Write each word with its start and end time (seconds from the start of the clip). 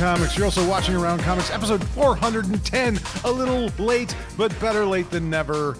Comics. 0.00 0.34
You're 0.34 0.46
also 0.46 0.66
watching 0.66 0.96
Around 0.96 1.20
Comics, 1.20 1.50
episode 1.50 1.86
410. 1.88 2.98
A 3.24 3.30
little 3.30 3.68
late, 3.84 4.16
but 4.38 4.58
better 4.58 4.86
late 4.86 5.10
than 5.10 5.28
never. 5.28 5.76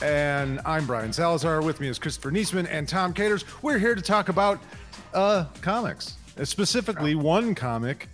And 0.00 0.60
I'm 0.64 0.86
Brian 0.86 1.12
Salazar. 1.12 1.60
With 1.60 1.78
me 1.78 1.88
is 1.88 1.98
Christopher 1.98 2.30
Neseman 2.30 2.66
and 2.70 2.88
Tom 2.88 3.12
Caters. 3.12 3.44
We're 3.60 3.78
here 3.78 3.94
to 3.94 4.00
talk 4.00 4.30
about 4.30 4.62
uh, 5.12 5.44
comics, 5.60 6.16
Uh, 6.40 6.46
specifically 6.46 7.14
one 7.14 7.54
comic 7.54 8.08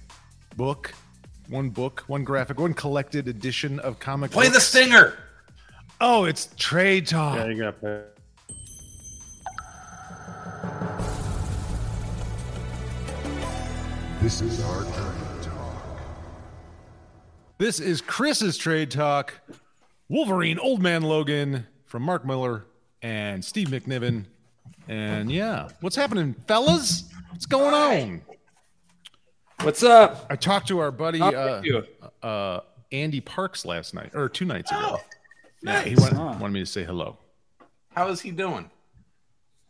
book, 0.57 0.93
one 1.49 1.71
book, 1.71 2.03
one 2.09 2.25
graphic, 2.25 2.59
one 2.59 2.75
collected 2.75 3.29
edition 3.29 3.79
of 3.79 4.01
comic. 4.01 4.33
Play 4.33 4.49
the 4.49 4.61
stinger. 4.61 5.17
Oh, 6.01 6.25
it's 6.25 6.49
trade 6.57 7.07
talk. 7.07 7.37
Yeah, 7.37 7.47
you 7.47 7.63
got 7.63 7.81
to 7.83 8.03
This 14.21 14.41
is 14.41 14.61
our 14.65 14.83
Trade 14.83 14.95
Talk. 14.95 15.16
This 17.59 17.81
is 17.81 18.01
Chris's 18.01 18.57
trade 18.59 18.91
talk. 18.91 19.35
Wolverine, 20.09 20.59
Old 20.59 20.83
Man 20.83 21.03
Logan 21.03 21.67
from 21.87 22.03
Mark 22.03 22.25
Millar 22.25 22.65
and 23.03 23.45
Steve 23.45 23.69
McNiven. 23.69 24.25
And 24.89 25.31
yeah, 25.33 25.69
what's 25.81 25.97
happening, 25.97 26.35
fellas? 26.47 27.11
What's 27.31 27.47
going 27.47 27.75
on? 27.75 28.21
What's 29.63 29.83
up? 29.83 30.27
I 30.31 30.37
talked 30.37 30.69
to 30.69 30.79
our 30.79 30.93
buddy 30.93 31.21
uh, 31.21 31.63
uh, 32.23 32.61
Ande 32.93 33.25
Parks 33.25 33.65
last 33.65 33.95
night 33.95 34.11
or 34.15 34.29
two 34.29 34.45
nights 34.45 34.71
ago. 34.71 34.81
Oh, 34.99 35.01
Yeah, 35.63 35.83
he 35.83 35.91
nice. 35.95 36.01
wanted, 36.01 36.17
Huh. 36.17 36.37
wanted 36.41 36.53
me 36.55 36.61
to 36.61 36.67
say 36.67 36.85
hello. 36.85 37.19
How 37.97 38.09
is 38.09 38.21
he 38.21 38.31
doing? 38.31 38.71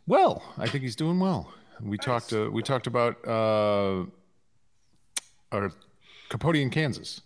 Well, 0.09 0.43
I 0.59 0.67
think 0.69 0.83
he's 0.83 0.97
doing 0.97 1.19
well. 1.19 1.53
We 1.81 1.99
talked. 1.99 2.33
Uh, 2.33 2.49
we 2.51 2.63
talked 2.63 2.87
about 2.87 3.17
uh, 3.27 4.05
our 5.53 5.71
Capote 6.29 6.57
in 6.57 6.71
Kansas. 6.71 7.21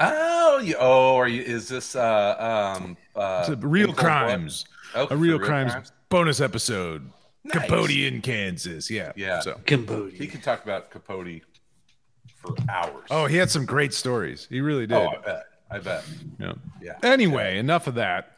Oh, 0.00 0.58
you, 0.64 0.76
oh, 0.78 1.16
are 1.16 1.28
you? 1.28 1.42
Is 1.42 1.68
this 1.68 1.94
uh 1.94 2.74
um 2.78 2.96
uh 3.14 3.40
It's 3.40 3.48
a 3.50 3.56
real 3.66 3.90
in 3.90 3.94
cold 3.94 3.96
blood? 3.96 4.26
crimes. 4.26 4.64
Oh, 4.94 5.04
a 5.04 5.08
for 5.08 5.16
real, 5.16 5.38
crimes, 5.38 5.92
bonus 6.08 6.40
episode. 6.40 7.10
Nice. 7.44 7.54
Capote 7.66 7.90
in 7.90 8.20
Kansas. 8.22 8.90
Yeah. 8.90 9.12
Yeah. 9.16 9.40
So. 9.40 9.56
He 9.58 9.62
Cambodia. 9.64 10.26
could 10.26 10.42
talk 10.42 10.64
about 10.64 10.90
Capote 10.90 11.42
for 12.36 12.54
hours. 12.70 13.06
Oh, 13.10 13.26
he 13.26 13.36
had 13.36 13.50
some 13.50 13.64
great 13.66 13.92
stories. 13.94 14.46
He 14.50 14.60
really 14.60 14.86
did. 14.86 14.96
Oh, 14.96 15.08
I 15.08 15.18
bet. 15.18 15.44
I 15.70 15.78
bet. 15.78 16.04
yeah. 16.38 16.52
Yeah. 16.82 16.96
Anyway, 17.02 17.58
enough 17.58 17.86
of 17.86 17.94
that. 17.96 18.32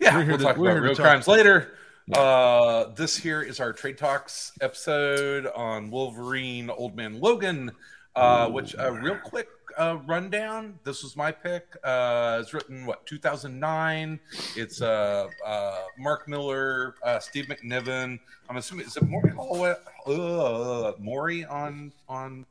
Yeah, 0.00 0.14
We're 0.16 0.22
here 0.22 0.28
we'll 0.30 0.38
to- 0.38 0.44
talk 0.44 0.56
we're 0.56 0.70
about 0.70 0.74
to 0.76 0.82
real 0.82 0.94
talk- 0.94 1.04
crimes 1.04 1.28
later. 1.28 1.72
Uh, 2.14 2.84
this 2.94 3.16
here 3.16 3.42
is 3.42 3.60
our 3.60 3.72
Trade 3.74 3.98
Talks 3.98 4.52
episode 4.62 5.46
on 5.48 5.90
Wolverine 5.90 6.70
Old 6.70 6.96
Man 6.96 7.20
Logan, 7.20 7.70
uh, 8.16 8.48
which 8.48 8.74
a 8.78 8.90
real 8.90 9.16
quick 9.16 9.48
uh, 9.78 9.98
rundown. 10.06 10.78
This 10.84 11.02
was 11.02 11.16
my 11.16 11.30
pick. 11.32 11.76
Uh, 11.84 12.38
it's 12.42 12.52
written 12.52 12.84
what 12.84 13.06
2009. 13.06 14.20
It's 14.56 14.82
uh, 14.82 15.28
uh, 15.46 15.78
Mark 15.98 16.28
Millar, 16.28 16.96
uh, 17.02 17.18
Steve 17.20 17.46
McNiven. 17.46 18.18
I'm 18.50 18.56
assuming 18.56 18.86
is 18.86 18.96
it 18.96 19.04
Morry 19.04 19.30
Hollowell? 19.30 19.76
Uh, 20.06 20.92
Morry 20.98 21.44
on 21.44 21.92
on 22.08 22.44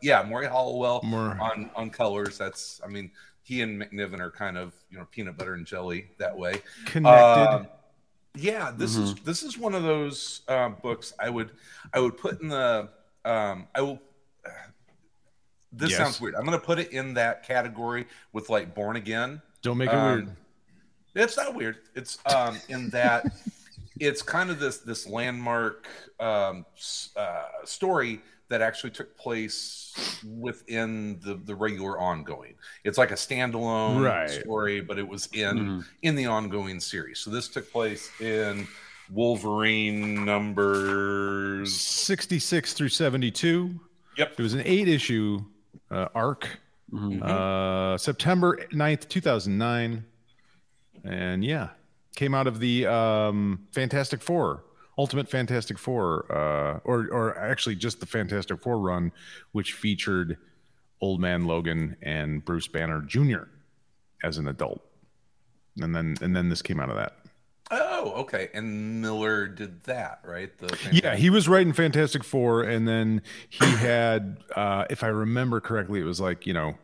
yeah, 0.00 0.22
Morry 0.22 0.46
Hollowell 0.46 1.02
More- 1.02 1.38
on 1.40 1.70
on 1.74 1.90
colors. 1.90 2.38
That's 2.38 2.80
I 2.84 2.88
mean 2.88 3.10
he 3.42 3.60
and 3.60 3.80
McNiven 3.80 4.20
are 4.20 4.30
kind 4.30 4.56
of 4.56 4.72
you 4.90 4.98
know 4.98 5.06
peanut 5.10 5.36
butter 5.36 5.54
and 5.54 5.66
jelly 5.66 6.08
that 6.18 6.36
way. 6.36 6.62
Connected. 6.86 7.50
Um, 7.50 7.66
yeah, 8.36 8.72
this 8.74 8.96
is 8.96 9.14
this 9.16 9.42
is 9.42 9.58
one 9.58 9.74
of 9.74 9.82
those 9.82 10.40
um, 10.48 10.76
books 10.82 11.12
I 11.20 11.30
would 11.30 11.50
I 11.92 12.00
would 12.00 12.16
put 12.16 12.40
in 12.40 12.48
the 12.48 12.88
um, 13.24 13.66
I 13.74 13.80
will. 13.80 14.00
This 15.76 15.90
Yes. 15.90 15.98
sounds 15.98 16.20
weird. 16.20 16.34
I'm 16.36 16.44
going 16.44 16.58
to 16.58 16.64
put 16.64 16.78
it 16.78 16.92
in 16.92 17.14
that 17.14 17.42
category 17.42 18.06
with 18.32 18.48
like 18.48 18.74
Born 18.74 18.96
Again. 18.96 19.42
Don't 19.62 19.78
make 19.78 19.88
it 19.88 19.94
um, 19.94 20.12
weird. 20.14 20.36
It's 21.16 21.36
not 21.36 21.54
weird. 21.54 21.78
It's 21.94 22.18
um, 22.34 22.58
in 22.68 22.90
that 22.90 23.26
it's 24.00 24.22
kind 24.22 24.50
of 24.50 24.58
this 24.60 24.78
this 24.78 25.06
landmark 25.06 25.86
um, 26.20 26.64
uh, 27.16 27.42
story 27.64 28.20
that 28.50 28.60
actually 28.60 28.90
took 28.90 29.16
place 29.16 30.20
within 30.38 31.18
the 31.20 31.34
the 31.44 31.54
regular 31.54 31.98
ongoing. 32.00 32.54
It's 32.84 32.98
like 32.98 33.10
a 33.10 33.14
standalone 33.14 34.04
Right. 34.04 34.28
story, 34.30 34.80
but 34.80 34.98
it 34.98 35.06
was 35.08 35.28
in 35.32 35.58
Mhm. 35.58 35.84
in 36.02 36.14
the 36.14 36.26
ongoing 36.26 36.78
series. 36.80 37.20
So 37.20 37.30
this 37.30 37.48
took 37.48 37.70
place 37.72 38.10
in 38.20 38.66
Wolverine 39.10 40.24
numbers. 40.24 41.72
66 41.74 42.72
through 42.74 42.88
72. 42.88 43.78
Yep. 44.18 44.34
It 44.38 44.42
was 44.42 44.54
an 44.54 44.62
eight 44.64 44.88
issue 44.88 45.44
uh, 45.94 46.08
arc. 46.14 46.48
Mhm. 46.92 47.22
Uh, 47.22 47.96
September 47.98 48.58
9th, 48.72 49.08
2009. 49.08 50.04
And 51.04 51.44
yeah, 51.44 51.70
came 52.16 52.34
out 52.34 52.46
of 52.46 52.60
the 52.60 52.86
um, 52.86 53.66
Fantastic 53.72 54.22
Four, 54.22 54.64
Ultimate 54.96 55.28
Fantastic 55.28 55.78
Four, 55.78 56.26
uh, 56.30 56.80
or, 56.84 57.08
or 57.10 57.36
actually 57.38 57.74
just 57.74 58.00
the 58.00 58.06
Fantastic 58.06 58.62
Four 58.62 58.78
run, 58.78 59.12
which 59.52 59.72
featured 59.72 60.36
Old 61.00 61.20
Man 61.20 61.44
Logan 61.46 61.96
and 62.02 62.44
Bruce 62.44 62.68
Banner 62.68 63.00
Jr. 63.02 63.44
as 64.22 64.38
an 64.38 64.48
adult. 64.48 64.82
And 65.80 65.94
then, 65.94 66.14
and 66.22 66.34
then 66.34 66.48
this 66.48 66.62
came 66.62 66.78
out 66.80 66.88
of 66.88 66.96
that. 66.96 67.16
Oh, 67.70 68.12
okay. 68.22 68.50
And 68.52 69.00
Millar 69.00 69.46
did 69.48 69.82
that, 69.84 70.20
right? 70.24 70.56
The 70.58 70.76
Yeah, 70.92 71.16
he 71.16 71.30
was 71.30 71.48
writing 71.48 71.72
Fantastic 71.72 72.22
Four, 72.22 72.62
and 72.62 72.86
then 72.86 73.22
he 73.48 73.64
had, 73.76 74.36
uh, 74.54 74.84
if 74.90 75.02
I 75.02 75.08
remember 75.08 75.60
correctly, 75.60 76.00
it 76.00 76.04
was 76.04 76.20
like 76.20 76.46
you 76.46 76.52
know, 76.52 76.74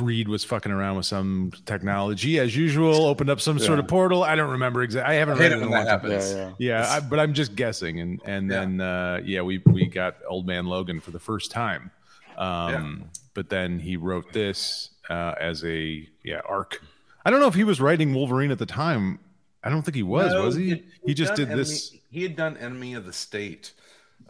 Reed 0.00 0.28
was 0.28 0.44
fucking 0.44 0.70
around 0.72 0.96
with 0.96 1.06
some 1.06 1.52
technology 1.66 2.38
as 2.38 2.54
usual, 2.56 3.06
opened 3.06 3.30
up 3.30 3.40
some 3.40 3.58
sort 3.58 3.78
of 3.78 3.88
portal. 3.88 4.22
I 4.22 4.34
don't 4.34 4.50
remember 4.50 4.82
exactly. 4.82 5.14
I 5.14 5.18
haven't 5.18 5.36
I 5.36 5.40
read 5.40 5.52
it 5.52 5.58
it 5.58 5.62
in 5.62 5.70
when 5.70 5.80
a 5.80 5.84
that 5.84 5.90
long 6.02 6.10
time. 6.10 6.10
happens. 6.10 6.32
Yeah, 6.32 6.52
yeah. 6.58 6.80
Yeah, 6.82 6.92
I, 6.96 7.00
but 7.00 7.18
I'm 7.18 7.32
just 7.34 7.54
guessing, 7.56 8.00
and 8.00 8.20
and 8.24 8.50
Yeah. 8.50 8.60
then 8.60 8.80
uh, 8.80 9.20
yeah, 9.24 9.40
we 9.42 9.58
we 9.66 9.86
got 9.86 10.16
Old 10.28 10.46
Man 10.46 10.66
Logan 10.66 11.00
for 11.00 11.10
the 11.10 11.20
first 11.20 11.50
time, 11.50 11.90
um, 12.36 13.04
but 13.34 13.48
then 13.48 13.78
he 13.78 13.96
wrote 13.96 14.32
this 14.32 14.90
uh, 15.08 15.34
as 15.40 15.64
a 15.64 16.06
yeah 16.22 16.40
arc. 16.48 16.82
I 17.26 17.30
don't 17.30 17.40
know 17.40 17.48
if 17.48 17.54
he 17.54 17.64
was 17.64 17.80
writing 17.80 18.12
Wolverine 18.14 18.50
at 18.50 18.58
the 18.58 18.66
time. 18.66 19.18
I 19.64 19.70
don't 19.70 19.82
think 19.82 19.94
he 19.96 20.02
was. 20.02 20.32
No, 20.32 20.44
was 20.44 20.54
he? 20.56 20.70
had- 20.70 20.82
He 21.06 21.14
just 21.14 21.34
done 21.36 21.48
did 21.48 21.58
this. 21.58 21.96
He 22.10 22.22
had 22.22 22.36
done 22.36 22.56
Enemy 22.58 22.94
of 22.94 23.06
the 23.06 23.12
State 23.12 23.72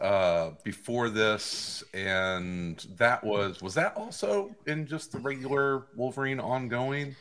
uh, 0.01 0.51
before 0.63 1.09
this, 1.09 1.83
and 1.93 2.77
that 2.97 3.23
was 3.23 3.61
was 3.61 3.73
that 3.75 3.95
also 3.95 4.55
in 4.65 4.87
just 4.87 5.11
the 5.11 5.19
regular 5.19 5.87
Wolverine 5.95 6.39
ongoing? 6.39 7.15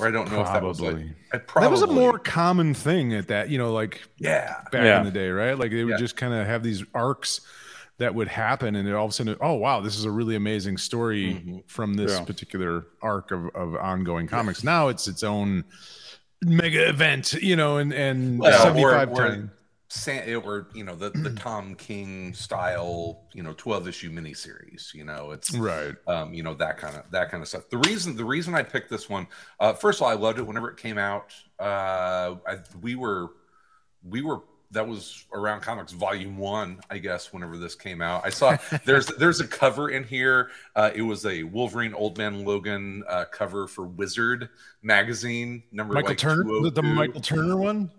Or 0.00 0.06
I 0.08 0.10
don't 0.10 0.30
know 0.32 0.40
if 0.40 0.46
that 0.46 0.62
was 0.62 0.80
like 0.80 0.96
Probably. 1.46 1.66
That 1.66 1.70
was 1.70 1.82
a 1.82 1.86
more 1.86 2.18
common 2.18 2.72
thing 2.72 3.12
at 3.12 3.28
that, 3.28 3.50
you 3.50 3.58
know, 3.58 3.72
like 3.72 4.00
yeah 4.18 4.62
back 4.72 4.84
Yeah. 4.84 4.98
in 5.00 5.04
the 5.04 5.10
day, 5.10 5.28
right? 5.28 5.58
Like 5.58 5.70
they 5.72 5.84
would 5.84 5.92
Yeah. 5.92 5.96
just 5.98 6.16
kind 6.16 6.32
of 6.32 6.46
have 6.46 6.62
these 6.62 6.82
arcs 6.94 7.42
that 7.98 8.14
would 8.14 8.28
happen, 8.28 8.74
and 8.76 8.88
then 8.88 8.94
all 8.94 9.04
of 9.04 9.10
a 9.10 9.12
sudden, 9.14 9.36
oh 9.42 9.52
wow, 9.54 9.80
this 9.80 9.96
is 9.98 10.04
a 10.06 10.10
really 10.10 10.36
amazing 10.36 10.78
story 10.78 11.34
Mhm. 11.34 11.62
from 11.68 11.94
this 11.94 12.12
Yeah. 12.12 12.24
particular 12.24 12.86
arc 13.02 13.30
of, 13.30 13.46
of 13.54 13.76
ongoing 13.76 14.26
comics. 14.26 14.64
Now 14.64 14.88
it's 14.88 15.06
its 15.06 15.22
own 15.22 15.64
mega 16.42 16.88
event, 16.88 17.32
you 17.34 17.56
know, 17.56 17.78
and 17.78 17.92
and 17.92 18.38
Well, 18.38 18.62
seventy 18.62 18.84
or- 18.84 18.92
five 18.92 19.10
or- 19.10 19.16
times. 19.28 19.50
San, 19.90 20.28
it 20.28 20.42
were 20.42 20.66
you 20.74 20.82
know 20.82 20.96
the 20.96 21.10
the 21.10 21.30
Tom 21.36 21.76
King 21.76 22.34
style 22.34 23.20
you 23.32 23.44
know 23.44 23.52
twelve 23.56 23.86
issue 23.86 24.10
miniseries. 24.10 24.92
You 24.92 25.04
know 25.04 25.30
it's 25.30 25.54
Right. 25.54 25.94
um, 26.08 26.34
you 26.34 26.42
know 26.42 26.54
that 26.54 26.78
kind 26.78 26.96
of 26.96 27.08
that 27.12 27.30
kind 27.30 27.42
of 27.42 27.48
stuff. 27.48 27.68
The 27.70 27.78
reason 27.78 28.16
the 28.16 28.24
reason 28.24 28.54
I 28.56 28.64
picked 28.64 28.90
this 28.90 29.08
one, 29.08 29.28
uh, 29.60 29.74
first 29.74 29.98
of 30.00 30.02
all, 30.02 30.08
I 30.08 30.14
loved 30.14 30.38
it 30.40 30.42
whenever 30.46 30.68
it 30.70 30.78
came 30.78 30.98
out. 30.98 31.32
Uh, 31.60 32.34
I, 32.44 32.58
we 32.80 32.96
were 32.96 33.28
we 34.02 34.20
were 34.20 34.40
that 34.74 34.86
was 34.86 35.24
around 35.32 35.62
comics 35.62 35.92
volume 35.92 36.36
one, 36.36 36.80
I 36.90 36.98
guess. 36.98 37.32
Whenever 37.32 37.56
this 37.56 37.74
came 37.74 38.02
out, 38.02 38.22
I 38.24 38.30
saw 38.30 38.56
there's 38.84 39.06
there's 39.06 39.40
a 39.40 39.46
cover 39.46 39.90
in 39.90 40.04
here. 40.04 40.50
Uh, 40.76 40.90
it 40.94 41.02
was 41.02 41.24
a 41.24 41.42
Wolverine 41.44 41.94
Old 41.94 42.18
Man 42.18 42.44
Logan 42.44 43.02
uh, 43.08 43.24
cover 43.24 43.66
for 43.66 43.86
Wizard 43.86 44.50
magazine 44.82 45.62
number 45.72 45.94
Michael 45.94 46.10
like 46.10 46.18
Turner, 46.18 46.44
the, 46.62 46.70
the 46.70 46.82
Michael 46.82 47.20
Turner 47.20 47.56
one. 47.56 47.90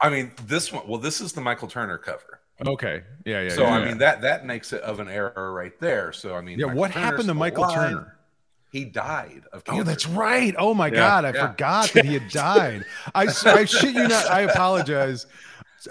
I 0.00 0.10
mean, 0.10 0.32
this 0.46 0.72
one. 0.72 0.86
Well, 0.86 1.00
this 1.00 1.20
is 1.20 1.32
the 1.32 1.40
Michael 1.40 1.68
Turner 1.68 1.98
cover. 1.98 2.40
Okay, 2.66 3.02
yeah, 3.24 3.42
yeah. 3.42 3.48
so 3.48 3.62
yeah, 3.62 3.68
I 3.68 3.78
yeah. 3.80 3.84
mean 3.86 3.98
that 3.98 4.20
that 4.20 4.46
makes 4.46 4.72
it 4.72 4.82
of 4.82 5.00
an 5.00 5.08
error 5.08 5.52
right 5.52 5.78
there. 5.80 6.12
So 6.12 6.36
I 6.36 6.40
mean, 6.40 6.58
yeah. 6.58 6.66
Michael 6.66 6.80
What 6.80 6.92
Turner's 6.92 7.10
happened 7.10 7.28
to 7.28 7.34
Michael 7.34 7.64
alive. 7.64 7.90
Turner? 7.90 8.10
He 8.74 8.84
died 8.84 9.42
of 9.52 9.62
Oh, 9.68 9.84
that's 9.84 10.04
right. 10.08 10.52
Oh 10.58 10.74
my 10.74 10.88
Yeah, 10.88 10.94
God, 10.94 11.24
I 11.24 11.32
yeah. 11.32 11.46
forgot 11.46 11.90
that 11.90 12.04
he 12.04 12.14
had 12.14 12.28
died. 12.30 12.84
I, 13.14 13.28
I 13.44 13.64
shit 13.66 13.94
you 13.94 14.08
not. 14.08 14.28
I 14.28 14.40
apologize. 14.40 15.26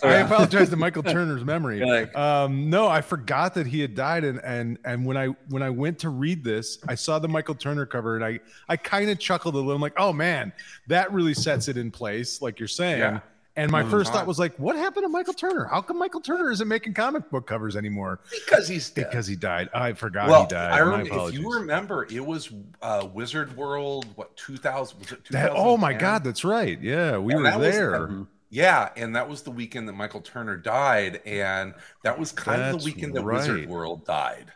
I 0.01 0.15
apologize 0.15 0.69
to 0.69 0.75
Michael 0.77 1.03
Turner's 1.03 1.43
memory. 1.43 1.79
Like- 1.85 2.15
um, 2.17 2.69
no, 2.69 2.87
I 2.87 3.01
forgot 3.01 3.53
that 3.55 3.67
he 3.67 3.79
had 3.81 3.93
died, 3.95 4.23
and 4.23 4.39
and 4.43 4.77
and 4.85 5.05
when 5.05 5.17
I 5.17 5.27
when 5.49 5.61
I 5.61 5.69
went 5.69 5.99
to 5.99 6.09
read 6.09 6.43
this, 6.43 6.79
I 6.87 6.95
saw 6.95 7.19
the 7.19 7.27
Michael 7.27 7.55
Turner 7.55 7.85
cover, 7.85 8.15
and 8.15 8.23
I 8.25 8.39
I 8.69 8.77
kind 8.77 9.09
of 9.09 9.19
chuckled 9.19 9.53
a 9.55 9.57
little. 9.57 9.73
I'm 9.73 9.81
like, 9.81 9.93
oh 9.97 10.13
man, 10.13 10.53
that 10.87 11.11
really 11.13 11.33
sets 11.33 11.67
it 11.67 11.77
in 11.77 11.91
place, 11.91 12.41
like 12.41 12.59
you're 12.59 12.67
saying. 12.67 12.99
Yeah. 12.99 13.19
And 13.55 13.71
my 13.71 13.83
Mhm. 13.83 13.91
first 13.91 14.11
thought 14.11 14.25
was 14.25 14.39
like, 14.39 14.57
what 14.57 14.75
happened 14.75 15.03
to 15.03 15.09
Michael 15.09 15.35
Turner? 15.35 15.65
How 15.65 15.79
come 15.79 15.99
Michael 15.99 16.21
Turner 16.21 16.49
isn't 16.49 16.67
making 16.67 16.95
comic 16.95 17.29
book 17.29 17.45
covers 17.45 17.75
anymore? 17.75 18.19
because 18.47 18.67
he's 18.67 18.89
dead. 18.89 19.11
Because 19.11 19.27
he 19.27 19.35
died. 19.35 19.69
I 19.75 19.93
forgot 19.93 20.27
well, 20.27 20.41
he 20.41 20.47
died. 20.47 20.71
I 20.73 20.79
remember, 20.79 21.27
if 21.29 21.35
you 21.35 21.53
remember, 21.53 22.07
it 22.09 22.25
was 22.25 22.51
uh, 22.81 23.07
Wizard 23.13 23.55
World. 23.55 24.07
What 24.15 24.35
2000 24.37 24.97
was 24.97 25.11
it? 25.11 25.19
That, 25.29 25.51
oh 25.53 25.77
my 25.77 25.93
God, 25.93 26.23
that's 26.23 26.43
right. 26.43 26.81
Yeah, 26.81 27.19
we 27.19 27.33
And 27.33 27.43
were 27.43 27.49
that 27.51 27.59
was- 27.59 27.75
there. 27.75 28.09
Yeah, 28.53 28.91
and 28.95 29.15
that 29.15 29.27
was 29.29 29.41
the 29.43 29.51
weekend 29.51 29.87
that 29.89 29.93
Michael 29.93 30.21
Turner 30.21 30.57
died, 30.57 31.21
and 31.25 31.73
that 32.03 32.19
was 32.19 32.31
kind 32.31 32.61
of 32.61 32.69
the 32.69 32.77
weekend 32.77 33.15
that 33.15 33.23
right. 33.23 33.33
Wizard 33.33 33.65
World 33.65 34.05
died. 34.05 34.53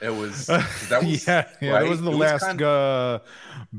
It 0.00 0.10
was 0.10 0.46
that 0.88 1.04
was 1.06 1.26
yeah, 1.26 1.48
yeah 1.60 1.70
right? 1.70 1.80
that 1.80 1.88
was 1.88 2.00
the 2.02 2.10
It 2.10 2.12
last 2.12 2.40
kind 2.40 2.62
uh, 2.62 3.20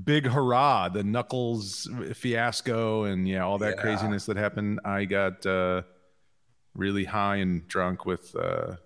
big 0.03 0.25
hurrah, 0.27 0.89
the 0.89 1.03
Knuckles 1.03 1.89
fiasco, 2.13 3.03
and 3.05 3.27
yeah, 3.27 3.45
all 3.45 3.57
that 3.59 3.75
Yeah. 3.75 3.81
craziness 3.81 4.25
that 4.27 4.37
happened. 4.37 4.79
I 4.85 5.05
got 5.05 5.45
uh, 5.45 5.83
really 6.75 7.05
high 7.05 7.37
and 7.37 7.67
drunk 7.67 8.05
with 8.05 8.35
uh, 8.35 8.77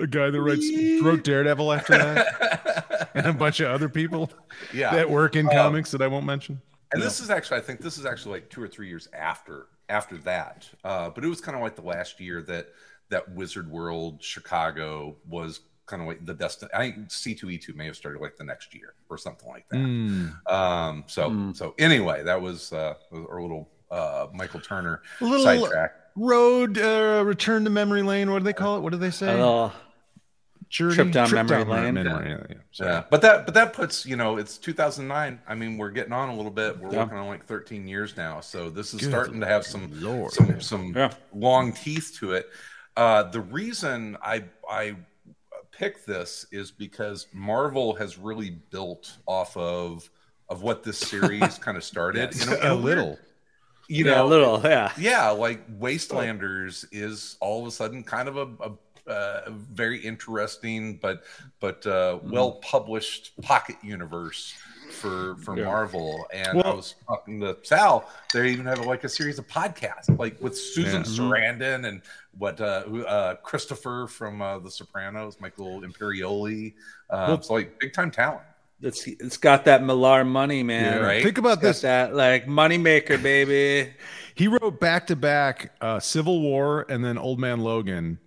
a 0.00 0.06
guy 0.06 0.30
that 0.30 0.42
writes 0.42 0.72
wrote 1.02 1.24
Daredevil 1.24 1.72
after 1.72 1.96
that, 1.98 3.10
and 3.14 3.26
a 3.26 3.32
bunch 3.32 3.60
of 3.60 3.70
other 3.70 3.88
people 3.88 4.30
yeah. 4.72 4.92
that 4.92 5.10
work 5.10 5.36
in 5.36 5.48
Um, 5.48 5.52
comics 5.52 5.90
that 5.92 6.02
I 6.02 6.08
won't 6.08 6.26
mention. 6.26 6.60
And 6.94 7.02
this 7.02 7.20
is 7.20 7.30
actually, 7.30 7.58
I 7.58 7.62
think 7.62 7.80
this 7.80 7.98
is 7.98 8.06
actually 8.06 8.32
like 8.40 8.50
two 8.50 8.62
or 8.62 8.68
three 8.68 8.88
years 8.88 9.08
after 9.12 9.66
after 9.88 10.16
that. 10.18 10.66
Uh, 10.82 11.10
but 11.10 11.24
it 11.24 11.28
was 11.28 11.40
kind 11.40 11.56
of 11.56 11.62
like 11.62 11.76
the 11.76 11.82
last 11.82 12.18
year 12.20 12.40
that 12.42 12.68
that 13.10 13.30
Wizard 13.34 13.70
World 13.70 14.22
Chicago 14.22 15.16
was 15.28 15.60
kind 15.86 16.00
of 16.00 16.08
like 16.08 16.24
the 16.24 16.32
destin. 16.32 16.68
I 16.72 16.78
think 16.90 17.10
C 17.12 17.34
two 17.34 17.50
E 17.50 17.58
two 17.58 17.74
may 17.74 17.84
have 17.86 17.96
started 17.96 18.22
like 18.22 18.36
the 18.36 18.44
next 18.44 18.74
year 18.74 18.94
or 19.10 19.18
something 19.18 19.48
like 19.48 19.68
that. 19.68 19.76
Mm. 19.76 20.50
Um, 20.50 21.04
so 21.06 21.28
Mm. 21.30 21.54
so 21.56 21.74
anyway, 21.78 22.22
that 22.24 22.40
was 22.40 22.72
uh, 22.72 22.94
our 23.12 23.42
little 23.42 23.68
uh, 23.90 24.26
Michael 24.32 24.60
Turner 24.60 25.02
A 25.20 25.24
little 25.24 25.44
sidetrack. 25.44 25.92
road 26.16 26.78
uh, 26.78 27.22
return 27.24 27.64
to 27.64 27.70
memory 27.70 28.02
lane. 28.02 28.30
What 28.30 28.38
do 28.38 28.44
they 28.44 28.52
call 28.54 28.78
it? 28.78 28.80
What 28.80 28.92
do 28.92 28.98
they 28.98 29.10
say? 29.10 29.38
Journey? 30.74 30.94
trip 30.96 31.12
down 31.12 31.30
memory 31.32 31.64
lane. 31.64 31.94
memory, 31.94 32.30
yeah, 32.30 32.46
yeah. 32.50 32.56
Sorry. 32.72 32.90
Yeah, 32.90 33.04
but 33.08 33.22
that 33.22 33.44
but 33.44 33.54
that 33.54 33.72
puts 33.74 34.04
you 34.04 34.16
know 34.16 34.36
it's 34.38 34.58
2009. 34.58 35.40
I 35.46 35.54
mean, 35.54 35.78
we're 35.78 35.90
getting 35.90 36.12
on 36.12 36.28
a 36.30 36.34
little 36.34 36.50
bit. 36.50 36.78
We're 36.80 36.90
Yeah. 36.92 37.04
working 37.04 37.16
on 37.18 37.28
like 37.28 37.44
13 37.44 37.86
years 37.86 38.16
now, 38.16 38.40
so 38.40 38.70
this 38.70 38.92
is 38.92 39.00
Good 39.00 39.10
starting 39.10 39.40
to 39.40 39.46
have 39.46 39.64
some 39.64 39.88
Lord. 40.02 40.32
some 40.32 40.60
some 40.60 40.92
Yeah. 40.96 41.12
long 41.32 41.72
teeth 41.72 42.16
to 42.18 42.32
it. 42.32 42.48
Uh, 42.96 43.22
the 43.22 43.40
reason 43.40 44.16
I 44.20 44.44
I 44.68 44.96
picked 45.70 46.06
this 46.06 46.44
is 46.50 46.70
because 46.72 47.28
Marvel 47.32 47.94
has 47.94 48.18
really 48.18 48.50
built 48.70 49.16
off 49.26 49.56
of 49.56 50.10
of 50.48 50.62
what 50.62 50.82
this 50.82 50.98
series 50.98 51.56
kind 51.58 51.76
of 51.76 51.84
started. 51.92 52.34
in 52.34 52.52
in 52.52 52.58
a 52.66 52.74
weird- 52.74 52.82
little. 52.98 53.18
you 53.88 54.04
yeah, 54.06 54.14
know, 54.16 54.26
a 54.26 54.28
little, 54.28 54.60
yeah. 54.64 54.90
yeah, 54.98 55.28
like 55.30 55.78
Wastelanders 55.78 56.84
is 56.90 57.36
all 57.40 57.60
of 57.62 57.68
a 57.68 57.70
sudden 57.70 58.02
kind 58.02 58.28
of 58.28 58.36
a, 58.38 58.46
a, 58.62 58.70
a 59.06 59.50
very 59.50 59.98
interesting 59.98 60.98
but 61.00 61.22
but 61.60 61.86
uh, 61.86 62.18
Mm-hmm. 62.18 62.30
well 62.30 62.52
published 62.62 63.32
pocket 63.42 63.76
universe 63.82 64.54
for 64.90 65.36
for 65.36 65.56
Yeah. 65.58 65.64
Marvel. 65.64 66.26
And 66.32 66.62
I 66.62 66.70
was 66.74 66.94
talking 67.06 67.40
to 67.40 67.56
Sal. 67.62 68.08
They 68.32 68.50
even 68.50 68.66
have 68.66 68.84
like 68.86 69.04
a 69.04 69.08
series 69.08 69.38
of 69.38 69.46
podcasts, 69.48 70.16
like 70.18 70.40
with 70.40 70.56
Susan 70.56 71.02
Yeah. 71.02 71.08
Mm-hmm. 71.08 71.32
Sarandon 71.32 71.86
and 71.88 72.02
what 72.38 72.60
uh, 72.60 72.84
uh, 73.06 73.34
Christopher 73.36 74.06
from 74.08 74.40
uh, 74.42 74.58
The 74.58 74.70
Sopranos, 74.70 75.40
Michael 75.40 75.82
Imperioli. 75.82 76.74
Uh, 77.10 77.24
Well- 77.28 77.34
it's 77.34 77.50
like 77.50 77.78
big 77.80 77.92
time 77.92 78.10
talent. 78.10 78.42
It's 78.82 79.06
it's 79.06 79.36
got 79.38 79.64
that 79.64 79.82
Millar 79.82 80.24
money, 80.24 80.62
man. 80.62 80.98
Yeah, 80.98 81.06
right? 81.06 81.22
Think 81.22 81.38
about 81.38 81.54
It's 81.54 81.62
got 81.62 81.68
this. 81.68 81.80
that 81.82 82.14
like 82.14 82.46
money 82.46 82.76
maker, 82.76 83.16
baby. 83.16 83.94
He 84.34 84.48
wrote 84.48 84.78
back 84.80 85.06
to 85.06 85.16
back 85.16 85.72
uh, 85.80 86.00
Civil 86.00 86.42
War 86.42 86.84
and 86.90 87.02
then 87.02 87.16
Old 87.16 87.38
Man 87.38 87.60
Logan. 87.60 88.18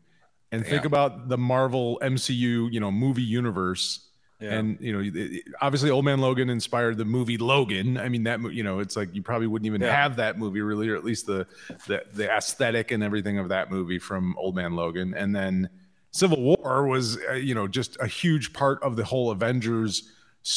And 0.52 0.66
think 0.66 0.86
about 0.86 1.28
the 1.30 1.38
Marvel 1.38 2.00
MCU, 2.02 2.72
you 2.72 2.80
know, 2.80 2.92
movie 2.92 3.22
universe. 3.22 4.04
Yeah. 4.40 4.54
And 4.54 4.78
you 4.80 4.94
know, 4.94 5.02
it- 5.14 5.44
obviously, 5.62 5.90
Old 5.90 6.06
Man 6.06 6.20
Logan 6.20 6.50
inspired 6.50 6.98
the 6.98 7.06
movie 7.06 7.38
Logan. 7.38 7.98
I 7.98 8.08
mean, 8.08 8.24
that 8.24 8.40
you 8.54 8.64
know, 8.64 8.80
it's 8.80 8.96
like 8.96 9.14
you 9.16 9.22
probably 9.24 9.48
wouldn't 9.48 9.66
even 9.66 9.82
Yeah. 9.82 9.96
have 9.96 10.16
that 10.18 10.38
movie 10.38 10.62
really, 10.62 10.90
or 10.90 10.96
at 10.96 11.04
least 11.04 11.26
the, 11.26 11.48
the 11.88 12.04
the 12.14 12.30
aesthetic 12.32 12.92
and 12.92 13.04
everything 13.04 13.40
of 13.40 13.50
that 13.50 13.72
movie 13.72 14.00
from 14.00 14.36
Old 14.38 14.56
Man 14.56 14.74
Logan. 14.74 15.14
And 15.16 15.36
then 15.36 15.70
Civil 16.12 16.42
War 16.42 16.88
was, 16.88 17.18
uh, 17.30 17.34
you 17.34 17.56
know, 17.56 17.68
just 17.68 17.98
a 18.00 18.08
huge 18.08 18.54
part 18.54 18.82
of 18.84 18.96
the 18.96 19.04
whole 19.04 19.32
Avengers. 19.32 20.10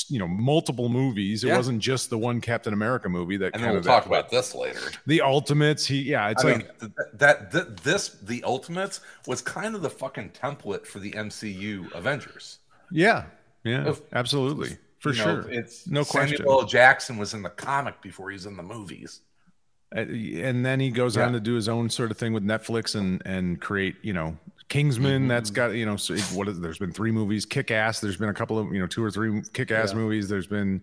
You 0.08 0.18
know, 0.18 0.28
multiple 0.28 0.88
movies. 0.88 1.42
It 1.44 1.48
Yeah. 1.48 1.56
wasn't 1.56 1.80
just 1.80 2.10
the 2.10 2.18
one 2.18 2.40
Captain 2.40 2.72
America 2.72 3.08
movie 3.08 3.36
that 3.38 3.46
And 3.54 3.62
kind 3.62 3.70
we'll 3.72 3.78
of 3.80 3.84
talk 3.86 4.06
about 4.06 4.28
this 4.30 4.54
later. 4.54 4.80
the 5.06 5.20
Ultimates. 5.22 5.86
He, 5.86 6.02
yeah, 6.02 6.28
it's 6.30 6.44
I 6.44 6.52
like 6.52 6.82
mean, 6.82 6.92
that, 7.14 7.50
that 7.50 7.76
this 7.78 8.10
the 8.22 8.42
Ultimates 8.44 9.00
was 9.26 9.40
kind 9.42 9.74
of 9.74 9.82
the 9.82 9.90
fucking 9.90 10.30
template 10.30 10.86
for 10.86 10.98
the 11.00 11.12
MCU 11.12 11.92
Avengers. 11.94 12.58
Yeah, 12.90 13.24
yeah, 13.64 13.88
If- 13.90 14.00
absolutely, 14.12 14.76
for 15.00 15.10
You 15.12 15.18
know, 15.18 15.42
sure. 15.42 15.50
it's 15.50 15.86
No 15.86 16.04
question. 16.04 16.38
Samuel 16.38 16.60
L. 16.60 16.66
Jackson 16.66 17.16
was 17.18 17.34
in 17.34 17.42
the 17.42 17.50
comic 17.50 18.00
before 18.02 18.30
he's 18.30 18.46
in 18.46 18.56
the 18.56 18.62
movies. 18.62 19.20
Uh, 19.96 20.00
and 20.02 20.64
then 20.64 20.78
he 20.78 20.90
goes 20.90 21.16
on 21.16 21.32
to 21.32 21.40
do 21.40 21.54
his 21.54 21.68
own 21.68 21.90
sort 21.90 22.12
of 22.12 22.16
thing 22.16 22.32
with 22.32 22.44
Netflix 22.44 22.94
and 22.94 23.20
and 23.26 23.60
create, 23.60 23.96
you 24.02 24.12
know, 24.12 24.36
Kingsman. 24.70 25.22
Mm-hmm. 25.22 25.28
That's 25.28 25.50
got 25.50 25.74
you 25.74 25.84
know, 25.84 25.96
so 25.96 26.16
what 26.34 26.48
is 26.48 26.58
there's 26.58 26.78
been 26.78 26.92
three 26.92 27.10
movies, 27.12 27.44
Kick 27.44 27.70
Ass. 27.70 28.00
There's 28.00 28.16
been 28.16 28.30
a 28.30 28.34
couple 28.34 28.58
of 28.58 28.72
you 28.72 28.80
know, 28.80 28.86
two 28.86 29.04
or 29.04 29.10
three 29.10 29.42
Kick 29.52 29.70
Ass 29.70 29.90
Yeah. 29.90 29.98
movies. 29.98 30.28
There's 30.28 30.46
been 30.46 30.80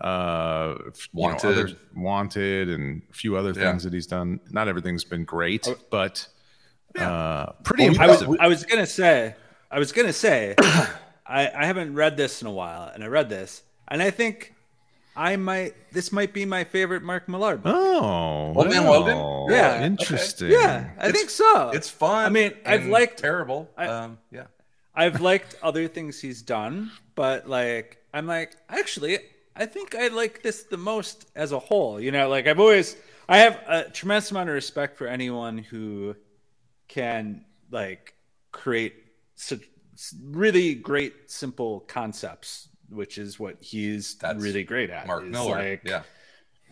uh 0.00 0.74
you 0.78 0.84
know, 0.84 0.92
Wanted. 1.12 1.44
others- 1.50 1.74
wanted 1.94 2.68
and 2.68 3.02
a 3.10 3.12
few 3.14 3.36
other 3.36 3.50
Yeah. 3.50 3.70
things 3.70 3.82
that 3.84 3.92
he's 3.92 4.06
done 4.06 4.38
not 4.50 4.68
everything's 4.68 5.02
been 5.02 5.24
great 5.24 5.66
Oh. 5.68 5.74
but 5.90 6.24
uh 6.96 7.46
pretty 7.64 7.82
Well, 7.90 7.92
we- 7.92 7.98
I 7.98 8.06
was 8.06 8.22
impressive 8.22 8.40
I 8.40 8.46
was 8.48 8.64
gonna 8.64 8.86
say 8.86 9.34
I 9.72 9.78
was 9.80 9.90
gonna 9.92 10.12
say 10.12 10.54
I, 11.26 11.50
I 11.54 11.66
haven't 11.66 11.94
read 11.94 12.16
this 12.16 12.40
in 12.40 12.46
a 12.48 12.50
while, 12.52 12.90
and 12.94 13.04
I 13.04 13.08
read 13.08 13.28
this, 13.28 13.62
and 13.88 14.00
I 14.02 14.10
think 14.10 14.54
I 15.18 15.36
might 15.36 15.74
this 15.92 16.12
might 16.12 16.32
be 16.32 16.44
my 16.44 16.62
favorite 16.64 17.02
Mark 17.02 17.28
Millar 17.28 17.56
book. 17.56 17.74
oh 17.76 18.52
Old 18.54 18.68
Man 18.70 18.84
well, 18.84 19.00
Logan? 19.00 19.18
Yeah, 19.54 19.74
okay. 19.74 19.84
interesting 19.86 20.50
Yeah, 20.52 20.90
I 20.96 21.08
It's- 21.08 21.12
think 21.12 21.30
so. 21.30 21.70
It's 21.70 21.90
fun. 21.90 22.24
I 22.26 22.28
mean, 22.28 22.52
I've 22.64 22.86
liked 22.86 23.18
terrible. 23.18 23.68
I- 23.76 23.86
um, 23.88 24.18
yeah, 24.30 24.46
I've 24.94 25.20
liked 25.20 25.56
other 25.62 25.88
things 25.88 26.20
he's 26.20 26.40
done, 26.42 26.92
but 27.16 27.48
like 27.48 27.98
I'm 28.14 28.26
like 28.26 28.56
actually 28.68 29.18
I 29.56 29.66
think 29.66 29.96
I 29.96 30.06
like 30.08 30.42
this 30.42 30.62
the 30.62 30.76
most 30.76 31.26
as 31.34 31.50
a 31.52 31.58
whole. 31.58 32.00
You 32.00 32.12
know, 32.12 32.28
like 32.28 32.46
I've 32.46 32.60
always 32.60 32.96
I 33.28 33.38
have 33.38 33.58
a 33.66 33.90
tremendous 33.90 34.30
amount 34.30 34.48
of 34.50 34.54
respect 34.54 34.96
for 34.96 35.06
anyone 35.08 35.58
who 35.58 36.14
can 36.86 37.44
like 37.70 38.14
create 38.52 38.94
such 39.34 39.62
really 40.22 40.74
great 40.74 41.12
simple 41.28 41.80
concepts, 41.80 42.68
which 42.90 43.18
is 43.18 43.38
what 43.38 43.56
he's 43.60 44.14
That's 44.16 44.42
really 44.42 44.64
great 44.64 44.90
at. 44.90 45.06
Mark 45.06 45.24
Millar. 45.24 45.56
like, 45.56 45.82
yeah, 45.84 46.02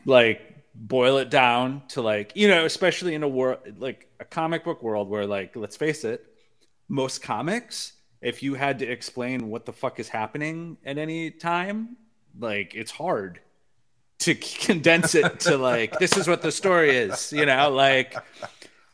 like 0.04 0.40
boil 0.74 1.18
it 1.18 1.30
down 1.30 1.82
to 1.88 2.02
like 2.02 2.32
you 2.34 2.48
know 2.48 2.66
especially 2.66 3.14
in 3.14 3.22
a 3.22 3.28
world 3.28 3.58
like 3.78 4.08
a 4.20 4.24
comic 4.26 4.62
book 4.62 4.82
world 4.82 5.08
where 5.08 5.26
like 5.26 5.56
let's 5.56 5.74
face 5.76 6.04
it 6.04 6.22
most 6.88 7.22
comics 7.22 7.94
if 8.20 8.42
you 8.42 8.54
had 8.54 8.78
to 8.80 8.86
explain 8.86 9.48
what 9.48 9.64
the 9.64 9.72
fuck 9.72 9.98
is 9.98 10.08
happening 10.08 10.76
at 10.84 10.98
any 10.98 11.30
time 11.30 11.96
like 12.38 12.74
it's 12.74 12.90
hard 12.90 13.40
to 14.18 14.34
condense 14.66 15.14
it 15.14 15.40
to 15.40 15.56
like 15.56 15.98
this 15.98 16.14
is 16.18 16.28
what 16.28 16.42
the 16.42 16.52
story 16.52 16.90
is 16.94 17.32
you 17.32 17.46
know 17.46 17.70
like 17.70 18.14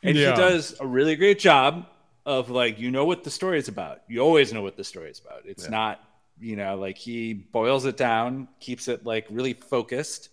and 0.04 0.16
Yeah. 0.16 0.30
he 0.30 0.36
does 0.36 0.76
a 0.78 0.86
really 0.86 1.16
great 1.16 1.40
job 1.40 1.86
of 2.24 2.48
like 2.48 2.78
you 2.78 2.92
know 2.92 3.04
what 3.04 3.24
the 3.24 3.30
story 3.30 3.58
is 3.58 3.66
about 3.66 4.02
you 4.08 4.20
always 4.20 4.52
know 4.52 4.62
what 4.62 4.76
the 4.76 4.84
story 4.84 5.10
is 5.10 5.18
about 5.18 5.42
it's 5.46 5.68
not 5.68 6.00
you 6.42 6.56
know 6.56 6.76
like 6.76 6.99
he 6.99 7.32
boils 7.32 7.84
it 7.87 7.96
down 7.96 8.49
keeps 8.61 8.88
it 8.88 9.06
like 9.06 9.26
really 9.30 9.52
focused 9.54 10.28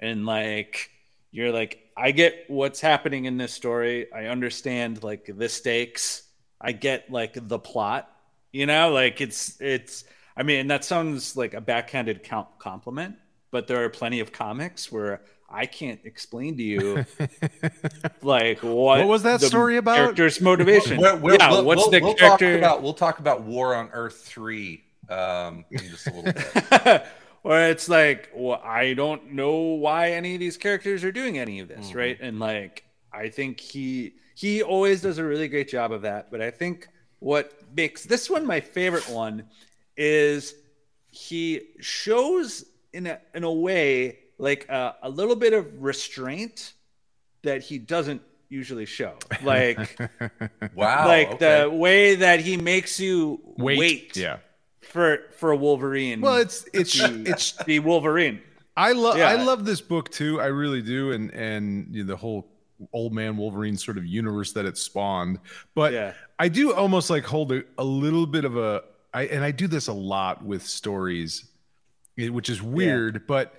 and 0.00 0.26
like 0.26 0.90
you're 1.30 1.52
like 1.52 1.78
I 1.96 2.10
get 2.10 2.44
what's 2.48 2.80
happening 2.80 3.26
in 3.26 3.36
this 3.36 3.52
story. 3.52 4.10
I 4.12 4.26
understand 4.26 5.02
like 5.02 5.30
the 5.34 5.48
stakes. 5.48 6.22
I 6.60 6.72
get 6.72 7.10
like 7.10 7.36
the 7.48 7.58
plot. 7.58 8.10
You 8.50 8.66
know, 8.66 8.90
like 8.92 9.20
it's 9.20 9.60
it's. 9.60 10.04
I 10.36 10.42
mean, 10.42 10.68
that 10.68 10.84
sounds 10.84 11.36
like 11.36 11.52
a 11.52 11.60
backhanded 11.60 12.26
compliment, 12.58 13.16
but 13.50 13.66
there 13.66 13.84
are 13.84 13.90
plenty 13.90 14.20
of 14.20 14.32
comics 14.32 14.90
where 14.90 15.20
I 15.50 15.66
can't 15.66 16.00
explain 16.04 16.56
to 16.56 16.62
you 16.62 17.04
like 18.22 18.62
what, 18.62 19.00
What 19.00 19.08
was 19.08 19.22
that 19.24 19.40
the 19.40 19.46
story 19.46 19.76
about? 19.76 19.96
Character's 19.96 20.40
motivation. 20.40 20.98
We'll, 20.98 21.18
we'll, 21.18 21.36
yeah, 21.38 21.50
we'll- 21.50 21.64
what's 21.64 21.82
we'll- 21.82 21.90
the 21.90 22.00
we'll 22.00 22.14
character? 22.14 22.52
Talk 22.52 22.58
about, 22.58 22.82
we'll 22.82 22.94
talk 22.94 23.18
about 23.18 23.42
War 23.42 23.74
on 23.74 23.90
Earth 23.92 24.22
three 24.24 24.82
um, 25.12 25.64
just 25.72 26.06
a 26.06 26.12
little 26.12 26.32
bit. 26.32 27.06
Where 27.42 27.70
it's 27.70 27.88
like, 27.88 28.30
well, 28.34 28.60
I 28.64 28.94
don't 28.94 29.32
know 29.32 29.56
why 29.56 30.12
any 30.12 30.34
of 30.34 30.40
these 30.40 30.56
characters 30.56 31.02
are 31.02 31.10
doing 31.10 31.38
any 31.38 31.58
of 31.58 31.66
this, 31.66 31.92
right? 31.92 32.16
And 32.20 32.38
like, 32.38 32.84
I 33.12 33.30
think 33.30 33.58
he 33.58 34.14
he 34.36 34.62
always 34.62 35.02
does 35.02 35.18
a 35.18 35.24
really 35.24 35.48
great 35.48 35.68
job 35.68 35.90
of 35.90 36.02
that. 36.02 36.30
But 36.30 36.40
I 36.40 36.50
think 36.52 36.88
what 37.18 37.52
makes 37.76 38.04
this 38.04 38.30
one 38.30 38.46
my 38.46 38.60
favorite 38.60 39.08
one 39.08 39.44
is 39.96 40.54
he 41.10 41.62
shows 41.80 42.64
in 42.92 43.08
a 43.08 43.18
in 43.34 43.42
a 43.42 43.52
way 43.52 44.18
like 44.38 44.68
a, 44.68 44.94
a 45.02 45.10
little 45.10 45.36
bit 45.36 45.52
of 45.52 45.82
restraint 45.82 46.74
that 47.42 47.62
he 47.62 47.76
doesn't 47.78 48.22
usually 48.48 48.86
show, 48.86 49.14
like 49.42 49.98
Wow. 50.74 51.06
like 51.08 51.32
okay. 51.32 51.62
the 51.62 51.70
way 51.70 52.14
that 52.16 52.40
he 52.40 52.56
makes 52.56 53.00
you 53.00 53.40
wait, 53.56 54.16
Yeah. 54.16 54.38
For 54.82 55.18
for 55.36 55.50
a 55.52 55.56
Wolverine. 55.56 56.20
Well, 56.20 56.36
it's 56.36 56.66
it's 56.72 56.92
to 56.98 57.22
it's 57.26 57.52
be 57.64 57.78
Wolverine. 57.78 58.40
I 58.76 58.92
love 58.92 59.18
Yeah. 59.18 59.28
I 59.28 59.42
love 59.42 59.64
this 59.64 59.80
book 59.80 60.10
too. 60.10 60.40
I 60.40 60.46
really 60.46 60.82
do, 60.82 61.12
and 61.12 61.30
and 61.32 61.94
you 61.94 62.04
know, 62.04 62.08
the 62.08 62.16
whole 62.16 62.48
old 62.92 63.12
man 63.12 63.36
Wolverine 63.36 63.76
sort 63.76 63.96
of 63.96 64.04
universe 64.06 64.52
that 64.52 64.64
it 64.64 64.76
spawned. 64.76 65.38
But 65.74 65.92
Yeah. 65.92 66.14
I 66.38 66.48
do 66.48 66.72
almost 66.74 67.10
like 67.10 67.24
hold 67.24 67.52
a, 67.52 67.62
a 67.78 67.84
little 67.84 68.26
bit 68.26 68.44
of 68.44 68.56
a 68.56 68.82
I 69.14 69.24
and 69.26 69.44
I 69.44 69.50
do 69.50 69.66
this 69.68 69.88
a 69.88 69.92
lot 69.92 70.44
with 70.44 70.66
stories, 70.66 71.44
eh, 72.18 72.28
which 72.28 72.48
is 72.50 72.62
weird, 72.62 73.26
but 73.26 73.54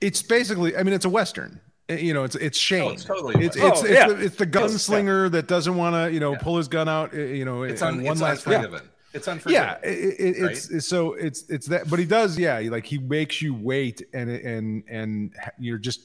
it's 0.00 0.22
basically 0.22 0.76
I 0.76 0.82
mean 0.82 0.94
it's 0.94 1.04
a 1.06 1.08
western. 1.10 1.60
Eh, 1.88 1.96
You 1.96 2.14
know, 2.14 2.24
it's 2.24 2.36
it's 2.36 2.58
Shane. 2.58 2.82
Oh, 2.82 2.90
it's 2.90 3.04
totally 3.04 3.44
it's 3.44 3.56
it's, 3.56 3.64
Oh, 3.64 3.68
it's, 3.70 3.88
yeah. 3.90 4.08
the, 4.08 4.24
it's 4.24 4.36
the 4.36 4.46
gunslinger 4.46 5.30
that 5.32 5.48
doesn't 5.48 5.74
want 5.74 5.94
to 5.96 6.12
you 6.12 6.20
know 6.20 6.36
pull 6.36 6.58
his 6.58 6.68
gun 6.68 6.88
out. 6.88 7.14
eh, 7.14 7.32
You 7.34 7.44
know, 7.44 7.62
it's, 7.62 7.82
on 7.82 8.02
one 8.02 8.12
it's 8.12 8.20
last 8.20 8.44
time. 8.44 8.54
unforgiven. 8.56 8.88
It's 9.14 9.28
unforgiven. 9.28 9.62
Yeah, 9.64 9.78
it, 9.88 10.14
it, 10.18 10.36
it's, 10.38 10.70
it's 10.70 10.86
so 10.86 11.12
it's 11.14 11.48
it's 11.50 11.66
that, 11.66 11.90
but 11.90 11.98
he 11.98 12.04
does, 12.06 12.38
yeah. 12.38 12.58
Like 12.70 12.86
he 12.86 12.98
makes 12.98 13.42
you 13.42 13.54
wait, 13.54 14.02
and 14.14 14.30
and 14.30 14.84
and 14.88 15.34
you're 15.58 15.78
just 15.78 16.00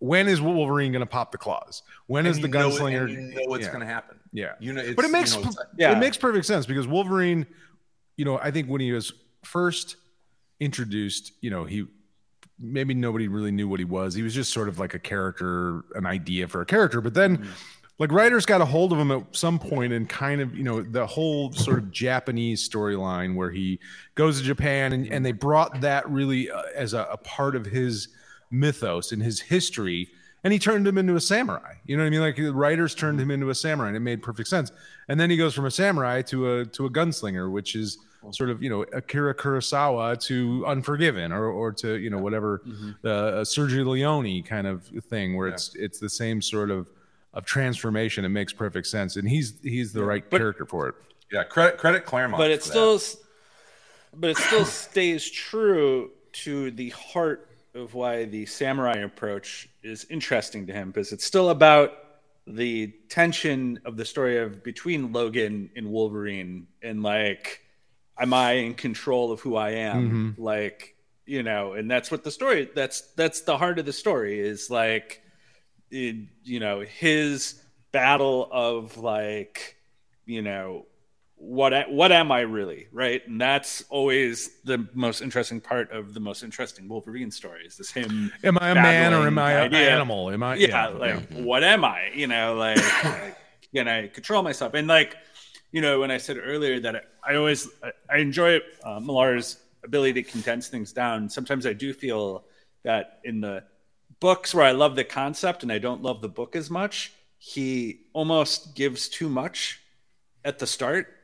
when 0.00 0.28
is 0.28 0.40
Wolverine 0.40 0.92
going 0.92 1.00
to 1.00 1.06
pop 1.06 1.32
the 1.32 1.38
claws? 1.38 1.82
When 2.06 2.26
And 2.26 2.34
is 2.34 2.40
the 2.40 2.48
you 2.48 2.54
know 2.54 2.70
gunslinger? 2.70 3.10
you 3.10 3.20
know 3.20 3.40
what's 3.46 3.64
yeah. 3.64 3.72
going 3.72 3.80
to 3.80 3.86
happen. 3.86 4.18
Yeah, 4.32 4.52
You 4.60 4.72
know, 4.72 4.80
it's, 4.82 4.94
but 4.94 5.04
it 5.04 5.10
makes 5.10 5.34
you 5.34 5.42
know, 5.42 5.50
Yeah. 5.76 5.92
it 5.92 5.98
makes 5.98 6.16
perfect 6.16 6.46
sense 6.46 6.66
because 6.66 6.86
Wolverine, 6.86 7.46
you 8.16 8.24
know, 8.24 8.38
I 8.38 8.50
think 8.50 8.68
when 8.68 8.80
he 8.80 8.92
was 8.92 9.12
first 9.42 9.96
introduced, 10.60 11.32
you 11.40 11.50
know, 11.50 11.64
he 11.64 11.86
maybe 12.60 12.94
nobody 12.94 13.28
really 13.28 13.50
knew 13.50 13.68
what 13.68 13.78
he 13.80 13.84
was. 13.84 14.14
He 14.14 14.22
was 14.22 14.34
just 14.34 14.52
sort 14.52 14.68
of 14.68 14.78
like 14.78 14.94
a 14.94 14.98
character, 14.98 15.82
an 15.94 16.06
idea 16.06 16.46
for 16.48 16.60
a 16.60 16.66
character. 16.66 17.00
But 17.00 17.14
then, 17.14 17.38
mm-hmm. 17.38 17.50
Like 17.98 18.12
writers 18.12 18.46
got 18.46 18.60
a 18.60 18.64
hold 18.64 18.92
of 18.92 18.98
him 18.98 19.10
at 19.10 19.24
some 19.32 19.58
point 19.58 19.92
and 19.92 20.08
kind 20.08 20.40
of, 20.40 20.56
you 20.56 20.62
know, 20.62 20.82
the 20.82 21.06
whole 21.06 21.52
sort 21.52 21.78
of 21.78 21.90
Japanese 21.90 22.66
storyline 22.68 23.34
where 23.34 23.50
he 23.50 23.80
goes 24.14 24.38
to 24.40 24.46
Japan 24.46 24.92
and, 24.92 25.08
and 25.08 25.26
they 25.26 25.32
brought 25.32 25.80
that 25.80 26.08
really 26.08 26.50
uh, 26.50 26.62
as 26.74 26.94
a, 26.94 27.08
a 27.10 27.16
part 27.16 27.56
of 27.56 27.66
his 27.66 28.08
mythos 28.50 29.10
and 29.10 29.22
his 29.22 29.40
history. 29.40 30.08
And 30.44 30.52
he 30.52 30.60
turned 30.60 30.86
him 30.86 30.96
into 30.96 31.16
a 31.16 31.20
samurai. 31.20 31.74
You 31.84 31.96
know 31.96 32.04
what 32.04 32.06
I 32.06 32.10
mean? 32.10 32.20
Like 32.20 32.36
the 32.36 32.54
writers 32.54 32.94
turned 32.94 33.20
him 33.20 33.32
into 33.32 33.50
a 33.50 33.54
samurai, 33.54 33.88
and 33.88 33.96
it 33.96 34.00
made 34.00 34.22
perfect 34.22 34.48
sense. 34.48 34.70
And 35.08 35.18
then 35.18 35.30
he 35.30 35.36
goes 35.36 35.52
from 35.52 35.64
a 35.66 35.70
samurai 35.70 36.22
to 36.22 36.52
a 36.52 36.64
to 36.66 36.86
a 36.86 36.90
gunslinger, 36.90 37.50
which 37.50 37.74
is 37.74 37.98
sort 38.30 38.48
of 38.48 38.62
you 38.62 38.70
know 38.70 38.82
Akira 38.92 39.34
Kurosawa 39.34 40.18
to 40.26 40.64
Unforgiven, 40.64 41.32
or 41.32 41.46
or 41.46 41.72
to 41.72 41.98
you 41.98 42.08
know 42.08 42.18
whatever 42.18 42.62
the 43.02 43.12
uh, 43.12 43.44
Sergio 43.44 43.84
Leone 43.84 44.44
kind 44.44 44.68
of 44.68 44.84
thing, 45.10 45.36
where 45.36 45.48
it's 45.48 45.74
it's 45.74 45.98
the 45.98 46.08
same 46.08 46.40
sort 46.40 46.70
of 46.70 46.88
of 47.38 47.44
transformation. 47.44 48.24
It 48.24 48.30
makes 48.30 48.52
perfect 48.52 48.88
sense, 48.88 49.16
and 49.16 49.26
he's 49.26 49.54
he's 49.62 49.92
the 49.92 50.04
right 50.04 50.28
character 50.28 50.66
for 50.66 50.88
it. 50.88 50.94
yeah, 51.32 51.44
credit 51.44 51.78
credit 51.78 52.04
Claremont. 52.04 52.38
But 52.38 52.50
it 52.50 52.62
for 52.62 52.68
still, 52.68 52.98
that. 52.98 53.16
but 54.14 54.30
it 54.30 54.36
still 54.36 54.64
stays 54.66 55.30
true 55.30 56.10
to 56.32 56.72
the 56.72 56.90
heart 56.90 57.48
of 57.74 57.94
why 57.94 58.24
the 58.24 58.44
samurai 58.44 58.98
approach 58.98 59.68
is 59.84 60.04
interesting 60.10 60.66
to 60.66 60.72
him 60.72 60.90
because 60.90 61.12
it's 61.12 61.24
still 61.24 61.50
about 61.50 61.92
the 62.46 62.88
tension 63.08 63.78
of 63.84 63.96
the 63.96 64.04
story 64.04 64.38
of 64.38 64.64
between 64.64 65.12
Logan 65.12 65.70
and 65.76 65.90
Wolverine 65.90 66.66
and 66.82 67.02
like, 67.02 67.60
am 68.18 68.34
I 68.34 68.52
in 68.52 68.74
control 68.74 69.30
of 69.30 69.40
who 69.40 69.54
I 69.54 69.70
am? 69.70 70.10
Mm-hmm. 70.34 70.42
Like, 70.42 70.96
you 71.24 71.44
know, 71.44 71.74
and 71.74 71.88
that's 71.88 72.10
what 72.10 72.24
the 72.24 72.32
story. 72.32 72.68
That's 72.74 73.02
that's 73.12 73.42
the 73.42 73.56
heart 73.56 73.78
of 73.78 73.86
the 73.86 73.92
story 73.92 74.40
is 74.40 74.70
like, 74.70 75.22
it, 75.90 76.16
you 76.44 76.60
know, 76.60 76.80
his 76.80 77.60
battle 77.92 78.48
of 78.50 78.96
like, 78.98 79.76
you 80.26 80.42
know, 80.42 80.86
what 81.40 81.88
what 81.90 82.10
am 82.10 82.32
I 82.32 82.40
really, 82.40 82.88
right? 82.92 83.26
And 83.26 83.40
that's 83.40 83.84
always 83.90 84.60
the 84.64 84.88
most 84.92 85.20
interesting 85.20 85.60
part 85.60 85.90
of 85.92 86.12
the 86.12 86.20
most 86.20 86.42
interesting 86.42 86.88
Wolverine 86.88 87.30
story 87.30 87.64
is 87.64 87.76
this 87.76 87.90
him. 87.92 88.32
Am 88.42 88.58
I 88.60 88.70
a 88.70 88.74
man 88.74 89.14
or 89.14 89.26
am 89.26 89.38
I 89.38 89.52
an 89.52 89.74
animal? 89.74 90.30
Am 90.30 90.42
I? 90.42 90.56
Yeah, 90.56 90.88
like 90.88 91.32
what 91.34 91.62
am 91.62 91.84
I? 91.84 92.10
You 92.12 92.26
know, 92.26 92.54
like 92.54 92.78
can 93.74 93.86
I 93.86 94.08
control 94.08 94.42
myself? 94.42 94.74
And 94.74 94.88
like, 94.88 95.16
you 95.70 95.80
know, 95.80 96.00
when 96.00 96.10
I 96.10 96.18
said 96.18 96.38
earlier 96.42 96.80
that 96.80 96.96
I, 96.96 97.00
I 97.22 97.36
always 97.36 97.68
I, 97.84 97.92
I 98.10 98.18
enjoy 98.18 98.58
uh, 98.82 98.98
Millar's 98.98 99.58
ability 99.84 100.24
to 100.24 100.28
condense 100.28 100.68
things 100.68 100.92
down. 100.92 101.28
Sometimes 101.28 101.66
I 101.66 101.72
do 101.72 101.94
feel 101.94 102.44
that 102.82 103.20
in 103.24 103.40
the 103.40 103.62
books 104.20 104.54
where 104.54 104.64
I 104.64 104.72
love 104.72 104.96
the 104.96 105.04
concept 105.04 105.62
and 105.62 105.70
I 105.72 105.78
don't 105.78 106.02
love 106.02 106.20
the 106.20 106.28
book 106.28 106.56
as 106.56 106.70
much, 106.70 107.12
he 107.38 108.00
almost 108.12 108.74
gives 108.74 109.08
too 109.08 109.28
much 109.28 109.80
at 110.44 110.58
the 110.58 110.66
start. 110.66 111.14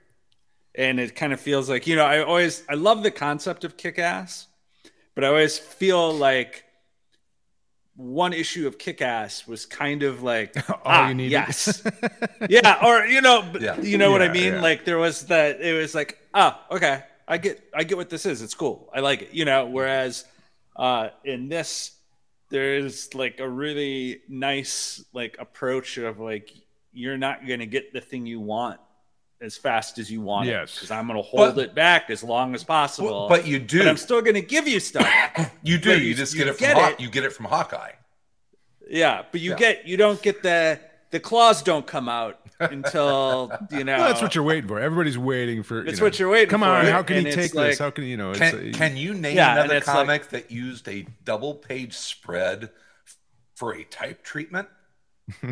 And 0.77 0.99
it 0.99 1.15
kind 1.15 1.33
of 1.33 1.41
feels 1.41 1.69
like, 1.71 1.87
you 1.87 1.95
know, 1.97 2.05
I 2.05 2.23
always 2.23 2.65
I 2.69 2.75
love 2.75 3.03
the 3.03 3.11
concept 3.11 3.65
of 3.65 3.77
kick 3.77 3.99
ass, 3.99 4.49
but 5.15 5.25
I 5.25 5.29
always 5.29 5.57
feel 5.59 6.13
like 6.13 6.65
one 7.97 8.33
issue 8.33 8.67
of 8.67 8.77
kick 8.77 9.01
ass 9.01 9.47
was 9.47 9.67
kind 9.67 10.03
of 10.03 10.23
like 10.23 10.57
All 10.71 10.81
ah, 10.85 11.09
you 11.09 11.15
need. 11.15 11.31
yes. 11.31 11.81
yeah, 12.51 12.85
or 12.85 13.07
you 13.07 13.21
know, 13.21 13.45
Yeah. 13.61 13.81
you 13.81 13.99
know 13.99 14.11
what 14.11 14.21
I 14.23 14.29
mean? 14.33 14.55
yeah. 14.55 14.61
Like 14.61 14.85
there 14.85 14.99
was 14.99 15.27
that 15.27 15.61
it 15.61 15.75
was 15.75 15.95
like, 15.95 16.19
ah, 16.35 16.61
okay. 16.71 17.05
I 17.29 17.39
get 17.39 17.63
I 17.73 17.85
get 17.85 17.97
what 17.97 18.11
this 18.11 18.27
is. 18.27 18.43
It's 18.43 18.55
cool. 18.55 18.91
I 18.93 19.01
like 19.01 19.23
it. 19.23 19.29
You 19.33 19.45
know, 19.45 19.67
whereas 19.67 20.25
uh 20.77 21.11
in 21.25 21.49
this 21.49 21.93
there's 22.55 23.13
like 23.17 23.41
a 23.41 23.49
really 23.49 24.21
nice 24.29 25.05
like 25.13 25.37
approach 25.41 25.99
of 25.99 26.21
like 26.21 26.53
you're 26.93 27.19
not 27.19 27.45
going 27.49 27.59
to 27.59 27.67
get 27.67 27.93
the 27.93 28.01
thing 28.01 28.27
you 28.27 28.39
want 28.39 28.79
as 29.41 29.57
fast 29.57 29.99
as 29.99 30.09
you 30.09 30.21
want 30.21 30.47
Yes. 30.47 30.73
because 30.77 30.93
I'm 30.93 31.09
going 31.09 31.17
to 31.19 31.23
hold 31.29 31.57
But- 31.57 31.65
it 31.65 31.75
back 31.75 32.11
as 32.11 32.23
long 32.23 32.55
as 32.55 32.63
possible. 32.63 33.27
but 33.29 33.45
you 33.45 33.59
do. 33.59 33.79
But 33.79 33.89
I'm 33.89 33.97
still 33.97 34.23
going 34.23 34.35
to 34.37 34.41
give 34.57 34.69
you 34.69 34.79
stuff. 34.79 35.09
you 35.65 35.79
do. 35.79 35.91
You, 35.99 36.11
you- 36.11 36.15
just 36.15 36.33
you 36.35 36.39
get 36.45 36.49
it 36.49 36.53
from 36.57 36.67
get 36.69 36.77
Haw- 36.79 36.89
it. 36.91 37.01
you 37.01 37.11
get 37.11 37.25
it 37.25 37.33
from 37.33 37.47
Hawkeye. 37.47 37.91
Yeah, 38.89 39.23
but 39.33 39.41
you 39.41 39.51
Yeah. 39.51 39.57
get 39.57 39.87
you 39.89 39.97
don't 39.97 40.23
get 40.23 40.43
the 40.45 40.79
the 41.11 41.19
claws 41.19 41.61
don't 41.63 41.87
come 41.87 42.09
out 42.09 42.39
until 42.71 43.53
you 43.71 43.85
know. 43.85 43.99
Well, 43.99 44.09
that's 44.09 44.23
what 44.23 44.35
you're 44.35 44.45
waiting 44.45 44.69
for. 44.69 44.81
Everybody's 44.81 45.19
waiting 45.19 45.63
for. 45.63 45.85
you 45.85 45.93
know, 45.93 46.03
what 46.03 46.19
you're 46.19 46.29
waiting 46.31 46.47
for. 46.49 46.51
Come 46.53 46.61
for, 46.63 46.67
on, 46.69 46.87
how 46.87 47.03
can 47.03 47.19
and 47.19 47.27
he 47.27 47.33
take 47.33 47.55
like- 47.55 47.71
this? 47.71 47.79
How 47.79 47.91
can 47.91 48.05
you 48.05 48.17
know? 48.17 48.31
It's 48.31 48.39
Can, 48.41 48.69
a- 48.69 48.73
can 48.73 48.97
you 48.97 49.15
name 49.15 49.37
Yeah, 49.37 49.53
another 49.55 49.77
it's 49.77 49.87
like- 49.87 49.97
comic 49.97 50.29
that 50.31 50.51
used 50.51 50.89
a 50.89 51.07
double 51.25 51.55
page 51.55 51.95
spread 51.95 52.71
for 53.55 53.75
a 53.75 53.85
type 53.85 54.23
treatment? 54.25 54.69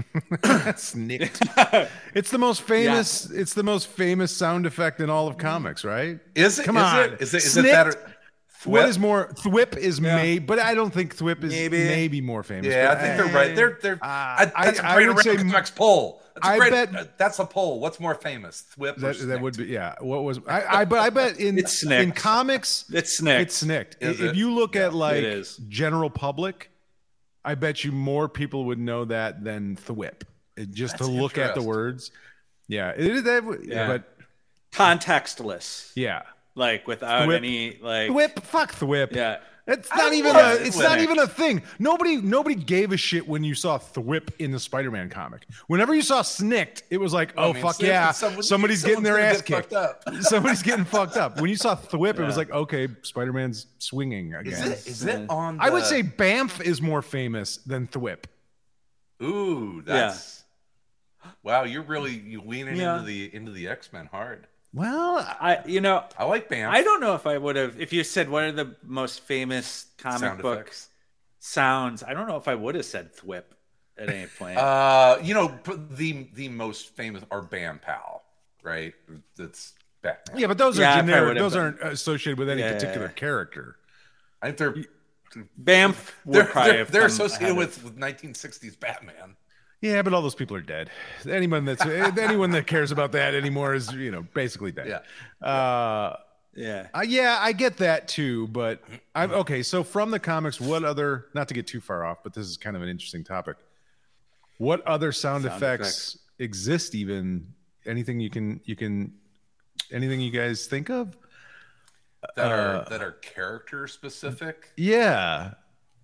snicked. 0.76 1.42
it's 2.14 2.30
the 2.30 2.38
most 2.38 2.62
famous. 2.62 3.30
It's 3.30 3.54
the 3.54 3.62
most 3.62 3.86
famous 3.88 4.34
sound 4.36 4.66
effect 4.66 5.00
in 5.00 5.08
all 5.08 5.28
of 5.28 5.38
comics, 5.38 5.84
right? 5.84 6.18
Is 6.34 6.58
it? 6.58 6.64
Come 6.64 6.76
is 6.76 6.82
on. 6.82 7.00
It, 7.00 7.20
is 7.22 7.34
it? 7.34 7.44
Is 7.44 7.56
it 7.56 7.62
that? 7.62 7.92
Snicked? 7.92 8.08
Or, 8.66 8.70
Thwip? 8.78 8.88
is 8.88 8.98
more? 8.98 9.28
Thwip 9.34 9.76
is 9.76 10.00
may, 10.00 10.38
but 10.38 10.58
I 10.58 10.74
don't 10.74 10.92
think 10.92 11.16
Thwip 11.16 11.42
is 11.44 11.52
Maybe. 11.52 11.78
maybe, 11.84 12.20
more 12.20 12.42
famous. 12.42 12.72
Yeah, 12.72 12.90
I 12.90 12.94
but, 12.94 13.00
think 13.00 13.16
they're 13.16 13.34
right. 13.34 13.56
They're 13.56 13.78
they're. 13.82 13.94
Uh, 13.94 13.98
I, 14.54 14.64
that's 14.64 14.78
a 14.78 14.86
I- 14.86 14.90
I 14.92 14.94
great 14.94 15.08
would 15.14 15.18
say- 15.24 15.36
Comics 15.36 15.70
poll. 15.70 16.22
That's 16.34 16.46
a 16.46 16.50
I 16.50 16.58
great, 16.58 16.70
bet- 16.72 16.96
uh, 16.96 17.04
that's 17.18 17.38
a 17.40 17.44
poll. 17.44 17.78
What's 17.80 18.00
more 18.00 18.14
famous, 18.14 18.64
Thwip 18.78 18.96
or 18.96 19.00
that, 19.00 19.18
that 19.28 19.40
would 19.42 19.56
be 19.56 19.64
yeah. 19.64 19.96
What 20.00 20.24
was 20.24 20.40
I? 20.48 20.80
I 20.80 20.84
but 20.86 20.98
I 21.00 21.10
bet 21.10 21.38
in 21.38 21.58
It's 21.58 21.78
Snicked. 21.80 22.02
in 22.02 22.12
comics 22.12 22.86
It's 22.90 23.18
Snicked. 23.18 23.42
It's 23.42 23.56
Snicked. 23.56 23.96
Is 24.00 24.18
if 24.20 24.30
it? 24.30 24.36
you 24.36 24.50
look 24.54 24.74
at 24.74 24.94
like 24.94 25.22
is. 25.22 25.56
general 25.68 26.08
public, 26.08 26.70
I 27.44 27.54
bet 27.54 27.84
you 27.84 27.92
more 27.92 28.28
people 28.30 28.64
would 28.66 28.78
know 28.78 29.04
that 29.06 29.44
than 29.44 29.76
Thwip. 29.76 30.22
It- 30.56 30.70
Just 30.70 30.98
to 30.98 31.06
look 31.06 31.36
at 31.36 31.54
the 31.54 31.62
words. 31.62 32.10
Yeah, 32.68 32.90
it 32.96 33.00
is 33.06 33.22
that. 33.24 33.44
Yeah. 33.64 33.86
But 33.88 34.04
contextless, 34.72 35.92
yeah, 35.94 36.22
like 36.54 36.86
without 36.86 37.28
Thwip. 37.28 37.36
any 37.36 37.78
like. 37.80 38.10
Thwip. 38.10 38.42
Fuck 38.42 38.72
Thwip. 38.74 39.14
Yeah, 39.14 39.38
It's 39.66 39.88
I 39.92 39.96
not 39.96 40.12
even 40.12 40.34
a. 40.36 40.48
It's 40.66 40.76
Linux. 40.76 40.82
not 40.82 40.98
even 41.00 41.18
a 41.20 41.26
thing. 41.26 41.62
Nobody, 41.78 42.16
nobody 42.16 42.54
gave 42.56 42.92
a 42.92 42.96
shit 42.96 43.26
when 43.28 43.42
you 43.44 43.54
saw 43.54 43.78
Thwip 43.78 44.30
in 44.38 44.50
the 44.52 44.58
Spider-Man 44.60 45.08
comic. 45.08 45.46
Whenever 45.68 45.94
you 45.94 46.02
saw 46.02 46.22
Snicked, 46.22 46.82
it 46.90 46.98
was 46.98 47.12
like, 47.12 47.32
oh 47.36 47.50
I 47.50 47.52
mean, 47.52 47.62
fuck 47.62 47.74
Snicked 47.76 47.88
yeah, 47.88 48.10
is 48.10 48.16
someone- 48.16 48.42
somebody's 48.42 48.82
getting 48.84 49.02
their 49.04 49.18
ass 49.20 49.40
get 49.42 49.62
kicked. 49.62 49.72
up. 49.72 50.02
Somebody's 50.20 50.62
getting 50.62 50.84
fucked 50.84 51.16
up. 51.16 51.40
When 51.40 51.48
you 51.48 51.56
saw 51.56 51.76
Thwip, 51.76 52.18
it 52.18 52.24
was 52.24 52.36
like, 52.36 52.50
okay, 52.50 52.88
Spider-Man's 53.02 53.66
swinging 53.78 54.34
again. 54.34 54.52
Is 54.52 54.60
it? 54.66 54.86
Is 54.86 55.04
it 55.04 55.30
on? 55.30 55.58
I 55.60 55.70
would 55.70 55.84
say 55.84 56.02
Bamf 56.02 56.60
is 56.60 56.82
more 56.82 57.00
famous 57.02 57.58
than 57.58 57.86
Thwip. 57.86 58.24
Ooh, 59.22 59.82
that's. 59.86 60.42
Wow, 61.44 61.62
you're 61.64 61.82
really 61.84 62.12
you 62.18 62.42
leaning 62.44 62.76
Yeah. 62.76 62.94
into 62.94 63.06
the 63.06 63.32
into 63.34 63.52
the 63.52 63.68
X 63.68 63.92
Men 63.92 64.06
hard. 64.06 64.48
Well, 64.74 65.18
I 65.18 65.60
you 65.66 65.80
know 65.80 66.04
I 66.16 66.24
like 66.24 66.48
Bam. 66.48 66.70
I 66.70 66.82
don't 66.82 67.00
know 67.00 67.14
if 67.14 67.26
I 67.26 67.36
would 67.36 67.56
have 67.56 67.80
if 67.80 67.92
you 67.92 68.04
said 68.04 68.28
what 68.30 68.44
are 68.44 68.52
the 68.52 68.76
most 68.82 69.20
famous 69.20 69.86
comic 69.98 70.20
Sound 70.20 70.42
book 70.42 70.60
effects. 70.60 70.88
sounds. 71.40 72.02
I 72.02 72.14
don't 72.14 72.26
know 72.26 72.36
if 72.36 72.48
I 72.48 72.54
would 72.54 72.74
have 72.74 72.86
said 72.86 73.14
thwip 73.14 73.44
at 73.98 74.08
any 74.08 74.26
point. 74.26 74.56
Uh, 74.56 75.18
you 75.22 75.34
know, 75.34 75.58
the 75.90 76.26
the 76.32 76.48
most 76.48 76.96
famous 76.96 77.22
are 77.30 77.42
Bam 77.42 77.80
Pal, 77.80 78.22
right? 78.62 78.94
That's 79.36 79.74
Batman. 80.00 80.38
yeah, 80.38 80.46
but 80.46 80.56
those 80.58 80.78
Yeah, 80.78 80.90
are 81.00 81.04
probably 81.04 81.12
generic. 81.12 81.38
Those 81.38 81.52
been. 81.52 81.60
aren't 81.62 81.82
associated 81.82 82.38
with 82.38 82.48
any 82.48 82.62
Yeah, 82.62 82.68
yeah, 82.68 82.72
particular 82.74 83.06
yeah. 83.08 83.12
character. 83.12 83.76
I 84.40 84.46
think 84.52 84.56
they're 84.58 84.74
Bamf 85.62 86.10
would 86.24 86.46
they're 86.46 86.52
they're, 86.54 86.84
they're 86.84 87.06
associated 87.06 87.56
with, 87.56 87.76
of- 87.78 87.84
with 87.84 87.98
1960s 87.98 88.78
Batman. 88.78 89.36
Yeah, 89.82 90.00
but 90.02 90.14
all 90.14 90.22
those 90.22 90.34
people 90.36 90.56
are 90.56 90.60
dead. 90.62 90.88
Anyone 91.28 91.64
that's 91.66 91.84
anyone 92.18 92.50
that 92.52 92.66
cares 92.66 92.90
about 92.92 93.12
that 93.12 93.34
anymore 93.34 93.74
is, 93.74 93.92
you 93.92 94.10
know, 94.10 94.22
basically 94.32 94.72
dead. 94.72 94.86
Yeah. 95.42 95.46
Uh, 95.46 96.16
yeah. 96.54 96.86
Uh, 96.94 97.02
yeah, 97.06 97.38
I 97.40 97.52
get 97.52 97.78
that 97.78 98.08
too, 98.08 98.46
but 98.48 98.80
I'm 99.14 99.32
okay. 99.32 99.62
So 99.62 99.82
from 99.82 100.10
the 100.10 100.18
comics, 100.20 100.60
what 100.60 100.84
other? 100.84 101.26
Not 101.34 101.48
to 101.48 101.54
get 101.54 101.66
too 101.66 101.80
far 101.80 102.04
off, 102.04 102.22
but 102.22 102.32
this 102.32 102.46
is 102.46 102.56
kind 102.56 102.76
of 102.76 102.82
an 102.82 102.88
interesting 102.88 103.24
topic. 103.24 103.56
What 104.58 104.86
other 104.86 105.12
sound, 105.12 105.44
Sound 105.44 105.56
effects, 105.56 105.88
effects. 105.88 106.18
exist? 106.38 106.94
Even 106.94 107.52
anything 107.84 108.20
you 108.20 108.30
can 108.30 108.60
you 108.64 108.76
can 108.76 109.14
anything 109.90 110.20
you 110.20 110.30
guys 110.30 110.66
think 110.66 110.90
of? 110.90 111.16
That 112.36 112.52
Uh, 112.52 112.54
are 112.54 112.86
that 112.90 113.02
are 113.02 113.12
character 113.12 113.88
specific. 113.88 114.70
Yeah, 114.76 115.54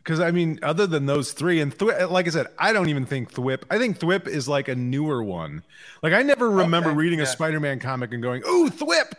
because 0.08 0.20
I 0.20 0.30
mean, 0.30 0.58
other 0.62 0.86
than 0.86 1.04
those 1.04 1.32
three, 1.32 1.60
and 1.60 1.76
Thwip, 1.76 2.10
like 2.10 2.26
I 2.26 2.30
said, 2.30 2.46
I 2.58 2.72
don't 2.72 2.88
even 2.88 3.04
think 3.04 3.30
Thwip. 3.30 3.64
I 3.70 3.76
think 3.76 3.98
Thwip 3.98 4.26
is 4.26 4.48
like 4.48 4.68
a 4.68 4.74
newer 4.74 5.22
one. 5.22 5.62
Like 6.02 6.14
I 6.14 6.22
never 6.22 6.48
remember 6.48 6.88
Okay, 6.88 6.96
reading 6.96 7.20
a. 7.20 7.26
Spider-Man 7.26 7.78
comic 7.78 8.14
and 8.14 8.22
going, 8.22 8.42
"Ooh, 8.48 8.70
Thwip," 8.70 9.12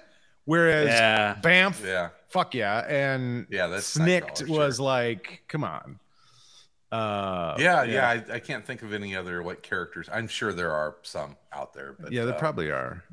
whereas 0.46 0.88
Yeah. 0.88 1.36
Bamf, 1.44 1.86
Yeah. 1.86 2.10
fuck 2.30 2.56
yeah, 2.56 2.80
and 2.90 3.46
Yeah, 3.52 3.68
that's 3.68 3.86
Snicked 3.86 4.42
Nightcrawler, 4.42 4.50
was 4.50 4.78
sure. 4.78 4.86
like, 4.86 5.44
come 5.48 5.64
on. 5.64 6.00
Uh, 6.92 7.56
Yeah, 7.60 7.84
yeah. 7.84 8.10
I, 8.10 8.34
I 8.34 8.40
can't 8.40 8.66
think 8.66 8.82
of 8.82 8.92
any 8.92 9.16
other 9.16 9.44
like 9.44 9.62
characters. 9.62 10.10
I'm 10.12 10.28
sure 10.28 10.54
there 10.54 10.72
are 10.72 10.96
some 11.04 11.38
out 11.54 11.76
there, 11.76 11.96
but 12.00 12.12
yeah, 12.12 12.26
there 12.26 12.34
uh, 12.34 12.40
probably 12.40 12.72
are. 12.72 13.04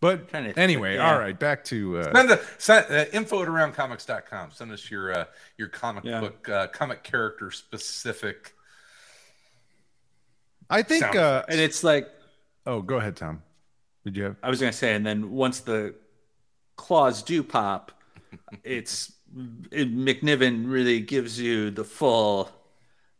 Yeah. 0.00 0.16
But 0.16 0.28
Trying 0.28 0.44
to 0.44 0.48
think, 0.50 0.58
anyway, 0.58 0.94
yeah. 0.94 1.10
all 1.12 1.18
right, 1.18 1.38
back 1.38 1.64
to 1.64 1.98
uh, 1.98 2.12
Send, 2.14 2.30
a, 2.30 2.40
send 2.58 2.86
uh, 2.90 3.04
info 3.12 3.42
at 3.42 3.48
aroundcomics.com. 3.48 4.50
Send 4.52 4.72
us 4.72 4.90
your 4.90 5.12
uh, 5.12 5.24
your 5.56 5.68
comic 5.68 6.04
Yeah. 6.04 6.20
book 6.20 6.48
uh, 6.48 6.66
comic 6.68 7.02
character 7.02 7.50
specific. 7.50 8.54
I 10.70 10.82
think. 10.82 11.04
Uh, 11.16 11.44
And 11.48 11.60
it's 11.60 11.82
like 11.82 12.08
oh, 12.66 12.82
go 12.82 12.96
ahead, 12.98 13.16
Tom. 13.16 13.42
Did 14.04 14.16
you 14.16 14.24
have? 14.24 14.36
I 14.42 14.50
was 14.50 14.60
gonna 14.60 14.72
say, 14.72 14.94
and 14.94 15.04
then 15.04 15.30
once 15.30 15.60
the 15.60 15.94
claws 16.76 17.22
do 17.22 17.42
pop, 17.42 17.92
it's 18.64 19.12
it, 19.72 19.94
McNiven 19.94 20.70
really 20.70 21.00
gives 21.00 21.38
you 21.40 21.70
the 21.70 21.84
full, 21.84 22.50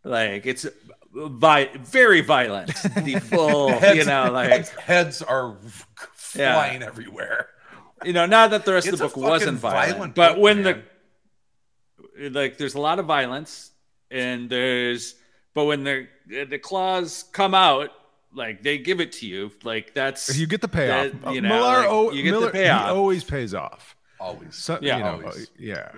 like 0.04 0.46
it's 0.46 0.66
vi- 1.12 1.70
very 1.78 2.20
violent. 2.20 2.68
The 2.94 3.18
full, 3.30 3.70
you 3.94 4.04
know, 4.04 4.30
like 4.32 4.48
heads, 4.50 4.70
heads 4.70 5.22
are 5.22 5.56
Yeah. 6.36 6.54
flying 6.54 6.82
everywhere. 6.82 7.48
you 8.04 8.12
know, 8.12 8.26
not 8.26 8.50
that 8.50 8.64
the 8.64 8.72
rest 8.72 8.86
It's 8.86 8.94
of 8.94 8.98
the 9.00 9.04
book 9.06 9.16
wasn't 9.16 9.58
violent, 9.58 9.92
violent 9.92 10.14
but 10.14 10.34
book, 10.34 10.42
when 10.42 10.62
man. 10.62 10.82
the 12.16 12.30
like, 12.30 12.58
there's 12.58 12.74
a 12.74 12.80
lot 12.80 12.98
of 12.98 13.06
violence, 13.06 13.70
and 14.10 14.48
there's, 14.50 15.14
but 15.54 15.64
when 15.66 15.84
the 15.84 16.06
the 16.26 16.58
claws 16.58 17.24
come 17.32 17.54
out, 17.54 17.90
like 18.34 18.62
they 18.62 18.78
give 18.78 19.00
it 19.00 19.12
to 19.12 19.26
you, 19.26 19.50
like 19.64 19.94
that's 19.94 20.36
You 20.36 20.46
get 20.46 20.60
the 20.60 20.68
payoff. 20.68 21.12
that, 21.22 21.34
you 21.34 21.40
know, 21.40 21.48
Millar, 21.48 21.78
like, 21.80 21.86
oh, 21.88 22.10
you 22.12 22.22
get 22.22 22.32
Millar, 22.32 22.46
the 22.46 22.52
payoff. 22.52 22.84
He 22.84 22.90
always 22.90 23.24
pays 23.24 23.54
off. 23.54 23.96
Always. 24.20 24.54
So, 24.56 24.78
Yeah, 24.82 24.96
you 24.98 25.04
know, 25.04 25.10
always. 25.28 25.50
yeah. 25.58 25.90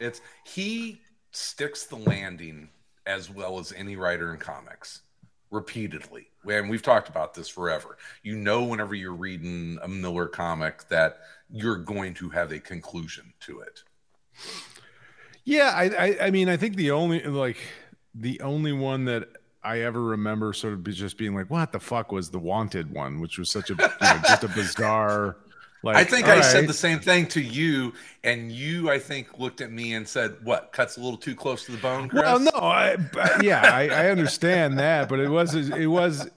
It's 0.00 0.20
he 0.44 1.00
sticks 1.30 1.86
the 1.86 1.96
landing 1.96 2.68
as 3.06 3.30
well 3.30 3.58
as 3.58 3.72
any 3.72 3.96
writer 3.96 4.32
in 4.32 4.38
comics 4.40 5.02
repeatedly. 5.50 6.28
And 6.46 6.70
we've 6.70 6.82
talked 6.82 7.08
about 7.08 7.34
this 7.34 7.48
forever. 7.48 7.96
You 8.22 8.36
know, 8.36 8.64
whenever 8.64 8.94
you're 8.94 9.12
reading 9.12 9.78
a 9.82 9.88
Millar 9.88 10.26
comic, 10.26 10.88
that 10.88 11.18
you're 11.50 11.76
going 11.76 12.14
to 12.14 12.30
have 12.30 12.52
a 12.52 12.58
conclusion 12.58 13.32
to 13.40 13.60
it. 13.60 13.82
Yeah, 15.44 15.72
I, 15.74 15.84
I, 15.84 16.26
I 16.26 16.30
mean, 16.30 16.48
I 16.48 16.56
think 16.56 16.76
the 16.76 16.90
only 16.90 17.22
like 17.22 17.58
the 18.14 18.40
only 18.40 18.72
one 18.72 19.04
that 19.04 19.28
I 19.62 19.80
ever 19.80 20.02
remember 20.02 20.52
sort 20.52 20.74
of 20.74 20.84
just 20.84 21.18
being 21.18 21.34
like, 21.34 21.50
"What 21.50 21.72
the 21.72 21.80
fuck 21.80 22.12
was 22.12 22.30
the 22.30 22.38
Wanted 22.38 22.92
one?" 22.92 23.20
Which 23.20 23.38
was 23.38 23.50
such 23.50 23.70
a 23.70 23.74
you 23.74 23.88
know, 24.00 24.20
just 24.26 24.44
a 24.44 24.48
bizarre. 24.48 25.36
Like, 25.84 25.96
I 25.96 26.04
think 26.04 26.26
I 26.26 26.40
said 26.40 26.66
the 26.66 26.72
same 26.72 26.98
thing 26.98 27.26
to 27.28 27.40
you, 27.40 27.92
and 28.22 28.50
you, 28.50 28.90
I 28.90 28.98
think, 28.98 29.38
looked 29.38 29.60
at 29.60 29.70
me 29.70 29.94
and 29.94 30.08
said, 30.08 30.36
"What 30.42 30.72
cuts 30.72 30.96
a 30.96 31.00
little 31.00 31.18
too 31.18 31.34
close 31.34 31.66
to 31.66 31.72
the 31.72 31.78
bone?" 31.78 32.08
Chris? 32.08 32.22
Well, 32.22 32.40
no, 32.40 32.50
I, 32.52 32.96
yeah, 33.42 33.60
I, 33.72 33.88
I 33.88 34.10
understand 34.10 34.78
that, 34.78 35.08
but 35.08 35.20
it 35.20 35.28
was 35.28 35.54
it 35.54 35.86
was 35.86 36.28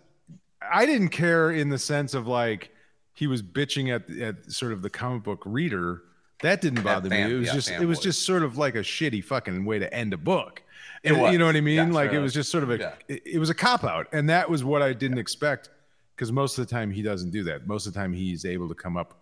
I 0.62 0.86
didn't 0.86 1.10
care 1.10 1.52
in 1.52 1.70
the 1.70 1.80
sense 1.80 2.14
of 2.14 2.28
like 2.28 2.72
he 3.14 3.28
was 3.28 3.42
bitching 3.42 3.94
at 3.94 4.10
at 4.20 4.52
sort 4.52 4.74
of 4.74 4.82
the 4.82 4.90
comic 4.90 5.24
book 5.24 5.44
reader. 5.46 6.04
That 6.42 6.62
didn't 6.62 6.84
bother 6.84 7.10
me. 7.10 7.22
It 7.22 7.34
was 7.34 7.48
yeah, 7.48 7.54
just 7.54 7.72
it 7.72 7.86
was 7.86 8.00
just 8.00 8.26
sort 8.26 8.44
of 8.44 8.58
like 8.58 8.76
a 8.76 8.80
shitty 8.80 9.24
fucking 9.24 9.66
way 9.66 9.80
to 9.80 9.92
end 9.94 10.14
a 10.14 10.18
book. 10.18 10.62
It. 11.04 11.14
You 11.32 11.38
know 11.38 11.46
what 11.46 11.56
I 11.56 11.62
mean? 11.62 11.78
Yeah, 11.78 11.94
like 11.94 12.12
it 12.12 12.20
was 12.20 12.34
just 12.34 12.52
sort 12.52 12.64
of 12.64 12.72
a 12.72 12.78
Yeah. 12.78 12.94
it, 13.08 13.22
it 13.26 13.40
was 13.40 13.50
a 13.50 13.56
cop 13.56 13.84
out, 13.84 14.08
and 14.12 14.30
that 14.30 14.50
was 14.50 14.64
what 14.64 14.82
I 14.82 14.94
didn't 14.94 15.20
expect 15.20 15.70
because 16.16 16.32
most 16.32 16.58
of 16.58 16.68
the 16.68 16.72
time 16.72 16.92
he 16.92 17.02
doesn't 17.02 17.30
do 17.30 17.44
that. 17.44 17.68
Most 17.68 17.86
of 17.86 17.94
the 17.94 18.00
time 18.00 18.12
he's 18.12 18.44
able 18.44 18.68
to 18.68 18.76
come 18.76 18.98
up. 18.98 19.17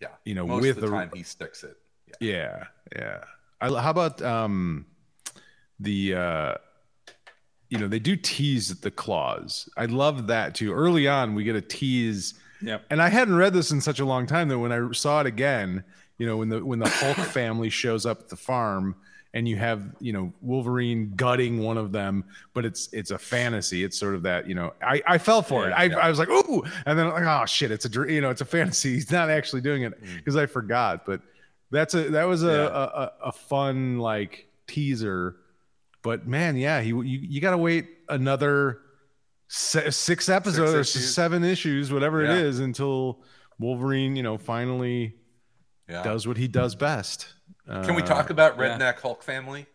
Yeah, 0.00 0.08
you 0.24 0.34
know, 0.34 0.46
most 0.46 0.62
with 0.62 0.76
of 0.76 0.80
the, 0.82 0.86
the- 0.88 0.92
time 0.92 1.10
he 1.14 1.22
sticks 1.22 1.64
it. 1.64 1.76
Yeah. 2.06 2.14
Yeah, 2.20 2.64
yeah. 2.96 3.24
I, 3.60 3.80
how 3.80 3.90
about 3.90 4.20
um 4.22 4.86
the 5.80 6.14
uh 6.14 6.54
you 7.68 7.78
know 7.78 7.88
they 7.88 7.98
do 7.98 8.16
tease 8.16 8.80
the 8.80 8.90
claws. 8.90 9.68
I 9.76 9.86
love 9.86 10.28
that 10.28 10.54
too. 10.54 10.72
Early 10.72 11.08
on, 11.08 11.34
we 11.34 11.42
get 11.44 11.56
a 11.56 11.60
tease, 11.60 12.34
Yeah. 12.62 12.78
and 12.90 13.02
I 13.02 13.08
hadn't 13.08 13.34
read 13.36 13.52
this 13.54 13.70
in 13.72 13.80
such 13.80 13.98
a 13.98 14.04
long 14.04 14.26
time 14.26 14.48
that 14.48 14.58
when 14.58 14.70
I 14.72 14.92
saw 14.92 15.20
it 15.20 15.26
again, 15.26 15.82
you 16.18 16.26
know, 16.26 16.36
when 16.36 16.48
the 16.48 16.64
when 16.64 16.78
the 16.78 16.88
Hulk 16.88 17.16
family 17.32 17.70
shows 17.70 18.06
up 18.06 18.20
at 18.20 18.28
the 18.28 18.36
farm. 18.36 18.94
And 19.36 19.46
you 19.46 19.56
have, 19.56 19.82
you 20.00 20.14
know, 20.14 20.32
Wolverine 20.40 21.12
gutting 21.14 21.58
one 21.62 21.76
of 21.76 21.92
them, 21.92 22.24
but 22.54 22.64
it's 22.64 22.88
it's 22.92 23.10
a 23.10 23.18
fantasy. 23.18 23.84
It's 23.84 23.98
sort 23.98 24.14
of 24.14 24.22
that, 24.22 24.48
you 24.48 24.54
know. 24.54 24.72
I, 24.80 25.02
I 25.06 25.18
fell 25.18 25.42
for 25.42 25.68
it. 25.68 25.72
I, 25.72 25.90
I 25.90 26.08
was 26.08 26.18
like, 26.18 26.30
ooh, 26.30 26.64
and 26.86 26.98
then 26.98 27.10
like, 27.10 27.22
oh 27.22 27.44
shit, 27.44 27.70
it's 27.70 27.84
a 27.84 27.88
dr- 27.90 28.08
you 28.08 28.22
know, 28.22 28.30
it's 28.30 28.40
a 28.40 28.46
fantasy. 28.46 28.94
He's 28.94 29.10
not 29.10 29.28
actually 29.28 29.60
doing 29.60 29.82
it 29.82 29.92
mm. 30.02 30.16
because 30.16 30.36
I 30.36 30.46
forgot. 30.46 31.04
But 31.04 31.20
that's 31.70 31.92
a 31.92 32.08
that 32.10 32.24
was 32.24 32.44
a, 32.44 32.46
Yeah. 32.46 32.52
a, 32.68 33.02
a 33.04 33.12
a 33.28 33.32
fun 33.32 33.98
like 33.98 34.48
teaser. 34.66 35.36
But 36.02 36.26
man, 36.26 36.56
yeah, 36.56 36.80
he 36.80 36.88
you, 36.88 37.02
you 37.02 37.40
got 37.42 37.50
to 37.50 37.58
wait 37.58 37.88
another 38.08 38.80
se- 39.48 39.90
six 39.90 40.30
episodes 40.30 40.72
or 40.72 40.80
issues. 40.80 41.14
seven 41.14 41.44
issues, 41.44 41.92
whatever 41.92 42.24
Yeah. 42.24 42.32
it 42.32 42.38
is, 42.38 42.60
until 42.60 43.20
Wolverine, 43.58 44.16
you 44.16 44.22
know, 44.22 44.38
finally 44.38 45.16
Yeah. 45.90 46.02
does 46.02 46.26
what 46.26 46.38
he 46.38 46.48
does 46.48 46.74
best. 46.74 47.34
Can 47.66 47.94
we 47.94 48.02
Uh, 48.02 48.06
talk 48.06 48.30
about 48.30 48.56
yeah. 48.56 48.76
Redneck 48.78 49.00
Hulk 49.00 49.22
family? 49.22 49.66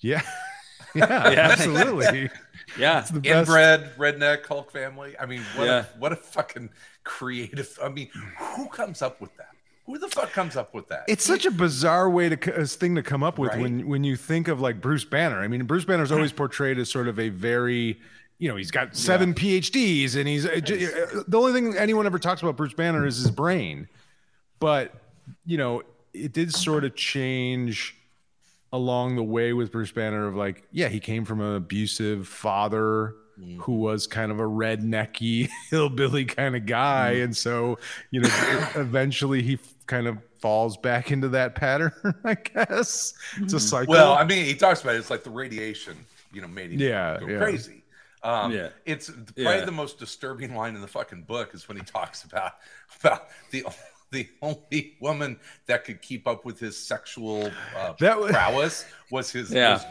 Yeah, 0.00 0.22
yeah, 0.94 1.30
Yeah. 1.30 1.48
absolutely. 1.50 2.30
Yeah. 2.78 3.00
It's 3.00 3.10
the 3.10 3.20
best. 3.20 3.48
Inbred 3.50 3.96
Redneck 3.98 4.46
Hulk 4.46 4.70
family. 4.70 5.14
I 5.20 5.26
mean, 5.26 5.42
what 5.56 5.66
Yeah. 5.66 5.80
a 5.94 5.98
what 5.98 6.12
a 6.12 6.16
fucking 6.16 6.70
creative. 7.04 7.78
I 7.82 7.88
mean, 7.90 8.08
who 8.38 8.66
comes 8.68 9.02
up 9.02 9.20
with 9.20 9.36
that? 9.36 9.48
Who 9.84 9.98
the 9.98 10.08
fuck 10.08 10.32
comes 10.32 10.56
up 10.56 10.72
with 10.72 10.88
that? 10.88 11.04
It's 11.08 11.24
such 11.24 11.44
a 11.44 11.50
bizarre 11.50 12.08
way 12.08 12.30
to 12.30 12.62
uh, 12.62 12.64
thing 12.64 12.94
to 12.94 13.02
come 13.02 13.22
up 13.22 13.38
with 13.38 13.50
Right? 13.50 13.60
when 13.60 13.88
when 13.88 14.04
you 14.04 14.16
think 14.16 14.48
of 14.48 14.60
like 14.60 14.80
Bruce 14.80 15.04
Banner. 15.04 15.40
I 15.40 15.48
mean, 15.48 15.64
Bruce 15.64 15.84
Banner's 15.84 16.12
always 16.12 16.32
portrayed 16.42 16.78
as 16.78 16.88
sort 16.90 17.08
of 17.08 17.18
a 17.18 17.28
very, 17.30 18.00
you 18.38 18.48
know, 18.48 18.56
he's 18.56 18.70
got 18.70 18.96
seven 18.96 19.34
PhDs 19.34 20.16
and 20.16 20.26
he's 20.26 20.46
uh, 20.46 20.60
j- 20.60 20.86
uh, 20.86 21.24
the 21.28 21.36
only 21.38 21.52
thing 21.52 21.76
anyone 21.76 22.06
ever 22.06 22.18
talks 22.18 22.40
about 22.42 22.56
Bruce 22.56 22.74
Banner 22.74 23.04
is 23.04 23.16
his 23.18 23.30
brain. 23.30 23.86
But 24.60 24.94
you 25.44 25.58
know, 25.58 25.82
it 26.14 26.32
did 26.32 26.54
sort 26.54 26.84
of 26.84 26.94
change 26.94 27.96
along 28.72 29.16
the 29.16 29.22
way 29.22 29.52
with 29.52 29.70
Bruce 29.70 29.92
Banner 29.92 30.26
of 30.26 30.34
like, 30.34 30.66
yeah, 30.72 30.88
he 30.88 31.00
came 31.00 31.24
from 31.24 31.40
an 31.40 31.56
abusive 31.56 32.26
father 32.26 33.14
mm. 33.38 33.58
who 33.58 33.74
was 33.74 34.06
kind 34.06 34.32
of 34.32 34.38
a 34.38 34.44
rednecky 34.44 35.48
hillbilly 35.70 36.24
kind 36.24 36.56
of 36.56 36.66
guy, 36.66 37.16
mm. 37.16 37.24
and 37.24 37.36
so 37.36 37.78
you 38.10 38.20
know, 38.20 38.28
eventually 38.74 39.42
he 39.42 39.58
kind 39.86 40.06
of 40.06 40.18
falls 40.40 40.76
back 40.76 41.10
into 41.10 41.28
that 41.28 41.54
pattern. 41.54 41.92
I 42.24 42.34
guess 42.34 43.14
it's 43.36 43.52
a 43.52 43.56
mm-hmm. 43.56 43.58
cycle. 43.58 43.92
Well, 43.92 44.14
I 44.14 44.24
mean, 44.24 44.44
he 44.44 44.54
talks 44.54 44.82
about 44.82 44.96
it. 44.96 44.98
It's 44.98 45.10
like 45.10 45.22
the 45.22 45.30
radiation, 45.30 45.96
you 46.32 46.42
know, 46.42 46.48
made 46.48 46.72
him 46.72 46.80
Yeah, 46.80 47.18
go 47.20 47.28
yeah. 47.28 47.38
crazy. 47.38 47.84
Um, 48.22 48.52
Yeah. 48.52 48.68
It's 48.84 49.08
probably 49.08 49.44
Yeah. 49.44 49.64
the 49.64 49.72
most 49.72 49.98
disturbing 49.98 50.54
line 50.54 50.74
in 50.74 50.80
the 50.80 50.88
fucking 50.88 51.22
book 51.22 51.54
is 51.54 51.68
when 51.68 51.76
he 51.76 51.84
talks 51.84 52.24
about 52.24 52.54
about 53.00 53.28
the 53.50 53.64
the 54.12 54.28
only 54.42 54.94
woman 55.00 55.38
that 55.66 55.84
could 55.84 56.00
keep 56.00 56.26
up 56.28 56.44
with 56.44 56.60
his 56.60 56.76
sexual 56.78 57.50
uh, 57.76 57.94
That 57.98 58.20
wa- 58.20 58.28
prowess 58.28 58.84
was 59.10 59.32
his 59.32 59.50
Yeah. 59.50 59.74
was 59.74 59.84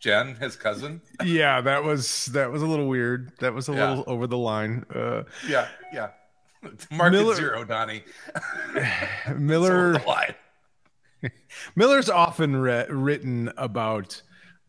Jen, 0.00 0.34
his 0.36 0.56
cousin. 0.56 1.00
yeah, 1.24 1.60
that 1.60 1.82
was 1.84 2.26
that 2.26 2.50
was 2.50 2.62
a 2.62 2.66
little 2.66 2.88
weird. 2.88 3.32
That 3.38 3.54
was 3.54 3.68
a 3.68 3.72
Yeah. 3.72 3.90
little 3.90 4.04
over 4.06 4.26
the 4.26 4.36
line. 4.38 4.84
Uh, 4.94 5.22
Yeah, 5.48 5.68
yeah. 5.92 6.08
Mark 6.90 7.12
Millar- 7.12 7.34
zero, 7.36 7.64
Donnie. 7.64 8.02
Millar 9.36 9.90
Over 9.90 9.98
the 9.98 10.04
line. 10.06 10.34
Millar's 11.76 12.08
often 12.10 12.56
re- 12.56 12.86
written 12.88 13.50
about 13.56 14.20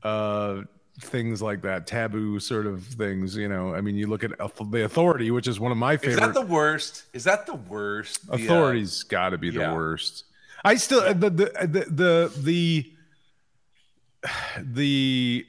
uh, 0.04 0.62
things 1.00 1.42
like 1.42 1.62
that, 1.62 1.88
taboo 1.88 2.40
sort 2.40 2.66
of 2.66 2.84
things. 2.84 3.36
You 3.36 3.48
know, 3.48 3.74
I 3.74 3.82
mean, 3.82 3.96
you 3.96 4.08
look 4.08 4.24
at 4.24 4.32
the 4.38 4.84
Authority, 4.84 5.32
which 5.32 5.48
is 5.48 5.60
one 5.60 5.72
of 5.72 5.78
my 5.78 5.98
favorite. 5.98 6.14
Is 6.14 6.20
that 6.20 6.34
the 6.34 6.46
worst? 6.46 7.04
Is 7.14 7.24
that 7.26 7.46
the 7.46 7.56
worst? 7.56 8.22
Uh, 8.30 8.36
Authority's 8.36 9.04
got 9.04 9.30
to 9.30 9.38
be 9.38 9.50
the 9.50 9.62
yeah. 9.62 9.76
worst. 9.76 10.26
I 10.64 10.76
still 10.76 11.02
the 11.14 11.30
the 11.30 11.46
the 11.62 11.86
the 11.90 12.32
the, 12.38 12.92
the 14.60 15.46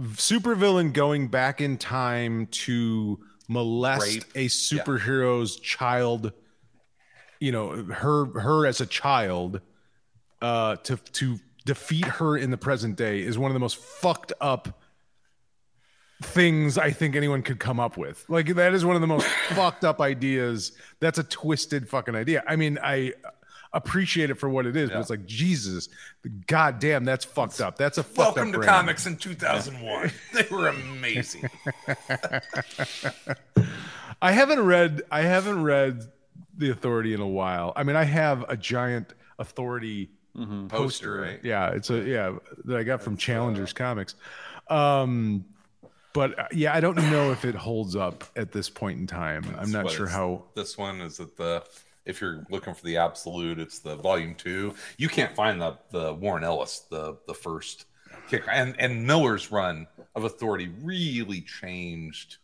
supervillain 0.00 0.92
going 0.92 1.28
back 1.28 1.60
in 1.60 1.78
time 1.78 2.46
to 2.46 3.20
molest 3.48 4.14
Rape. 4.14 4.24
a 4.34 4.46
superhero's 4.48 5.56
child. 5.56 6.32
You 7.40 7.52
know 7.52 7.84
her 7.84 8.26
her 8.40 8.66
as 8.66 8.80
a 8.80 8.86
child 8.86 9.60
uh, 10.40 10.76
to 10.76 10.96
to 10.96 11.38
defeat 11.64 12.04
her 12.04 12.36
in 12.36 12.50
the 12.50 12.56
present 12.56 12.96
day 12.96 13.20
is 13.20 13.38
one 13.38 13.50
of 13.50 13.54
the 13.54 13.60
most 13.60 13.76
fucked 13.76 14.32
up 14.40 14.80
things 16.22 16.78
I 16.78 16.90
think 16.90 17.16
anyone 17.16 17.42
could 17.42 17.58
come 17.58 17.80
up 17.80 17.96
with. 17.96 18.24
Like 18.28 18.54
that 18.54 18.74
is 18.74 18.84
one 18.84 18.94
of 18.94 19.00
the 19.00 19.06
most 19.08 19.26
fucked 19.50 19.84
up 19.84 20.00
ideas. 20.00 20.72
That's 21.00 21.18
a 21.18 21.24
twisted 21.24 21.88
fucking 21.88 22.14
idea. 22.14 22.42
I 22.46 22.56
mean, 22.56 22.78
I 22.82 23.12
appreciate 23.72 24.30
it 24.30 24.34
for 24.34 24.48
what 24.48 24.66
it 24.66 24.76
is, 24.76 24.90
but 24.90 25.00
it's 25.00 25.10
like 25.10 25.26
Jesus, 25.26 25.88
god 26.46 26.78
damn, 26.78 27.04
that's 27.04 27.24
fucked 27.24 27.60
up. 27.60 27.76
That's 27.76 27.98
a 27.98 28.02
fucked 28.02 28.36
Welcome 28.36 28.52
to 28.52 28.58
brain. 28.58 28.68
comics 28.68 29.06
in 29.06 29.16
2001. 29.16 30.10
they 30.34 30.46
were 30.50 30.68
amazing. 30.68 31.48
I 34.22 34.32
haven't 34.32 34.60
read 34.60 35.02
I 35.10 35.22
haven't 35.22 35.62
read 35.62 36.04
The 36.56 36.70
Authority 36.70 37.14
in 37.14 37.20
a 37.20 37.26
while. 37.26 37.72
I 37.74 37.82
mean, 37.82 37.96
I 37.96 38.04
have 38.04 38.44
a 38.48 38.56
giant 38.56 39.14
Authority 39.38 40.10
Poster, 40.68 41.20
right? 41.20 41.40
Yeah, 41.42 41.70
it's 41.70 41.90
a 41.90 42.00
yeah 42.02 42.36
that 42.64 42.76
I 42.78 42.82
got 42.82 43.02
from 43.02 43.16
Challengers 43.16 43.72
Comics. 43.72 44.14
Um, 44.68 45.44
but 46.14 46.38
uh, 46.38 46.46
yeah, 46.52 46.74
I 46.74 46.80
don't 46.80 46.96
know 46.96 47.32
if 47.32 47.44
it 47.44 47.54
holds 47.54 47.96
up 47.96 48.24
at 48.36 48.52
this 48.52 48.68
point 48.70 48.98
in 49.00 49.06
time. 49.06 49.44
I'm 49.58 49.70
not 49.72 49.90
sure 49.90 50.06
how. 50.06 50.44
This 50.54 50.76
one 50.78 51.00
is 51.00 51.20
at 51.20 51.36
the. 51.36 51.62
If 52.04 52.20
you're 52.20 52.44
looking 52.50 52.74
for 52.74 52.84
the 52.84 52.96
absolute, 52.96 53.60
it's 53.60 53.78
the 53.78 53.94
volume 53.96 54.34
two. 54.34 54.74
You 54.98 55.08
can't 55.08 55.34
find 55.34 55.60
the 55.60 55.78
the 55.90 56.14
Warren 56.14 56.44
Ellis, 56.44 56.80
the 56.90 57.16
the 57.26 57.34
first 57.34 57.84
kick, 58.28 58.42
and 58.50 58.74
and 58.78 59.06
Millar's 59.06 59.52
run 59.52 59.86
of 60.14 60.24
Authority 60.24 60.70
really 60.82 61.42
changed 61.42 62.38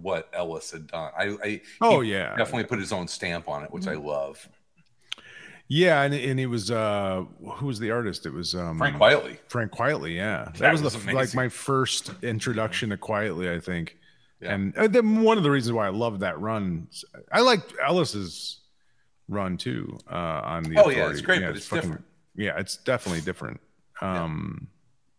what 0.00 0.28
Ellis 0.32 0.70
had 0.70 0.86
done. 0.86 1.10
I, 1.18 1.36
I 1.44 1.60
Oh, 1.80 2.00
yeah. 2.00 2.36
definitely 2.36 2.64
put 2.64 2.78
his 2.78 2.92
own 2.92 3.08
stamp 3.08 3.48
on 3.48 3.64
it, 3.64 3.72
which 3.72 3.88
I 3.88 3.94
love. 3.94 4.48
Yeah, 5.72 6.02
and 6.02 6.12
and 6.12 6.40
it 6.40 6.46
was 6.46 6.68
uh 6.72 7.24
who 7.54 7.66
was 7.66 7.78
the 7.78 7.92
artist? 7.92 8.26
It 8.26 8.32
was 8.32 8.56
um 8.56 8.76
Frank 8.78 8.98
Wiley. 8.98 9.38
Frank 9.46 9.70
Quitely, 9.70 10.16
yeah. 10.16 10.46
That, 10.46 10.54
That 10.56 10.72
was, 10.72 10.82
was 10.82 11.04
the, 11.04 11.12
like 11.12 11.32
my 11.32 11.48
first 11.48 12.10
introduction 12.22 12.90
to 12.90 12.96
Quitely, 12.96 13.54
I 13.54 13.60
think. 13.60 13.96
Yeah. 14.40 14.54
And 14.54 14.76
uh, 14.76 14.88
then 14.88 15.22
one 15.22 15.38
of 15.38 15.44
the 15.44 15.50
reasons 15.50 15.72
why 15.74 15.86
I 15.86 15.90
love 15.90 16.20
that 16.20 16.40
run, 16.40 16.88
I 17.30 17.40
liked 17.42 17.72
Ellis's 17.86 18.58
run 19.28 19.56
too 19.58 19.96
uh, 20.10 20.14
on 20.16 20.64
the. 20.64 20.76
Oh, 20.76 20.88
yeah, 20.90 21.08
it's 21.08 21.20
Authority. 21.20 21.22
great, 21.22 21.40
but 21.42 21.56
it's 21.56 21.68
different. 21.68 22.04
Yeah, 22.34 22.58
it's 22.58 22.76
definitely 22.78 23.20
different. 23.20 23.60
Um, 24.00 24.66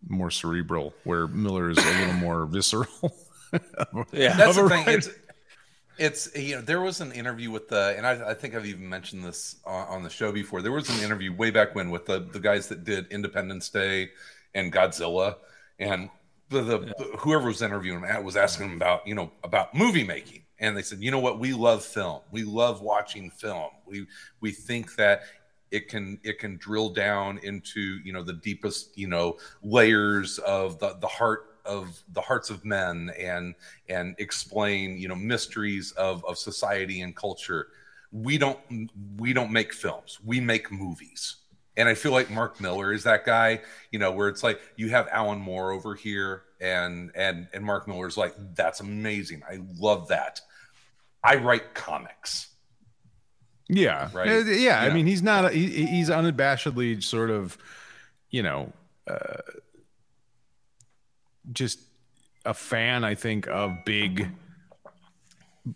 more 0.09 0.31
cerebral, 0.31 0.93
where 1.05 1.27
Millar 1.27 1.69
is 1.69 1.77
a 1.77 1.99
little 1.99 2.13
more 2.15 2.45
visceral. 2.45 2.87
Yeah. 4.13 4.37
That's 4.37 4.55
the 4.55 4.69
thing. 4.69 4.85
It's 4.87 5.09
it's 6.01 6.35
you 6.35 6.55
know 6.55 6.61
there 6.61 6.81
was 6.81 6.99
an 6.99 7.11
interview 7.11 7.51
with 7.51 7.67
the 7.67 7.93
and 7.95 8.07
I, 8.07 8.31
I 8.31 8.33
think 8.33 8.55
I've 8.55 8.65
even 8.65 8.89
mentioned 8.89 9.23
this 9.23 9.57
on, 9.65 9.87
on 9.87 10.03
the 10.03 10.09
show 10.09 10.31
before. 10.31 10.63
There 10.63 10.71
was 10.71 10.89
an 10.89 11.03
interview 11.05 11.31
way 11.31 11.51
back 11.51 11.75
when 11.75 11.91
with 11.91 12.07
the 12.07 12.19
the 12.19 12.39
guys 12.39 12.67
that 12.69 12.83
did 12.83 13.05
Independence 13.11 13.69
Day 13.69 14.09
and 14.55 14.73
Godzilla. 14.73 15.35
And 15.77 16.09
the, 16.49 16.61
the 16.61 16.93
whoever 17.19 17.47
was 17.47 17.61
interviewing 17.61 18.03
him 18.03 18.23
was 18.23 18.35
asking 18.35 18.69
him 18.69 18.75
about 18.75 19.05
you 19.05 19.13
know 19.13 19.31
about 19.43 19.75
movie 19.75 20.03
making. 20.03 20.41
And 20.57 20.75
they 20.75 20.81
said 20.81 20.99
you 21.01 21.11
know 21.11 21.19
what? 21.19 21.39
We 21.39 21.53
love 21.53 21.83
film. 21.83 22.21
We 22.31 22.43
love 22.43 22.81
watching 22.81 23.29
film. 23.29 23.69
We 23.85 24.07
we 24.39 24.51
think 24.51 24.95
that 24.95 25.21
it 25.69 25.87
can 25.87 26.19
it 26.23 26.39
can 26.39 26.57
drill 26.57 26.89
down 26.89 27.37
into 27.43 27.99
you 28.03 28.11
know 28.11 28.23
the 28.23 28.33
deepest 28.33 28.97
you 28.97 29.07
know 29.07 29.37
layers 29.61 30.39
of 30.39 30.79
the 30.79 30.95
the 30.99 31.07
heart 31.07 31.50
of 31.65 32.01
the 32.13 32.21
hearts 32.21 32.49
of 32.49 32.65
men 32.65 33.11
and 33.17 33.55
and 33.89 34.15
explain 34.17 34.97
you 34.97 35.07
know 35.07 35.15
mysteries 35.15 35.91
of 35.93 36.23
of 36.25 36.37
society 36.37 37.01
and 37.01 37.15
culture. 37.15 37.67
We 38.11 38.37
don't 38.37 38.59
we 39.17 39.33
don't 39.33 39.51
make 39.51 39.73
films. 39.73 40.19
We 40.23 40.39
make 40.39 40.71
movies. 40.71 41.37
And 41.77 41.87
i 41.87 41.93
feel 41.95 42.11
like 42.11 42.29
mark 42.29 42.59
millar 42.59 42.91
is 42.91 43.03
that 43.05 43.25
guy 43.25 43.61
you 43.91 43.97
know 43.97 44.11
where 44.11 44.27
it's 44.27 44.43
like 44.43 44.59
you 44.75 44.89
have 44.89 45.07
alan 45.07 45.39
moore 45.39 45.71
over 45.71 45.95
here 45.95 46.43
and 46.59 47.11
and 47.15 47.47
and 47.53 47.63
mark 47.63 47.87
millar's 47.87 48.17
like 48.17 48.35
that's 48.55 48.81
amazing. 48.81 49.41
I 49.49 49.59
love 49.79 50.09
that. 50.09 50.41
I 51.23 51.35
write 51.35 51.73
comics. 51.73 52.49
Yeah, 53.67 54.09
Right. 54.13 54.29
Uh, 54.29 54.51
yeah. 54.51 54.81
I 54.81 54.93
mean, 54.93 55.07
he's 55.07 55.21
not. 55.21 55.53
He, 55.53 55.85
he's 55.85 56.09
unabashedly 56.09 57.01
sort 57.01 57.29
of, 57.29 57.57
you 58.29 58.43
know, 58.43 58.73
uh, 59.07 59.37
just 61.53 61.79
a 62.45 62.53
fan. 62.53 63.03
I 63.03 63.15
think 63.15 63.47
of 63.47 63.71
big 63.85 64.27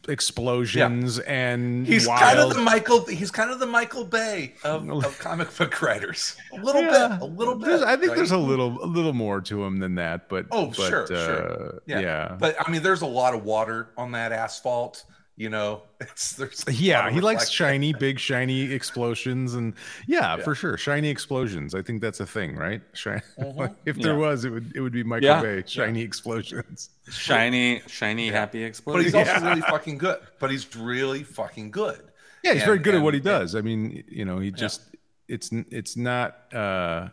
explosions 0.07 1.19
and 1.19 1.85
He's 1.85 2.07
wild. 2.07 2.19
kind 2.21 2.39
of 2.39 2.53
the 2.55 2.61
Michael. 2.61 3.05
He's 3.05 3.29
kind 3.31 3.51
of 3.51 3.59
the 3.59 3.67
Michael 3.67 4.03
Bay 4.03 4.55
of, 4.63 4.89
of 4.89 5.19
comic 5.19 5.55
book 5.55 5.79
writers. 5.81 6.35
A 6.53 6.57
little 6.57 6.81
Yeah. 6.81 7.09
bit. 7.09 7.21
A 7.21 7.25
little 7.25 7.55
bit. 7.55 7.67
There's- 7.67 7.81
I 7.83 7.95
think 7.95 8.09
right? 8.09 8.15
there's 8.15 8.31
a 8.31 8.37
little, 8.37 8.83
a 8.83 8.87
little 8.87 9.13
more 9.13 9.41
to 9.41 9.63
him 9.63 9.77
than 9.79 9.95
that. 9.95 10.27
But 10.27 10.47
Oh, 10.51 10.67
but, 10.67 10.75
sure, 10.75 11.03
uh, 11.03 11.07
sure. 11.07 11.81
Yeah, 11.85 11.99
Yeah. 11.99 12.01
yeah. 12.31 12.35
But 12.39 12.55
I 12.59 12.71
mean, 12.71 12.81
there's 12.81 13.01
a 13.03 13.07
lot 13.07 13.33
of 13.35 13.43
water 13.43 13.89
on 13.97 14.11
that 14.13 14.31
asphalt. 14.31 15.03
You 15.37 15.49
know, 15.49 15.81
it's 15.99 16.33
there's. 16.37 16.63
Yeah, 16.71 17.09
he 17.09 17.19
likes 17.19 17.49
shiny, 17.49 17.91
big, 17.93 18.19
shiny 18.19 18.71
explosions, 18.71 19.53
and 19.53 19.73
yeah, 20.07 20.37
Yeah. 20.37 20.43
for 20.43 20.55
sure, 20.55 20.77
shiny 20.77 21.09
explosions. 21.09 21.75
I 21.75 21.81
think 21.81 22.01
that's 22.01 22.21
a 22.21 22.25
thing, 22.25 22.55
right? 22.55 22.81
Shiny. 22.93 23.21
Mhm. 23.39 23.75
if 23.85 23.97
there 23.97 24.13
Yeah. 24.13 24.19
was, 24.19 24.45
it 24.45 24.49
would 24.51 24.71
it 24.75 24.79
would 24.79 24.93
be 24.93 25.03
Michael 25.03 25.25
Yeah. 25.27 25.41
Bay, 25.41 25.63
shiny 25.67 26.01
explosions. 26.01 26.89
Shiny, 27.09 27.81
shiny, 27.87 28.29
happy 28.29 28.63
explosions. 28.63 29.11
But 29.11 29.25
he's 29.27 29.33
also 29.33 29.45
really 29.45 29.61
fucking 29.61 29.97
good. 29.97 30.19
But 30.39 30.51
he's 30.51 30.73
really 30.75 31.23
fucking 31.23 31.71
good. 31.71 32.01
Yeah, 32.43 32.53
he's 32.53 32.63
very 32.63 32.77
And- 32.77 32.85
good 32.85 32.95
at 32.95 33.01
what 33.01 33.13
he 33.13 33.19
and- 33.19 33.25
does. 33.25 33.55
I 33.55 33.61
mean, 33.61 34.03
you 34.07 34.23
know, 34.23 34.39
he 34.39 34.51
just 34.51 34.81
it's 35.27 35.49
it's 35.69 35.97
not 35.97 36.53
uh 36.53 37.09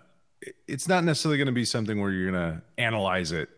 it's 0.68 0.87
not 0.87 1.02
necessarily 1.02 1.38
going 1.38 1.46
to 1.46 1.52
be 1.52 1.64
something 1.64 2.00
where 2.00 2.11
you're 2.12 2.30
going 2.30 2.52
to 2.52 2.62
analyze 2.78 3.32
it 3.32 3.48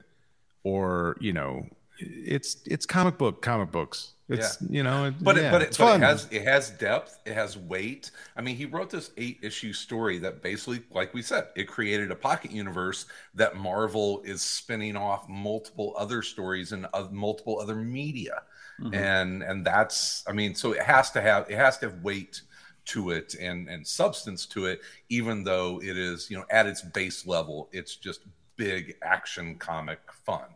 or, 0.62 1.16
you 1.20 1.32
know, 1.34 1.66
it's 1.98 2.56
it's 2.64 2.86
comic 2.86 3.18
book 3.18 3.42
comic 3.42 3.70
books. 3.70 4.13
It's 4.28 4.58
you 4.70 4.82
know, 4.82 5.06
it, 5.06 5.14
but 5.22 5.36
yeah, 5.36 5.48
it, 5.48 5.52
but, 5.52 5.62
it's 5.62 5.78
it, 5.78 5.82
but 5.82 5.96
it 5.96 6.00
has 6.00 6.28
it 6.30 6.42
has 6.42 6.70
depth 6.70 7.18
it 7.26 7.34
has 7.34 7.58
weight. 7.58 8.10
I 8.36 8.40
mean 8.42 8.56
he 8.56 8.64
wrote 8.64 8.90
this 8.90 9.10
eight 9.16 9.38
issue 9.42 9.72
story 9.72 10.18
that 10.18 10.42
basically 10.42 10.80
like 10.90 11.12
we 11.12 11.20
said 11.20 11.48
it 11.56 11.68
created 11.68 12.10
a 12.10 12.16
pocket 12.16 12.50
universe 12.50 13.06
that 13.34 13.56
marvel 13.56 14.22
is 14.24 14.40
spinning 14.40 14.96
off 14.96 15.28
multiple 15.28 15.94
other 15.98 16.22
stories 16.22 16.72
and 16.72 16.86
uh, 16.94 17.06
multiple 17.10 17.58
other 17.60 17.76
media. 17.76 18.42
Mm-hmm. 18.80 18.92
and 18.92 19.42
and 19.44 19.64
that's 19.64 20.24
i 20.26 20.32
mean 20.32 20.52
so 20.56 20.72
it 20.72 20.82
has 20.82 21.12
to 21.12 21.20
have 21.20 21.48
it 21.48 21.54
has 21.54 21.78
to 21.78 21.88
have 21.88 22.02
weight 22.02 22.40
to 22.86 23.10
it 23.10 23.36
and 23.36 23.68
and 23.68 23.86
substance 23.86 24.46
to 24.46 24.66
it 24.66 24.80
even 25.08 25.44
though 25.44 25.80
it 25.80 25.96
is 25.96 26.28
you 26.28 26.36
know 26.36 26.44
at 26.50 26.66
its 26.66 26.82
base 26.82 27.24
level 27.24 27.68
it's 27.70 27.94
just 27.94 28.22
big 28.56 28.96
action 29.00 29.54
comic 29.60 30.00
fun 30.24 30.46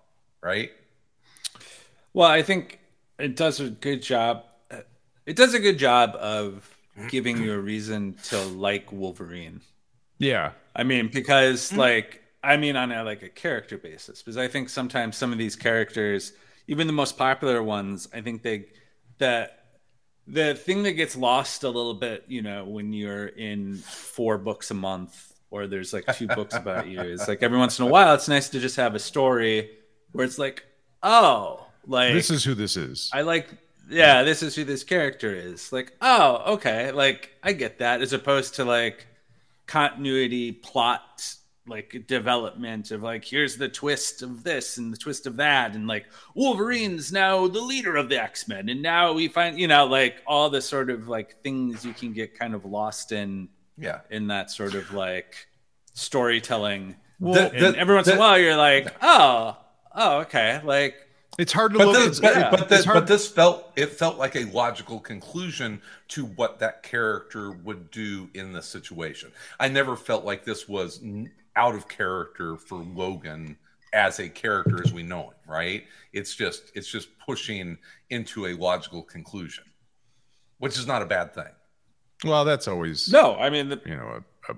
right? 0.40 0.70
Well, 2.12 2.28
I 2.28 2.42
think 2.42 2.78
it 3.18 3.36
does 3.36 3.60
a 3.60 3.70
good 3.70 4.02
job. 4.02 4.44
It 5.26 5.36
does 5.36 5.54
a 5.54 5.60
good 5.60 5.78
job 5.78 6.16
of 6.16 6.78
mm-hmm. 6.96 7.08
giving 7.08 7.42
you 7.42 7.52
a 7.52 7.58
reason 7.58 8.14
to 8.24 8.38
like 8.40 8.92
Wolverine. 8.92 9.60
yeah. 10.18 10.52
I 10.74 10.84
mean, 10.84 11.10
because 11.12 11.70
mm-hmm. 11.70 11.80
like 11.80 12.22
I 12.42 12.56
mean 12.56 12.76
on 12.76 12.92
a 12.92 13.02
like 13.04 13.22
a 13.22 13.28
character 13.28 13.76
basis, 13.76 14.22
because 14.22 14.36
I 14.36 14.48
think 14.48 14.68
sometimes 14.68 15.16
some 15.16 15.32
of 15.32 15.38
these 15.38 15.56
characters, 15.56 16.32
even 16.66 16.86
the 16.86 16.92
most 16.92 17.18
popular 17.18 17.62
ones, 17.62 18.08
I 18.14 18.20
think 18.20 18.42
they 18.42 18.66
that 19.18 19.58
the 20.26 20.54
thing 20.54 20.82
that 20.84 20.92
gets 20.92 21.16
lost 21.16 21.64
a 21.64 21.68
little 21.68 21.94
bit, 21.94 22.24
you 22.28 22.42
know, 22.42 22.64
when 22.64 22.92
you're 22.92 23.26
in 23.26 23.76
four 23.76 24.38
books 24.38 24.70
a 24.70 24.74
month 24.74 25.32
or 25.50 25.66
there's 25.66 25.92
like 25.92 26.04
two 26.14 26.28
books 26.28 26.54
about 26.54 26.86
you, 26.86 27.00
is 27.00 27.26
like 27.26 27.42
every 27.42 27.58
once 27.58 27.78
in 27.78 27.86
a 27.86 27.88
while, 27.88 28.14
it's 28.14 28.28
nice 28.28 28.50
to 28.50 28.60
just 28.60 28.76
have 28.76 28.94
a 28.94 28.98
story 28.98 29.70
where 30.12 30.24
it's 30.24 30.38
like, 30.38 30.64
oh, 31.02 31.66
like 31.88 32.12
This 32.14 32.30
is 32.30 32.44
who 32.44 32.54
this 32.54 32.76
is. 32.76 33.10
I 33.12 33.22
like, 33.22 33.48
yeah, 33.90 34.22
this 34.22 34.42
is 34.42 34.54
who 34.54 34.62
this 34.64 34.84
character 34.84 35.34
is. 35.34 35.72
Like, 35.72 35.94
oh, 36.00 36.54
okay, 36.54 36.92
like 36.92 37.32
I 37.42 37.52
get 37.54 37.78
that, 37.80 38.02
as 38.02 38.12
opposed 38.12 38.54
to 38.56 38.64
like 38.64 39.06
continuity 39.66 40.52
plot 40.52 41.34
like 41.66 42.04
development 42.06 42.90
of 42.92 43.02
like 43.02 43.22
here's 43.22 43.58
the 43.58 43.68
twist 43.68 44.22
of 44.22 44.42
this 44.42 44.78
and 44.78 44.90
the 44.90 44.96
twist 44.96 45.26
of 45.26 45.36
that. 45.36 45.74
And 45.74 45.86
like 45.86 46.06
wolverine's 46.34 47.12
now 47.12 47.46
the 47.46 47.60
leader 47.60 47.94
of 47.96 48.08
the 48.08 48.18
x-men. 48.22 48.70
And 48.70 48.80
now 48.80 49.12
we 49.12 49.28
find 49.28 49.58
you 49.58 49.68
know 49.68 49.84
like 49.84 50.16
all 50.26 50.48
the 50.48 50.62
sort 50.62 50.88
of 50.88 51.08
like 51.08 51.42
things 51.42 51.84
you 51.84 51.92
can 51.92 52.14
get 52.14 52.38
kind 52.38 52.54
of 52.54 52.64
lost 52.64 53.12
in 53.12 53.50
Yeah. 53.76 54.00
in 54.10 54.28
that 54.28 54.50
sort 54.50 54.74
of 54.74 54.94
like 54.94 55.34
storytelling. 55.92 56.96
The- 57.20 57.74
every 57.76 57.94
once 57.94 58.08
in 58.08 58.16
a 58.16 58.18
while 58.18 58.38
you're 58.38 58.56
like 58.56 58.88
oh 59.02 59.54
oh 59.94 60.20
okay. 60.20 60.62
Like 60.64 60.94
It's 61.38 61.52
hard 61.52 61.72
to 61.72 61.78
But 61.78 61.86
look. 61.88 61.96
this, 61.96 62.06
it's, 62.08 62.20
but, 62.20 62.34
yeah, 62.34 62.50
but, 62.50 62.68
this, 62.68 62.84
hard- 62.84 62.94
but 62.96 63.06
this 63.06 63.28
felt 63.28 63.72
it 63.76 63.90
felt 63.92 64.18
like 64.18 64.34
a 64.34 64.44
logical 64.46 64.98
conclusion 64.98 65.80
to 66.08 66.24
what 66.26 66.58
that 66.58 66.82
character 66.82 67.52
would 67.52 67.90
do 67.92 68.28
in 68.34 68.52
the 68.52 68.60
situation. 68.62 69.30
I 69.60 69.68
never 69.68 69.94
felt 69.96 70.24
like 70.24 70.44
this 70.44 70.68
was 70.68 71.00
out 71.54 71.74
of 71.76 71.88
character 71.88 72.56
for 72.56 72.78
Logan 72.78 73.56
as 73.92 74.18
a 74.18 74.28
character 74.28 74.82
as 74.84 74.92
we 74.92 75.02
know 75.04 75.28
him. 75.28 75.34
Right? 75.46 75.84
It's 76.12 76.34
just 76.34 76.72
it's 76.74 76.88
just 76.88 77.08
pushing 77.24 77.78
into 78.10 78.46
a 78.46 78.54
logical 78.54 79.02
conclusion, 79.02 79.64
which 80.58 80.76
is 80.76 80.86
not 80.88 81.02
a 81.02 81.06
bad 81.06 81.34
thing. 81.34 81.52
well, 82.24 82.44
that's 82.44 82.66
always 82.66 83.12
no 83.12 83.36
i 83.36 83.48
mean 83.48 83.68
the, 83.68 83.80
you 83.86 83.94
know 83.96 84.20
a, 84.48 84.52
a 84.52 84.56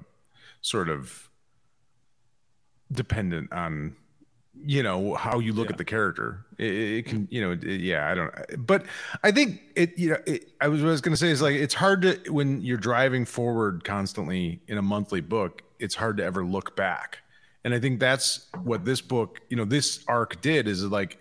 sort 0.63 0.89
of 0.89 1.29
dependent 2.91 3.53
on 3.53 3.97
you 4.65 4.83
know 4.83 5.15
how 5.15 5.39
you 5.39 5.53
look 5.53 5.71
at 5.71 5.79
the 5.79 5.85
character. 5.85 6.45
It, 6.59 6.73
it 6.73 7.07
can 7.07 7.29
you 7.31 7.41
know 7.41 7.53
it- 7.53 7.81
yeah 7.81 8.11
i 8.11 8.15
don't 8.15 8.33
but 8.67 8.85
i 9.23 9.31
think 9.31 9.61
it 9.77 9.99
you 9.99 10.11
know 10.11 10.19
it, 10.27 10.51
i 10.61 10.69
was 10.69 10.81
what 10.83 10.89
i 10.89 10.91
was 10.93 11.01
going 11.01 11.13
to 11.13 11.17
say 11.17 11.31
is 11.31 11.41
like 11.41 11.55
it's 11.55 11.75
hard 11.75 12.03
to 12.03 12.19
when 12.31 12.61
you're 12.63 12.77
driving 12.77 13.25
forward 13.25 13.85
constantly 13.85 14.61
in 14.69 14.77
a 14.79 14.83
monthly 14.83 15.21
book 15.21 15.63
it's 15.79 15.95
hard 15.95 16.19
to 16.19 16.25
ever 16.25 16.45
look 16.45 16.77
back. 16.77 17.19
And 17.65 17.73
i 17.75 17.79
think 17.81 18.01
that's 18.01 18.47
what 18.63 18.85
this 18.85 19.01
book 19.01 19.41
you 19.49 19.57
know 19.57 19.65
this 19.65 20.05
arc 20.09 20.41
did 20.41 20.69
is 20.69 20.85
like 20.85 21.19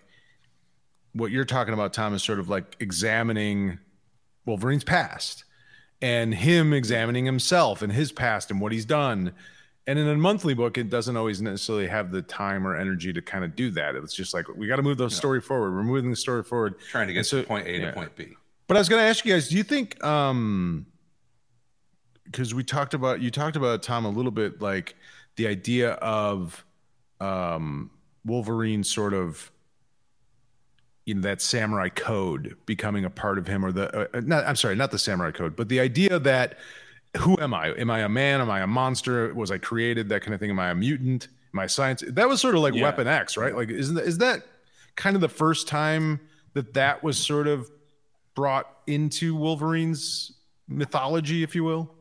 what 1.13 1.31
you're 1.31 1.45
talking 1.45 1.73
about 1.73 1.93
tom 1.93 2.13
is 2.13 2.23
sort 2.23 2.39
of 2.39 2.49
like 2.49 2.75
examining 2.79 3.79
wolverine's 4.45 4.83
past 4.83 5.43
and 6.01 6.33
him 6.33 6.73
examining 6.73 7.25
himself 7.25 7.81
and 7.81 7.91
his 7.91 8.11
past 8.11 8.51
and 8.51 8.61
what 8.61 8.71
he's 8.71 8.85
done. 8.85 9.33
And 9.89 9.97
in 9.97 10.07
a 10.07 10.15
monthly 10.15 10.53
book, 10.53 10.77
it 10.77 10.91
doesn't 10.91 11.17
always 11.17 11.41
necessarily 11.41 11.87
have 11.87 12.11
the 12.11 12.21
time 12.21 12.67
or 12.67 12.75
energy 12.75 13.11
to 13.11 13.23
kind 13.23 13.43
of 13.43 13.55
do 13.55 13.71
that. 13.71 13.95
It's 13.95 14.13
just 14.13 14.35
like 14.35 14.47
we 14.55 14.67
got 14.67 14.75
to 14.75 14.83
move 14.83 14.99
the 14.99 15.09
story 15.09 15.41
forward. 15.41 15.73
We're 15.73 15.81
moving 15.81 16.11
the 16.11 16.15
story 16.15 16.43
forward. 16.43 16.75
Trying 16.91 17.07
to 17.07 17.13
get 17.13 17.25
so- 17.25 17.41
to 17.41 17.47
point 17.47 17.67
A 17.67 17.79
yeah. 17.79 17.85
to 17.87 17.93
point 17.93 18.15
B. 18.15 18.27
But 18.67 18.77
I 18.77 18.81
was 18.81 18.87
going 18.87 19.01
to 19.01 19.07
ask 19.07 19.25
you 19.25 19.33
guys, 19.33 19.49
do 19.49 19.57
you 19.57 19.63
think, 19.63 20.03
um, 20.03 20.85
because 22.23 22.53
we 22.53 22.63
talked 22.63 22.93
about, 22.93 23.19
you 23.19 23.31
talked 23.31 23.55
about 23.55 23.81
Tom 23.81 24.05
a 24.05 24.09
little 24.09 24.29
bit, 24.29 24.61
like 24.61 24.95
the 25.37 25.47
idea 25.47 25.93
of 25.93 26.63
um, 27.19 27.89
Wolverine 28.23 28.83
sort 28.83 29.15
of, 29.15 29.51
you 31.07 31.15
know, 31.15 31.21
that 31.21 31.41
samurai 31.41 31.89
code 31.89 32.55
becoming 32.67 33.05
a 33.05 33.09
part 33.09 33.39
of 33.39 33.47
him, 33.47 33.65
or 33.65 33.71
the, 33.71 34.15
uh, 34.15 34.21
not, 34.23 34.45
I'm 34.45 34.55
sorry, 34.55 34.75
not 34.75 34.91
the 34.91 34.99
samurai 34.99 35.31
code, 35.31 35.55
but 35.55 35.67
the 35.67 35.79
idea 35.79 36.19
that 36.19 36.59
who 37.17 37.37
am 37.39 37.53
I? 37.53 37.69
Am 37.73 37.89
I 37.89 37.99
a 37.99 38.09
man? 38.09 38.41
Am 38.41 38.49
I 38.49 38.61
a 38.61 38.67
monster? 38.67 39.33
Was 39.33 39.51
I 39.51 39.57
created? 39.57 40.09
That 40.09 40.21
kind 40.21 40.33
of 40.33 40.39
thing. 40.39 40.49
Am 40.49 40.59
I 40.59 40.69
a 40.69 40.75
mutant? 40.75 41.27
Am 41.53 41.59
I 41.59 41.67
science? 41.67 42.03
That 42.07 42.27
was 42.29 42.39
sort 42.39 42.55
of 42.55 42.61
like 42.61 42.75
Yeah. 42.75 42.83
Weapon 42.83 43.07
X, 43.07 43.35
right? 43.37 43.55
Like, 43.55 43.69
isn't 43.69 43.95
that, 43.95 44.05
is 44.05 44.19
that 44.19 44.43
kind 44.95 45.15
of 45.15 45.21
the 45.21 45.29
first 45.29 45.67
time 45.67 46.19
that 46.53 46.73
that 46.75 47.03
was 47.03 47.17
sort 47.17 47.47
of 47.47 47.69
brought 48.35 48.67
into 48.87 49.35
Wolverine's 49.35 50.31
mythology, 50.67 51.41
if 51.43 51.55
you 51.55 51.63
will? 51.63 51.93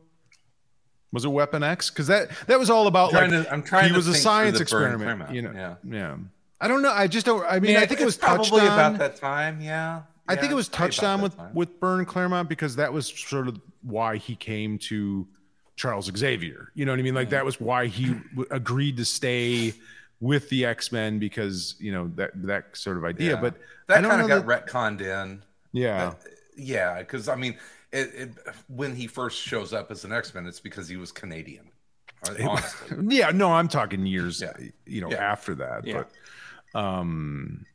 Was 1.11 1.25
it 1.25 1.29
Weapon 1.29 1.63
X? 1.63 1.89
Because 1.89 2.05
that 2.07 2.29
that 2.45 2.59
was 2.59 2.69
all 2.69 2.85
about 2.85 3.09
Trying 3.09 3.31
like 3.31 3.45
to- 3.47 3.51
I'm 3.53 3.63
trying 3.63 3.85
he 3.85 3.89
to 3.89 3.95
was 3.95 4.07
a 4.07 4.13
science 4.13 4.59
experiment. 4.59 5.31
You 5.33 5.41
know, 5.41 5.51
yeah. 5.53 5.75
yeah. 5.83 6.17
I 6.61 6.67
don't 6.67 6.81
know. 6.83 6.91
I 6.91 7.07
just 7.07 7.25
don't. 7.25 7.43
I 7.49 7.59
mean, 7.59 7.77
I 7.77 7.85
think 7.87 7.99
it 8.01 8.05
was 8.05 8.17
probably 8.17 8.61
about 8.61 8.99
that 8.99 9.15
time. 9.15 9.59
Yeah. 9.61 10.01
I 10.29 10.35
think 10.35 10.51
it 10.51 10.55
was 10.55 10.67
it's 10.67 10.75
probably 10.75 10.91
touched 10.91 11.03
on 11.03 11.21
with 11.21 11.35
time. 11.37 11.53
with 11.53 11.79
Byrne 11.79 12.05
Claremont 12.05 12.47
because 12.49 12.75
that 12.77 12.91
was 12.93 13.07
sort 13.07 13.47
of 13.47 13.59
why 13.81 14.17
he 14.17 14.35
came 14.35 14.77
to 14.79 15.27
Charles 15.75 16.09
Xavier. 16.15 16.71
You 16.75 16.85
know 16.85 16.91
what 16.91 16.99
I 16.99 17.03
mean? 17.03 17.15
Like 17.15 17.29
that 17.31 17.45
was 17.45 17.59
why 17.59 17.87
he 17.87 18.07
w- 18.31 18.47
agreed 18.51 18.97
to 18.97 19.05
stay 19.05 19.73
with 20.21 20.49
the 20.49 20.65
X 20.65 20.91
Men 20.91 21.19
because 21.19 21.75
you 21.79 21.91
know 21.91 22.11
that 22.15 22.31
that 22.43 22.75
sort 22.77 22.97
of 22.97 23.05
idea. 23.05 23.35
Yeah. 23.35 23.41
But 23.41 23.55
that 23.87 24.03
kind 24.03 24.21
of 24.21 24.27
got 24.27 24.45
retconned 24.45 25.01
in. 25.01 25.41
yeah. 25.71 26.13
Yeah, 26.57 26.99
because 26.99 27.29
I 27.29 27.35
mean, 27.35 27.57
it, 27.93 28.11
it, 28.13 28.29
when 28.67 28.93
he 28.93 29.07
first 29.07 29.39
shows 29.41 29.71
up 29.71 29.91
as 29.91 30.03
an 30.03 30.11
X 30.11 30.33
Men, 30.35 30.45
it's 30.45 30.59
because 30.59 30.89
he 30.89 30.97
was 30.97 31.11
Canadian. 31.13 31.69
Honestly, 32.27 32.97
Yeah, 33.07 33.29
no, 33.31 33.53
I'm 33.53 33.69
talking 33.69 34.05
years, 34.05 34.41
Yeah. 34.41 34.51
you 34.85 34.99
know, 34.99 35.09
Yeah. 35.09 35.23
after 35.31 35.55
that. 35.55 35.87
Yeah. 35.87 36.03
But 36.73 36.79
um 36.79 37.65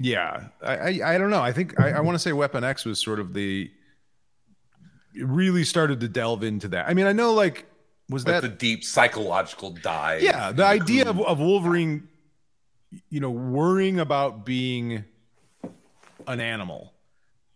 yeah, 0.00 0.48
I, 0.62 0.76
I 0.76 1.14
I 1.14 1.18
don't 1.18 1.30
know. 1.30 1.42
I 1.42 1.52
think 1.52 1.78
I, 1.78 1.90
I 1.92 2.00
want 2.00 2.14
to 2.14 2.18
say 2.18 2.32
Weapon 2.32 2.64
X 2.64 2.84
was 2.84 2.98
sort 2.98 3.20
of 3.20 3.34
the 3.34 3.70
it 5.14 5.26
really 5.26 5.64
started 5.64 6.00
to 6.00 6.08
delve 6.08 6.42
into 6.42 6.68
that. 6.68 6.88
I 6.88 6.94
mean, 6.94 7.06
I 7.06 7.12
know 7.12 7.32
like 7.34 7.66
was 8.08 8.24
with 8.24 8.34
that 8.34 8.42
the 8.42 8.48
deep 8.48 8.84
psychological 8.84 9.70
dive. 9.70 10.22
yeah, 10.22 10.52
the 10.52 10.64
idea 10.64 11.08
of, 11.08 11.20
of 11.20 11.38
Wolverine, 11.38 12.08
you 13.08 13.20
know, 13.20 13.30
worrying 13.30 14.00
about 14.00 14.44
being 14.44 15.04
an 16.26 16.40
animal 16.40 16.92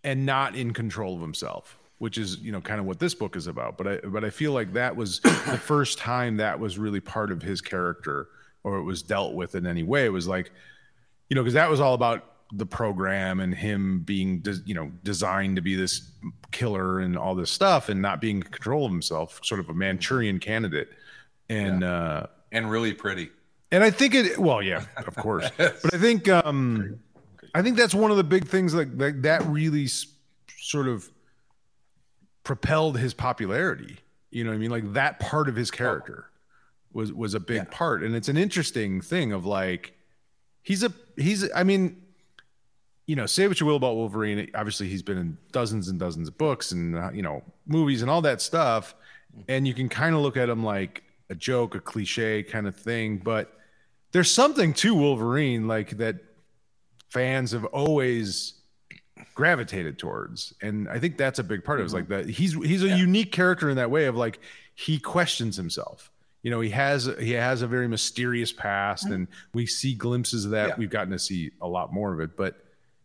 and 0.02 0.26
not 0.26 0.54
in 0.54 0.72
control 0.72 1.14
of 1.14 1.20
himself, 1.20 1.78
which 1.98 2.18
is 2.18 2.38
you 2.38 2.52
know 2.52 2.60
kind 2.60 2.80
of 2.80 2.86
what 2.86 2.98
this 2.98 3.14
book 3.14 3.36
is 3.36 3.46
about. 3.46 3.78
But 3.78 3.88
I 3.88 3.96
but 4.06 4.24
I 4.24 4.30
feel 4.30 4.52
like 4.52 4.72
that 4.74 4.94
was 4.94 5.20
the 5.20 5.30
first 5.30 5.98
time 5.98 6.36
that 6.38 6.58
was 6.58 6.78
really 6.78 7.00
part 7.00 7.30
of 7.30 7.42
his 7.42 7.60
character, 7.60 8.28
or 8.64 8.76
it 8.78 8.84
was 8.84 9.02
dealt 9.02 9.34
with 9.34 9.54
in 9.54 9.66
any 9.66 9.82
way. 9.82 10.04
It 10.04 10.12
was 10.12 10.28
like, 10.28 10.52
you 11.30 11.34
know, 11.34 11.42
because 11.42 11.54
that 11.54 11.70
was 11.70 11.80
all 11.80 11.94
about 11.94 12.33
the 12.56 12.66
program 12.66 13.40
and 13.40 13.54
him 13.54 14.00
being 14.00 14.38
des- 14.40 14.62
you 14.64 14.74
know 14.74 14.90
designed 15.02 15.56
to 15.56 15.62
be 15.62 15.74
this 15.74 16.10
killer 16.52 17.00
and 17.00 17.16
all 17.18 17.34
this 17.34 17.50
stuff 17.50 17.88
and 17.88 18.00
not 18.00 18.20
being 18.20 18.36
in 18.36 18.42
control 18.42 18.86
of 18.86 18.92
himself 18.92 19.40
sort 19.42 19.58
of 19.60 19.68
a 19.68 19.74
manchurian 19.74 20.38
candidate 20.38 20.88
and 21.48 21.82
uh 21.82 22.26
and 22.52 22.70
really 22.70 22.92
pretty. 22.92 23.30
and 23.72 23.82
I 23.82 23.90
think 23.90 24.14
it. 24.14 24.38
Well, 24.38 24.62
yeah, 24.62 24.84
of 24.96 25.16
course. 25.16 25.50
but 25.56 25.92
I 25.92 25.98
think 25.98 26.28
um, 26.28 27.00
I 27.54 27.62
think 27.62 27.76
that's 27.76 27.94
one 27.94 28.12
of 28.12 28.16
the 28.16 28.22
big 28.24 28.46
things 28.46 28.74
like 28.74 28.96
that, 28.98 29.22
that 29.22 29.44
really 29.46 29.84
s- 29.86 30.06
sort 30.58 30.86
of 30.86 31.10
propelled 32.44 32.98
his 32.98 33.12
popularity. 33.14 33.96
You 34.30 34.44
know 34.44 34.50
what 34.50 34.56
I 34.56 34.58
mean? 34.58 34.70
Like 34.70 34.92
that 34.92 35.18
part 35.18 35.48
of 35.48 35.56
his 35.56 35.70
character 35.72 36.26
was 36.92 37.12
was 37.12 37.34
a 37.34 37.40
big 37.40 37.70
part, 37.72 38.04
and 38.04 38.14
it's 38.14 38.28
an 38.28 38.36
interesting 38.36 39.00
thing 39.00 39.32
of 39.32 39.44
like 39.44 39.94
he's 40.62 40.84
a 40.84 40.92
he's. 41.16 41.50
I 41.54 41.64
mean. 41.64 42.00
You 43.06 43.16
know, 43.16 43.26
say 43.26 43.48
what 43.48 43.60
you 43.60 43.66
will 43.66 43.76
about 43.76 43.96
Wolverine. 43.96 44.50
Obviously, 44.54 44.88
he's 44.88 45.02
been 45.02 45.18
in 45.18 45.38
dozens 45.52 45.88
and 45.88 45.98
dozens 45.98 46.28
of 46.28 46.38
books 46.38 46.72
and 46.72 46.96
uh, 46.96 47.10
you 47.12 47.22
know 47.22 47.42
movies 47.66 48.02
and 48.02 48.10
all 48.10 48.22
that 48.22 48.40
stuff, 48.40 48.94
mm-hmm. 49.32 49.42
and 49.48 49.68
you 49.68 49.74
can 49.74 49.88
kind 49.88 50.14
of 50.14 50.22
look 50.22 50.36
at 50.36 50.48
him 50.48 50.64
like 50.64 51.02
a 51.30 51.34
joke, 51.34 51.74
a 51.74 51.80
cliche 51.80 52.42
kind 52.42 52.66
of 52.66 52.76
thing. 52.76 53.18
But 53.18 53.52
there's 54.12 54.30
something 54.30 54.72
to 54.74 54.94
Wolverine 54.94 55.68
like 55.68 55.98
that 55.98 56.16
fans 57.10 57.52
have 57.52 57.64
always 57.66 58.54
gravitated 59.34 59.98
towards, 59.98 60.54
and 60.62 60.88
I 60.88 60.98
think 60.98 61.18
that's 61.18 61.38
a 61.38 61.44
big 61.44 61.64
part 61.64 61.80
of 61.80 61.84
it. 61.84 61.86
Is 61.86 61.94
mm-hmm. 61.94 62.12
like 62.12 62.26
that 62.26 62.30
he's 62.30 62.54
he's 62.54 62.82
a 62.82 62.96
unique 62.96 63.32
character 63.32 63.68
in 63.68 63.76
that 63.76 63.90
way 63.90 64.06
of 64.06 64.16
like 64.16 64.38
he 64.74 64.98
questions 64.98 65.56
himself. 65.56 66.10
You 66.42 66.50
know, 66.50 66.60
he 66.60 66.70
has 66.70 67.10
he 67.18 67.32
has 67.32 67.62
a 67.62 67.66
very 67.66 67.88
mysterious 67.88 68.52
past, 68.52 69.04
mm-hmm. 69.04 69.14
and 69.14 69.28
we 69.54 69.66
see 69.66 69.94
glimpses 69.94 70.44
of 70.44 70.50
that. 70.52 70.68
Yeah. 70.70 70.74
We've 70.78 70.90
gotten 70.90 71.10
to 71.12 71.18
see 71.18 71.50
a 71.60 71.66
lot 71.66 71.92
more 71.92 72.12
of 72.12 72.20
it, 72.20 72.36
but 72.36 72.63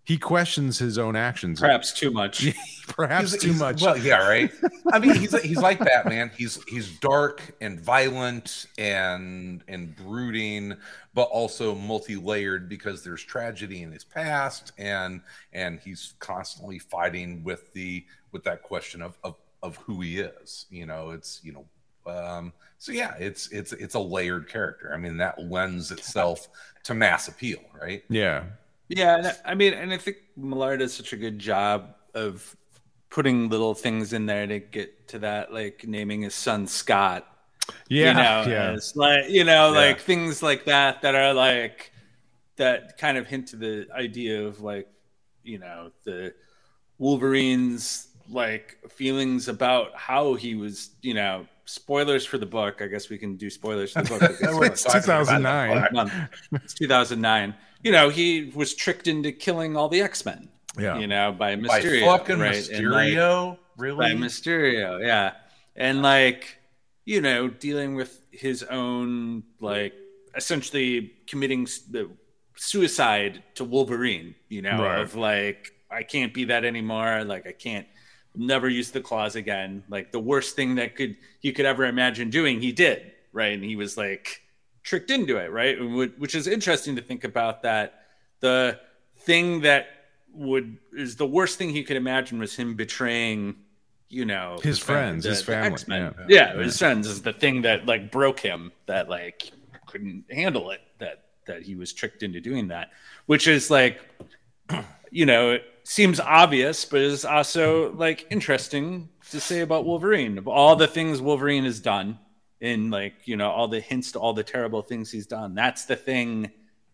he 0.10 0.18
questions 0.18 0.80
his 0.80 0.98
own 0.98 1.16
actions, 1.16 1.60
perhaps 1.60 1.94
too 1.94 2.10
much 2.10 2.48
perhaps 2.88 3.30
He's- 3.32 3.42
too 3.44 3.50
he's- 3.50 3.60
much. 3.60 3.82
Well, 3.84 3.96
yeah, 3.96 4.28
right. 4.28 4.52
I 4.92 4.98
mean, 4.98 5.14
he's 5.14 5.40
he's 5.44 5.60
like 5.60 5.78
Batman. 5.78 6.32
He's 6.36 6.62
he's 6.68 6.90
dark 7.00 7.42
and 7.62 7.80
violent 7.80 8.66
and 8.80 9.64
and 9.68 9.96
brooding, 9.96 10.76
but 11.14 11.30
also 11.30 11.76
multi-layered 11.76 12.68
because 12.68 13.04
there's 13.04 13.24
tragedy 13.24 13.84
in 13.84 13.92
his 13.92 14.04
past, 14.04 14.72
and 14.80 15.22
and 15.54 15.80
he's 15.80 16.16
constantly 16.20 16.80
fighting 16.80 17.44
with 17.44 17.72
the 17.74 18.04
with 18.32 18.44
that 18.46 18.64
question 18.64 19.04
of 19.04 19.18
of 19.24 19.36
of 19.62 19.76
who 19.78 20.02
he 20.02 20.20
is. 20.20 20.66
You 20.72 20.88
know, 20.88 21.12
it's 21.12 21.40
you 21.44 21.54
know. 21.54 21.66
Um, 22.08 22.54
so 22.80 22.92
yeah, 22.92 23.14
it's 23.20 23.50
it's 23.52 23.72
it's 23.74 23.94
a 23.94 24.00
layered 24.00 24.50
character. 24.50 24.92
I 24.94 24.98
mean, 24.98 25.18
that 25.18 25.40
lends 25.44 25.92
itself 25.92 26.48
to 26.86 26.96
mass 26.96 27.28
appeal, 27.28 27.60
right? 27.80 28.04
yeah, 28.10 28.46
Yeah, 28.90 29.18
and 29.18 29.38
I- 29.46 29.56
mean, 29.56 29.74
and 29.74 29.94
I 29.94 29.98
think 29.98 30.18
Millar 30.36 30.76
does 30.78 30.94
such 30.94 31.14
a 31.14 31.18
good 31.18 31.40
job 31.40 31.96
of 32.14 32.56
putting 33.10 33.50
little 33.50 33.74
things 33.74 34.14
in 34.14 34.26
there 34.26 34.46
to 34.48 34.60
get 34.60 35.08
to 35.10 35.20
that, 35.20 35.54
like 35.54 35.86
naming 35.88 36.22
his 36.24 36.36
son 36.36 36.68
Scott. 36.68 37.26
Yeah, 37.88 38.08
you 38.10 38.14
know, 38.16 38.52
yeah. 38.52 38.78
like 38.96 39.30
you 39.30 39.44
know, 39.44 39.72
Yeah. 39.74 39.80
like 39.80 40.00
things 40.02 40.42
like 40.42 40.66
that 40.66 41.02
that 41.04 41.14
are 41.16 41.34
like 41.34 41.92
that 42.56 42.98
kind 42.98 43.18
of 43.18 43.28
hint 43.28 43.48
to 43.50 43.56
the 43.56 43.88
idea 43.94 44.44
of 44.46 44.60
like 44.62 44.88
you 45.44 45.60
know 45.60 45.92
the 46.04 46.34
Wolverine's 46.98 48.08
like 48.30 48.78
feelings 48.90 49.48
about 49.48 49.96
how 49.96 50.34
he 50.36 50.54
was, 50.56 50.92
you 51.02 51.14
know, 51.14 51.48
spoilers 51.70 52.26
for 52.26 52.38
the 52.38 52.46
book. 52.46 52.82
I 52.82 52.88
guess 52.88 53.10
we 53.10 53.18
can 53.18 53.36
do 53.38 53.50
spoilers 53.50 53.92
for 53.94 54.02
the 54.02 54.10
book. 54.20 54.64
It's 54.72 54.84
2009. 54.84 56.30
It's 56.54 56.74
2009. 56.74 57.54
You 57.84 57.92
know, 57.92 58.10
he 58.10 58.52
was 58.56 58.74
tricked 58.74 59.08
into 59.08 59.32
killing 59.32 59.78
all 59.78 59.88
the 59.90 60.02
X 60.02 60.26
Men. 60.26 60.50
Yeah. 60.78 60.98
You 60.98 61.08
know, 61.08 61.32
by 61.32 61.56
Mysterio. 61.56 62.06
By 62.06 62.18
fucking 62.18 62.40
right? 62.40 62.70
And, 62.70 62.92
like, 62.92 63.08
Mysterio, 63.14 63.58
really? 63.78 63.98
by 63.98 64.12
Mysterio, 64.20 65.06
yeah, 65.06 65.34
and 65.76 66.02
like 66.02 66.58
you 67.06 67.22
know, 67.22 67.48
dealing 67.48 67.96
with 67.96 68.22
his 68.32 68.62
own 68.64 69.44
like 69.60 69.94
essentially 70.36 71.12
committing 71.28 71.66
the 71.90 72.10
suicide 72.56 73.42
to 73.56 73.64
Wolverine. 73.64 74.36
You 74.50 74.62
know, 74.62 74.84
Right. 74.84 75.00
of 75.00 75.16
like 75.16 75.72
I 75.90 76.04
can't 76.04 76.34
be 76.34 76.46
that 76.46 76.64
anymore. 76.66 77.24
Like 77.24 77.48
I 77.48 77.52
can't 77.52 77.88
never 78.36 78.70
use 78.70 78.92
the 78.92 79.02
claws 79.02 79.36
again. 79.36 79.84
Like 79.90 80.12
the 80.12 80.20
worst 80.20 80.56
thing 80.56 80.76
that 80.76 80.96
could 80.96 81.18
he 81.40 81.52
could 81.52 81.66
ever 81.66 81.86
imagine 81.86 82.30
doing, 82.30 82.62
he 82.62 82.72
did. 82.72 83.12
Right, 83.32 83.54
and 83.54 83.64
he 83.64 83.76
was 83.76 83.98
like 83.98 84.42
tricked 84.84 85.12
into 85.12 85.38
it. 85.38 85.52
Right, 85.52 85.78
And 85.78 85.96
which 86.18 86.36
is 86.36 86.48
interesting 86.48 86.96
to 86.96 87.02
think 87.02 87.24
about 87.24 87.62
that 87.64 88.06
the 88.40 88.80
thing 89.18 89.62
that 89.62 89.88
would 90.34 90.78
is 90.94 91.16
the 91.16 91.26
worst 91.28 91.58
thing 91.58 91.70
he 91.70 91.84
could 91.84 91.98
imagine 91.98 92.40
was 92.40 92.56
him 92.56 92.76
betraying 92.76 93.56
you 94.10 94.26
know 94.26 94.58
His 94.64 94.80
the 94.80 94.86
friends, 94.86 95.26
his 95.26 95.42
family, 95.42 95.72
X-Men. 95.74 96.16
yeah. 96.28 96.54
yeah, 96.56 96.64
his 96.64 96.78
friends 96.78 97.08
is 97.08 97.22
the 97.22 97.34
thing 97.34 97.62
that 97.64 97.86
like 97.86 98.12
broke 98.12 98.40
him 98.40 98.72
that 98.88 99.10
like 99.10 99.52
couldn't 99.86 100.24
handle 100.32 100.72
it 100.72 100.82
that 101.00 101.26
that 101.46 101.64
he 101.64 101.76
was 101.76 101.94
tricked 101.94 102.22
into 102.24 102.40
doing 102.40 102.68
that 102.68 102.92
which 103.26 103.48
is 103.48 103.70
like 103.72 104.00
you 105.12 105.26
know 105.26 105.58
seems 105.90 106.20
obvious 106.20 106.86
but 106.86 107.02
is 107.02 107.26
also 107.26 107.92
like 107.94 108.28
interesting 108.30 109.10
to 109.32 109.40
say 109.40 109.62
about 109.62 109.86
wolverine 109.86 110.38
of 110.38 110.48
all 110.48 110.76
the 110.76 110.88
things 110.88 111.20
wolverine 111.22 111.64
has 111.64 111.80
done 111.80 112.18
in 112.62 112.92
like 112.92 113.16
you 113.26 113.36
know 113.36 113.50
all 113.50 113.68
the 113.68 113.80
hints 113.80 114.12
to 114.12 114.20
all 114.20 114.34
the 114.34 114.44
terrible 114.44 114.82
things 114.84 115.10
he's 115.12 115.26
done 115.26 115.56
that's 115.56 115.86
the 115.86 115.96
thing 115.96 116.50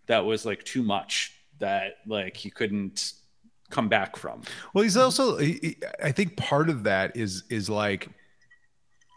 that 0.07 0.23
was 0.23 0.45
like 0.45 0.63
too 0.63 0.81
much 0.83 1.33
that 1.59 1.97
like 2.07 2.37
he 2.37 2.49
couldn't 2.49 3.13
come 3.69 3.89
back 3.89 4.15
from 4.15 4.41
Well, 4.73 4.83
he's 4.83 4.95
also. 4.95 5.37
He, 5.37 5.53
he- 5.61 5.77
I 6.03 6.11
think 6.11 6.37
part 6.37 6.69
of 6.69 6.83
that 6.83 7.17
is 7.17 7.43
is 7.49 7.67
like 7.69 8.07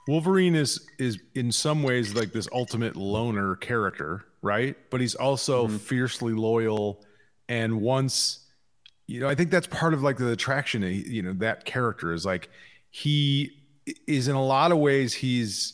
Wolverine 0.09 0.55
is 0.55 0.87
is 0.99 1.19
in 1.35 1.53
some 1.53 1.83
ways 1.83 2.15
like 2.15 2.33
this 2.33 2.49
ultimate 2.53 2.97
loner 2.97 3.57
character, 3.57 4.25
right? 4.41 4.75
But 4.91 5.01
he's 5.03 5.15
also 5.15 5.67
Mm-hmm. 5.67 5.77
fiercely 5.77 6.33
loyal, 6.33 7.05
and 7.49 7.81
once 7.83 8.47
you 9.09 9.21
know, 9.21 9.29
I 9.29 9.35
think 9.35 9.51
that's 9.51 9.67
part 9.67 9.95
of 9.95 10.03
like 10.03 10.19
the 10.19 10.31
attraction. 10.31 10.83
You 10.83 11.23
know, 11.23 11.33
that 11.39 11.65
character 11.65 12.13
is 12.13 12.25
like 12.27 12.51
he 12.91 13.53
is 14.07 14.29
in 14.29 14.37
a 14.37 14.45
lot 14.45 14.71
of 14.71 14.79
ways 14.79 15.15
he's 15.15 15.73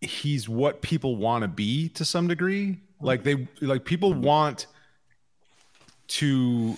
he's 0.00 0.48
what 0.48 0.80
people 0.80 1.16
want 1.16 1.42
to 1.42 1.48
be 1.48 1.90
to 1.90 2.04
some 2.06 2.26
degree. 2.26 2.80
Like 3.02 3.22
they 3.22 3.46
like 3.60 3.84
people 3.84 4.14
want 4.14 4.66
to 6.08 6.74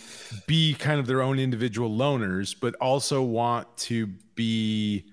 be 0.49 0.75
kind 0.75 0.99
of 0.99 1.07
their 1.07 1.23
own 1.23 1.39
individual 1.39 1.89
loners, 1.89 2.55
but 2.59 2.75
also 2.75 3.23
want 3.23 3.75
to 3.77 4.09
be, 4.35 5.05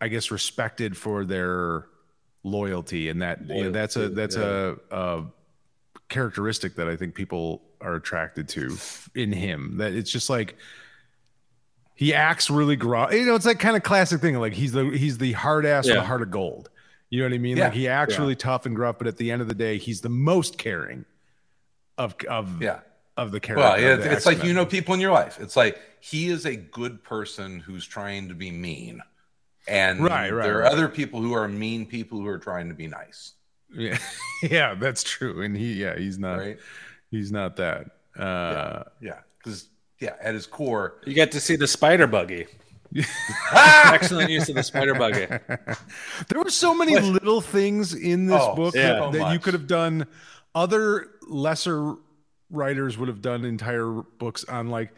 I 0.00 0.06
guess, 0.06 0.30
respected 0.30 0.96
for 0.96 1.24
their 1.24 1.86
loyalty, 2.44 3.08
and 3.08 3.20
that 3.20 3.48
you 3.48 3.64
know, 3.64 3.70
that's 3.72 3.96
a 3.96 4.00
Loyalty, 4.00 4.14
that's 4.14 4.36
a, 4.36 4.76
a 4.92 5.24
characteristic 6.08 6.76
that 6.76 6.88
I 6.88 6.94
think 6.94 7.16
people 7.16 7.62
are 7.82 7.94
attracted 7.94 8.48
to 8.50 8.76
in 9.14 9.32
him. 9.32 9.76
That 9.78 9.92
it's 9.92 10.10
just 10.10 10.30
like 10.30 10.56
he 11.94 12.14
acts 12.14 12.50
really 12.50 12.76
gruff. 12.76 13.12
You 13.12 13.26
know, 13.26 13.34
it's 13.34 13.44
that 13.44 13.58
kind 13.58 13.76
of 13.76 13.82
classic 13.82 14.20
thing. 14.20 14.36
Like 14.38 14.52
he's 14.54 14.72
the 14.72 14.90
he's 14.90 15.18
the 15.18 15.32
hard 15.32 15.66
ass 15.66 15.84
with 15.86 15.94
Yeah. 15.96 16.02
a 16.02 16.04
heart 16.04 16.22
of 16.22 16.30
gold. 16.30 16.70
You 17.10 17.20
know 17.20 17.26
what 17.26 17.34
I 17.34 17.38
mean? 17.38 17.56
Yeah. 17.58 17.64
Like 17.64 17.74
he 17.74 17.88
acts 17.88 18.14
Yeah. 18.14 18.20
really 18.20 18.36
tough 18.36 18.64
and 18.66 18.74
gruff, 18.74 18.96
but 18.98 19.06
at 19.06 19.16
the 19.18 19.30
end 19.30 19.42
of 19.42 19.48
the 19.48 19.54
day, 19.54 19.78
he's 19.78 20.00
the 20.00 20.08
most 20.08 20.58
caring 20.58 21.04
of 21.98 22.14
of 22.28 22.62
Yeah. 22.62 22.80
of 23.16 23.30
the 23.32 23.40
character. 23.40 23.62
Well, 23.68 23.80
yeah, 23.80 24.12
it's 24.12 24.26
like 24.26 24.42
you 24.42 24.52
know 24.54 24.64
people 24.66 24.94
in 24.94 25.00
your 25.00 25.12
life. 25.12 25.38
It's 25.40 25.56
like 25.56 25.78
he 26.00 26.28
is 26.28 26.46
a 26.46 26.56
good 26.56 27.02
person 27.04 27.60
who's 27.60 27.86
trying 27.86 28.28
to 28.28 28.34
be 28.34 28.50
mean, 28.50 29.02
and 29.68 30.00
Right, 30.02 30.30
right, 30.32 30.42
there 30.44 30.58
are 30.58 30.62
right. 30.62 30.72
other 30.72 30.88
people 30.88 31.20
who 31.20 31.34
are 31.34 31.46
mean 31.46 31.84
people 31.86 32.18
who 32.18 32.26
are 32.26 32.38
trying 32.38 32.68
to 32.68 32.74
be 32.74 32.86
nice. 32.86 33.34
Yeah, 33.74 33.98
yeah, 34.42 34.74
that's 34.74 35.02
true. 35.04 35.42
And 35.42 35.56
he, 35.56 35.74
yeah, 35.74 35.96
he's 35.98 36.18
not, 36.18 36.38
Right? 36.38 36.58
He's 37.12 37.30
not 37.30 37.54
that. 37.56 37.86
Uh, 38.18 38.82
Yeah, 39.00 39.20
because 39.38 39.68
yeah, 40.00 40.16
at 40.20 40.34
his 40.34 40.46
core, 40.48 40.96
You 41.06 41.14
get 41.14 41.30
to 41.32 41.40
see 41.40 41.54
the 41.54 41.68
spider 41.68 42.08
buggy. 42.08 42.46
Excellent 43.54 44.30
use 44.30 44.48
of 44.48 44.54
the 44.56 44.62
spider 44.62 44.94
buggy. 44.94 45.26
there 46.28 46.42
were 46.42 46.50
so 46.50 46.74
many 46.74 46.98
little 46.98 47.40
things 47.40 47.94
in 47.94 48.26
this 48.26 48.40
Oh, 48.42 48.54
book 48.56 48.74
yeah. 48.74 48.94
that, 48.94 49.12
that 49.12 49.32
you 49.32 49.38
could 49.38 49.54
have 49.54 49.66
done. 49.66 50.06
Other 50.54 51.08
lesser 51.28 51.94
writers 52.50 52.98
would 52.98 53.08
have 53.08 53.22
done 53.22 53.44
entire 53.44 53.86
books 54.18 54.44
on 54.44 54.68
like 54.68 54.90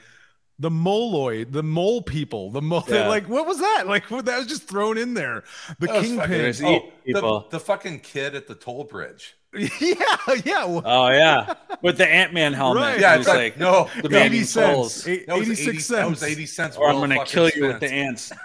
the 0.58 0.70
moloid, 0.70 1.52
the 1.52 1.62
mole 1.62 2.02
people, 2.02 2.50
the 2.50 2.62
mole. 2.62 2.82
Yeah. 2.88 3.06
Like, 3.08 3.28
what 3.28 3.46
was 3.46 3.58
that? 3.58 3.84
Like, 3.86 4.10
what, 4.10 4.24
that 4.24 4.38
was 4.38 4.46
just 4.46 4.66
thrown 4.68 4.98
in 4.98 5.14
there. 5.14 5.44
The 5.78 5.86
That 5.86 5.96
was 5.96 6.04
kingpin. 6.06 6.54
Oh, 6.64 6.90
people. 7.04 7.40
the, 7.50 7.58
the 7.58 7.60
fucking 7.60 8.00
kid 8.00 8.34
at 8.34 8.46
the 8.48 8.54
toll 8.54 8.84
bridge. 8.84 9.36
yeah, 9.80 9.96
yeah. 10.44 10.64
Oh 10.84 11.08
yeah, 11.08 11.54
with 11.82 11.98
the 11.98 12.06
Ant 12.08 12.32
Man 12.32 12.52
helmet. 12.52 12.82
Right. 12.82 13.00
Yeah, 13.00 13.14
Yeah, 13.14 13.18
it's 13.18 13.20
it's 13.20 13.28
like, 13.28 13.38
like 13.38 13.58
no, 13.58 13.88
the 14.02 14.08
no, 14.08 14.18
80 14.18 14.42
cents. 14.44 15.06
Eight- 15.08 15.26
that 15.26 15.36
was 15.38 15.48
86 15.50 15.68
80 15.68 15.78
cents. 15.78 15.88
That 15.88 16.10
was 16.10 16.22
eighty 16.22 16.46
cents. 16.46 16.76
or 16.76 16.88
I'm 16.88 16.96
gonna 17.00 17.24
kill 17.24 17.48
you 17.50 17.66
with 17.68 17.80
the 17.80 17.90
ants. 17.92 18.32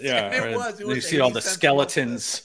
Yeah, 0.00 0.32
It 0.34 0.56
was, 0.56 0.80
it 0.80 0.86
was 0.86 0.96
you 0.96 1.00
see 1.02 1.20
all 1.20 1.30
the 1.30 1.40
skeletons. 1.40 2.42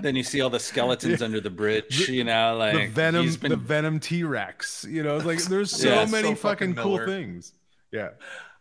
then 0.00 0.14
you 0.16 0.22
see 0.22 0.42
all 0.42 0.50
the 0.50 0.60
skeletons 0.60 1.22
under 1.22 1.40
the 1.40 1.48
bridge. 1.50 2.08
you 2.10 2.24
know, 2.24 2.56
like 2.58 2.74
the 2.74 2.86
venom, 2.88 3.34
been- 3.36 3.50
the 3.50 3.56
venom 3.56 4.00
T 4.00 4.22
Rex. 4.24 4.84
You 4.88 5.02
know, 5.02 5.16
like 5.18 5.42
there's 5.44 5.70
so 5.70 5.88
Yeah. 5.88 6.04
many 6.06 6.28
So 6.28 6.34
fucking 6.34 6.74
fucking 6.74 6.74
cool 6.74 6.98
things. 7.06 7.54
Yeah. 7.90 8.10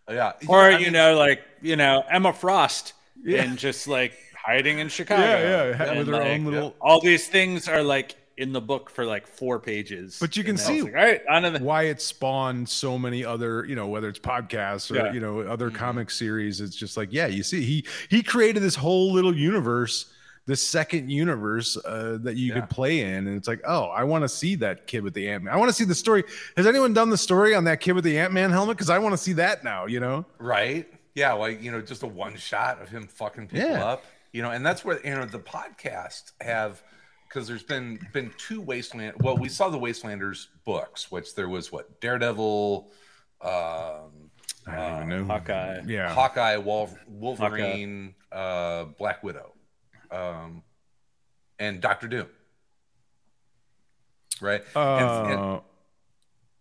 Uh, 0.10 0.14
yeah, 0.14 0.32
or 0.48 0.60
I 0.62 0.78
you 0.78 0.86
mean, 0.86 0.94
know, 0.94 1.16
like 1.18 1.42
you 1.62 1.76
know 1.76 2.04
Emma 2.10 2.32
Frost, 2.34 2.94
Yeah. 3.24 3.44
and 3.44 3.58
just 3.58 3.88
like 3.88 4.14
hiding 4.36 4.80
in 4.80 4.88
Chicago. 4.88 5.22
Yeah, 5.22 5.40
yeah, 5.86 5.98
with 6.00 6.08
her 6.08 6.14
like, 6.14 6.28
own 6.28 6.46
little- 6.46 6.76
All 6.82 7.02
these 7.02 7.28
things 7.28 7.68
are 7.68 7.84
like 7.84 8.16
in 8.38 8.54
the 8.54 8.62
book 8.62 8.90
for 8.90 9.06
like 9.06 9.28
four 9.28 9.60
pages. 9.60 10.18
But 10.20 10.36
you 10.38 10.44
can 10.44 10.52
And 10.52 10.60
then 10.60 10.72
it's 10.74 10.78
see- 10.78 10.82
like, 10.84 10.96
all 10.96 11.02
right, 11.04 11.22
on 11.30 11.54
the 11.54 11.60
why 11.60 11.84
it 11.84 12.02
spawned 12.02 12.68
so 12.68 12.98
many 12.98 13.24
other 13.26 13.66
you 13.66 13.76
know 13.76 13.88
whether 13.88 14.10
it's 14.10 14.20
podcasts 14.20 14.90
or 14.92 14.96
Yeah. 14.96 15.14
you 15.14 15.20
know 15.20 15.42
other 15.42 15.68
Mm-hmm. 15.70 15.76
comic 15.78 16.10
series 16.12 16.62
it's 16.62 16.76
just 16.76 16.98
like 16.98 17.10
yeah 17.12 17.28
you 17.28 17.44
see 17.44 17.64
he 17.64 17.86
he 18.10 18.24
created 18.24 18.64
this 18.64 18.76
whole 18.76 19.12
little 19.14 19.36
universe 19.36 20.06
this 20.48 20.62
second 20.66 21.10
universe 21.12 21.78
uh, 21.86 22.18
that 22.22 22.36
you 22.36 22.48
Yeah. 22.54 22.62
could 22.62 22.70
play 22.70 23.02
in 23.02 23.28
and 23.28 23.38
it's 23.38 23.48
like 23.48 23.62
oh 23.66 23.86
i 23.86 24.04
want 24.04 24.24
to 24.24 24.30
see 24.30 24.56
that 24.56 24.88
kid 24.88 25.04
with 25.04 25.14
the 25.14 25.30
ant-man 25.30 25.54
i 25.54 25.58
want 25.58 25.70
to 25.70 25.74
see 25.74 25.84
the 25.86 25.94
story 25.96 26.24
has 26.58 26.66
anyone 26.66 26.94
done 26.94 27.10
the 27.12 27.18
story 27.18 27.54
on 27.54 27.64
that 27.66 27.80
kid 27.80 27.92
with 27.94 28.04
the 28.04 28.18
ant-man 28.18 28.50
helmet 28.50 28.76
because 28.78 28.90
i 28.90 28.98
want 28.98 29.14
to 29.14 29.18
see 29.18 29.34
that 29.34 29.64
now 29.64 29.86
you 29.86 30.00
know 30.00 30.26
right? 30.40 30.88
Yeah, 31.14 31.34
like 31.34 31.62
you 31.62 31.72
know, 31.72 31.82
just 31.82 32.04
a 32.04 32.08
one 32.08 32.38
shot 32.38 32.82
of 32.82 32.88
him 32.88 33.06
fucking 33.06 33.48
people 33.48 33.68
Yeah. 33.70 33.84
up. 33.86 34.06
You 34.32 34.42
know, 34.42 34.52
and 34.52 34.66
that's 34.66 34.86
where 34.86 34.98
you 35.06 35.14
know 35.14 35.26
the 35.26 35.40
podcast 35.40 36.32
have 36.40 36.82
because 37.32 37.48
there's 37.48 37.64
been 37.64 38.00
been 38.14 38.32
two 38.38 38.60
wasteland. 38.62 39.14
Well, 39.20 39.38
we 39.38 39.48
saw 39.50 39.70
the 39.70 39.80
Wastelanders 39.80 40.48
books, 40.66 41.10
which 41.12 41.34
there 41.36 41.48
was 41.48 41.72
what 41.72 42.02
Daredevil, 42.02 42.92
um, 43.42 43.52
i 44.68 44.76
don't 44.76 44.96
even 44.98 45.10
know 45.10 45.26
Hawkeye. 45.26 45.82
yeah 45.88 46.14
Hawkeye, 46.14 46.58
Wolf, 46.58 46.94
Wolverine, 47.08 48.16
uh, 48.32 48.86
Black 48.98 49.24
Widow, 49.24 49.54
um, 50.12 50.62
and 51.60 51.80
Doctor 51.82 52.08
Doom. 52.08 52.28
Right. 54.42 54.64
uh, 54.76 54.98
And- 54.98 55.40
and- 55.40 55.62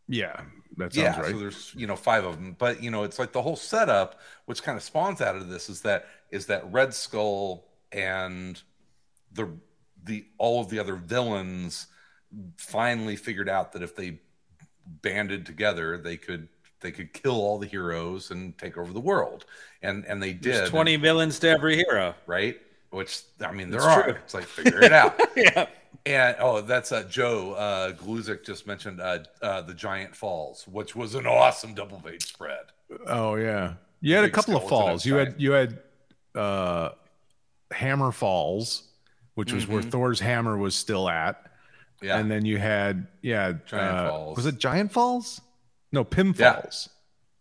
yeah 0.08 0.42
that 0.76 0.92
sounds 0.94 0.96
yeah, 1.16 1.20
right 1.20 1.30
so 1.32 1.38
there's 1.38 1.72
you 1.76 1.86
know 1.86 1.96
five 1.96 2.24
of 2.24 2.36
them, 2.36 2.56
but 2.58 2.82
you 2.82 2.90
know 2.90 3.02
it's 3.02 3.18
like 3.18 3.32
the 3.32 3.42
whole 3.42 3.56
setup, 3.56 4.18
which 4.46 4.62
kind 4.62 4.76
of 4.76 4.82
spawns 4.82 5.20
out 5.20 5.36
of 5.36 5.48
this, 5.48 5.68
is 5.68 5.82
that 5.82 6.06
is 6.30 6.46
that 6.46 6.70
Red 6.72 6.94
Skull 6.94 7.66
and 7.92 8.60
the 9.32 9.48
the 10.04 10.24
all 10.38 10.60
of 10.60 10.68
the 10.68 10.78
other 10.78 10.94
villains 10.96 11.86
finally 12.56 13.16
figured 13.16 13.48
out 13.48 13.72
that 13.72 13.82
if 13.82 13.94
they 13.96 14.20
banded 14.86 15.46
together, 15.46 15.98
they 15.98 16.16
could 16.16 16.48
they 16.80 16.90
could 16.90 17.12
kill 17.12 17.34
all 17.36 17.58
the 17.58 17.66
heroes 17.66 18.30
and 18.30 18.56
take 18.56 18.76
over 18.76 18.92
the 18.92 19.00
world, 19.00 19.44
and 19.82 20.04
and 20.06 20.22
they 20.22 20.32
did 20.32 20.54
There's 20.54 20.70
20 20.70 20.96
villains 20.96 21.38
to 21.40 21.48
every 21.48 21.76
hero. 21.76 22.14
right. 22.26 22.60
Which 22.90 23.22
I 23.40 23.52
mean, 23.52 23.70
there 23.70 23.80
That's 23.80 23.96
are. 23.96 24.02
true. 24.02 24.14
It's 24.24 24.34
like 24.34 24.44
figure 24.44 24.82
it 24.82 24.92
out. 24.92 25.20
yeah. 25.36 25.66
And 26.06 26.36
oh, 26.40 26.60
that's 26.60 26.90
uh, 26.90 27.04
Joe 27.04 27.52
uh, 27.52 27.92
Gluzik 27.92 28.44
just 28.44 28.66
mentioned 28.66 29.00
uh, 29.00 29.18
uh, 29.42 29.60
the 29.62 29.74
Giant 29.74 30.16
Falls, 30.16 30.66
which 30.66 30.96
was 30.96 31.14
an 31.14 31.26
awesome 31.26 31.74
double 31.74 32.00
page 32.00 32.26
spread. 32.26 32.64
Oh 33.06 33.36
yeah, 33.36 33.74
you 34.00 34.14
had 34.16 34.24
a 34.24 34.30
couple 34.30 34.56
of 34.56 34.68
falls. 34.68 35.04
You 35.04 35.14
had 35.16 35.34
you 35.38 35.52
had 35.52 35.78
uh, 36.34 36.90
Hammer 37.70 38.10
Falls, 38.12 38.88
which 39.40 39.52
was 39.52 39.66
where 39.66 39.82
Thor's 39.82 40.20
hammer 40.20 40.56
was 40.56 40.74
still 40.74 41.08
at, 41.08 41.36
Mm-hmm. 41.36 42.06
Yeah. 42.06 42.18
and 42.18 42.30
then 42.30 42.44
you 42.46 42.56
had 42.58 43.06
yeah, 43.22 43.52
Giant 43.66 43.96
uh, 43.98 44.08
Falls. 44.10 44.36
Was 44.36 44.46
it 44.46 44.58
Giant 44.58 44.90
Falls? 44.92 45.40
No, 45.92 46.02
Pym 46.04 46.34
Yeah. 46.38 46.54
Falls. 46.60 46.88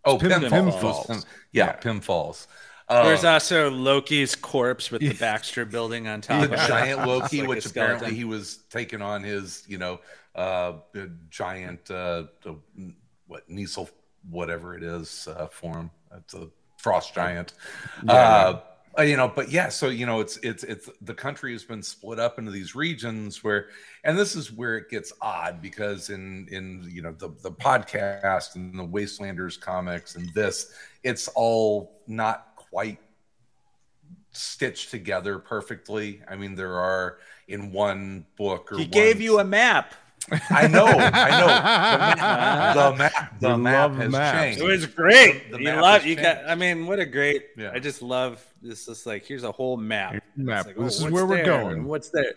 oh, 0.04 0.18
Pym- 0.18 0.32
Pym, 0.41 0.50
Pym 0.50 0.70
Falls. 0.72 0.82
Falls. 0.82 1.08
Pym- 1.08 1.22
yeah, 1.54 1.66
Yeah. 1.68 1.72
Pym 1.74 2.02
Falls. 2.02 2.47
Uh, 2.89 3.04
There's 3.04 3.24
also 3.24 3.70
Loki's 3.70 4.36
corpse 4.36 4.89
with 4.91 5.02
the 5.02 5.14
Baxter 5.26 5.64
building 5.64 6.08
on 6.08 6.20
top. 6.22 6.50
the 6.50 6.54
of 6.62 6.68
giant 6.68 7.00
It's 7.00 7.08
Loki, 7.14 7.39
like 7.41 7.50
which 7.50 7.66
apparently 7.68 8.14
he 8.16 8.24
was 8.26 8.58
taking 8.70 9.02
on 9.02 9.24
his, 9.24 9.64
you 9.68 9.78
know, 9.78 10.02
uh, 10.36 10.74
the 10.93 11.10
giant, 11.30 11.89
uh, 11.91 12.24
the, 12.43 12.56
what 13.28 13.47
Niesel, 13.50 13.89
whatever 14.30 14.76
it 14.76 14.84
is, 14.84 15.28
uh, 15.38 15.47
form. 15.47 15.89
It's 16.18 16.34
a 16.34 16.50
frost 16.78 17.14
giant. 17.14 17.54
Uh, 18.08 18.60
uh, 18.98 19.04
you 19.04 19.16
know, 19.18 19.28
but 19.28 19.52
yeah, 19.52 19.70
so 19.70 19.90
you 19.90 20.06
know, 20.06 20.20
it's 20.20 20.38
it's 20.38 20.64
it's 20.64 20.90
the 21.02 21.14
country 21.14 21.52
has 21.52 21.64
been 21.64 21.84
split 21.84 22.20
up 22.20 22.40
into 22.40 22.52
these 22.52 22.76
regions 22.76 23.44
where, 23.44 23.68
and 24.04 24.18
this 24.18 24.36
is 24.36 24.52
where 24.52 24.78
it 24.78 24.90
gets 24.90 25.14
odd 25.22 25.62
because 25.62 26.10
in 26.10 26.48
in 26.52 26.88
you 26.92 27.02
know 27.02 27.12
the 27.12 27.30
the 27.44 27.52
podcast 27.52 28.56
and 28.56 28.78
the 28.78 28.84
Wastelanders 28.84 29.60
comics 29.60 30.16
and 30.16 30.34
this, 30.34 30.74
it's 31.04 31.28
all 31.36 32.02
not 32.08 32.56
quite 32.56 33.00
stitched 34.32 34.92
together 34.92 35.40
perfectly. 35.40 36.22
I 36.28 36.36
mean, 36.36 36.56
there 36.56 36.74
are 36.76 37.18
in 37.48 37.72
one 37.72 38.26
book 38.38 38.72
or 38.72 38.78
He 38.78 38.84
one- 38.84 38.92
gave 38.92 39.22
you 39.22 39.40
a 39.40 39.44
map. 39.44 39.94
I 40.51 40.67
know, 40.67 40.86
I 40.86 41.39
know. 41.39 42.89
The 42.91 42.97
map, 42.97 43.39
the 43.39 43.55
We 43.55 43.61
map 43.61 43.91
has 43.95 44.11
maps. 44.11 44.38
changed. 44.38 44.59
It 44.61 44.63
was 44.65 44.86
great. 44.86 45.51
The- 45.51 45.57
the 45.57 45.59
you 45.59 45.63
map 45.65 45.82
love 45.82 46.01
has 46.01 46.05
you 46.09 46.15
got. 46.15 46.36
changed. 46.36 46.49
I 46.49 46.55
mean, 46.55 46.86
what 46.88 46.99
a 46.99 47.05
great. 47.05 47.47
Yeah. 47.57 47.72
I 47.74 47.80
just 47.80 48.01
love 48.01 48.45
this. 48.61 48.88
Is 48.88 49.05
like 49.05 49.26
here's 49.26 49.43
a 49.43 49.51
whole 49.51 49.78
map. 49.78 50.22
Map. 50.36 50.67
It's 50.67 50.78
like, 50.78 50.86
This 50.86 50.99
is 51.01 51.09
where 51.11 51.26
we're 51.26 51.38
there? 51.38 51.45
going. 51.45 51.86
What's 51.86 52.09
there? 52.09 52.34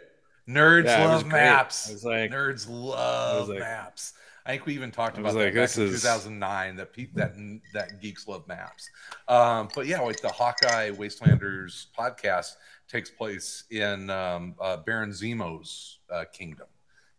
Nerds 0.49 0.85
Yeah, 0.87 1.07
love 1.07 1.27
maps. 1.27 1.89
I 1.89 1.93
was 1.93 2.05
like- 2.05 2.31
Nerds 2.31 2.67
love 2.69 3.49
like- 3.49 3.59
maps. 3.61 4.15
I 4.45 4.51
think 4.53 4.67
we 4.67 4.75
even 4.75 4.91
talked 4.91 5.19
about 5.19 5.27
was 5.27 5.35
that 5.35 5.41
like, 5.45 5.55
back 5.55 5.63
this 5.63 5.79
in 5.79 5.85
is- 5.85 6.03
2009 6.03 6.77
that 6.77 6.93
pe- 6.93 7.11
that 7.15 7.35
that 7.75 8.01
geeks 8.01 8.27
love 8.27 8.47
maps. 8.49 8.89
Um, 9.29 9.69
but 9.75 9.87
yeah, 9.87 10.01
like 10.01 10.21
the 10.21 10.29
Hawkeye 10.31 10.91
Wastelanders 10.91 11.87
podcast 11.97 12.55
takes 12.89 13.09
place 13.11 13.65
in 13.71 14.11
um, 14.11 14.57
uh, 14.61 14.79
Baron 14.79 15.11
Zemo's 15.11 15.99
uh, 16.13 16.25
kingdom, 16.33 16.67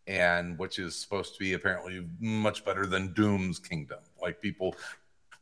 and 0.07 0.57
which 0.57 0.79
is 0.79 0.95
supposed 0.95 1.33
to 1.33 1.39
be 1.39 1.53
apparently 1.53 2.05
much 2.19 2.65
better 2.65 2.85
than 2.85 3.13
Doom's 3.13 3.59
kingdom. 3.59 3.99
Like 4.21 4.41
people 4.41 4.75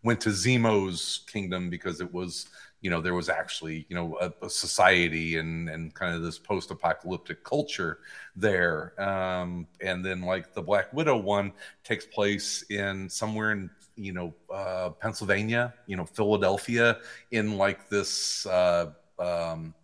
went 0.03 0.21
to 0.21 0.29
Zemo's 0.29 1.21
kingdom 1.31 1.69
because 1.69 2.01
it 2.01 2.11
was, 2.11 2.47
you 2.81 2.89
know, 2.89 3.01
there 3.01 3.13
was 3.13 3.29
actually, 3.29 3.85
you 3.89 3.95
know, 3.95 4.17
a, 4.19 4.45
a 4.45 4.49
society 4.49 5.37
and 5.37 5.69
and 5.69 5.93
kind 5.93 6.15
of 6.15 6.23
this 6.23 6.39
post-apocalyptic 6.39 7.43
culture 7.43 7.99
there. 8.35 8.99
Um, 9.01 9.67
and 9.81 10.03
then 10.03 10.21
like 10.21 10.53
the 10.53 10.61
Black 10.61 10.91
Widow 10.93 11.17
one 11.17 11.53
takes 11.83 12.05
place 12.05 12.63
in 12.69 13.09
somewhere 13.09 13.51
in 13.51 13.69
you 13.95 14.13
know 14.13 14.33
uh, 14.53 14.89
Pennsylvania, 14.89 15.73
you 15.85 15.95
know, 15.95 16.05
Philadelphia, 16.05 16.97
in 17.31 17.57
like 17.57 17.89
this. 17.89 18.45
Uh, 18.45 18.91
um, 19.19 19.75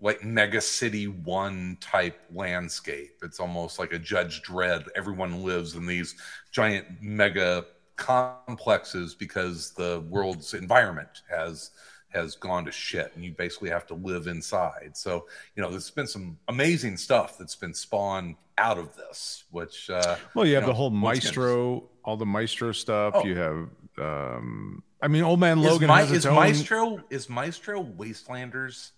like 0.00 0.22
mega 0.22 0.60
city 0.60 1.06
one 1.06 1.78
type 1.80 2.20
landscape. 2.32 3.18
It's 3.22 3.40
almost 3.40 3.78
like 3.78 3.92
a 3.92 3.98
Judge 3.98 4.42
Dredd. 4.42 4.86
Everyone 4.94 5.42
lives 5.42 5.74
in 5.74 5.86
these 5.86 6.14
giant 6.52 6.86
mega 7.00 7.64
complexes 7.96 9.14
because 9.14 9.72
the 9.72 10.04
world's 10.10 10.54
environment 10.54 11.22
has 11.30 11.70
has 12.10 12.34
gone 12.36 12.64
to 12.64 12.70
shit 12.70 13.12
and 13.14 13.24
you 13.24 13.32
basically 13.32 13.68
have 13.68 13.86
to 13.86 13.94
live 13.94 14.26
inside. 14.26 14.90
So, 14.94 15.26
you 15.54 15.62
know, 15.62 15.70
there's 15.70 15.90
been 15.90 16.06
some 16.06 16.38
amazing 16.48 16.96
stuff 16.96 17.36
that's 17.36 17.56
been 17.56 17.74
spawned 17.74 18.36
out 18.58 18.78
of 18.78 18.94
this, 18.96 19.44
which 19.50 19.90
uh 19.90 20.16
Well, 20.34 20.46
you 20.46 20.54
have 20.54 20.62
know, 20.62 20.68
the 20.68 20.74
whole 20.74 20.90
Maestro, 20.90 21.88
all 22.04 22.16
the 22.16 22.26
Maestro 22.26 22.72
stuff. 22.72 23.14
Oh. 23.16 23.24
You 23.24 23.36
have, 23.36 23.68
um, 23.98 24.82
I 25.02 25.08
mean, 25.08 25.24
Old 25.24 25.40
Man 25.40 25.58
is, 25.58 25.64
Logan 25.64 25.90
has 25.90 26.10
its 26.10 26.18
is 26.18 26.26
own. 26.26 26.36
Maestro 26.36 27.04
is 27.10 27.28
Maestro 27.28 27.82
Wastelanders 27.82 28.92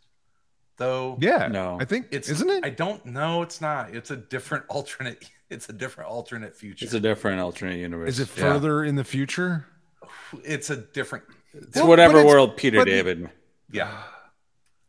though? 0.79 1.19
Yeah, 1.21 1.49
No. 1.49 1.79
I 1.81 1.85
think 1.85 2.07
It's 2.11 2.29
isn't 2.29 2.49
it? 2.51 2.65
I 2.65 2.71
don't 2.71 3.05
know. 3.07 3.43
It's 3.43 3.61
not. 3.61 3.95
It's 3.95 4.11
a 4.11 4.17
different 4.17 4.65
alternate. 4.69 5.29
It's 5.51 5.69
a 5.69 5.73
different 5.73 6.11
alternate 6.11 6.57
future. 6.57 6.85
It's 6.85 6.95
a 6.95 7.01
different 7.01 7.41
alternate 7.41 7.77
universe. 7.79 8.09
Is 8.11 8.21
it 8.21 8.29
Yeah. 8.37 8.43
further 8.53 8.85
in 8.85 8.97
the 8.97 9.05
future? 9.05 9.67
It's 10.45 10.71
a 10.71 10.77
different. 10.77 11.25
It's 11.55 11.77
Well, 11.77 11.89
whatever 11.89 12.19
it's- 12.19 12.27
world 12.33 12.57
Peter 12.57 12.79
but- 12.79 12.87
David. 12.87 13.31
Yeah. 13.71 13.91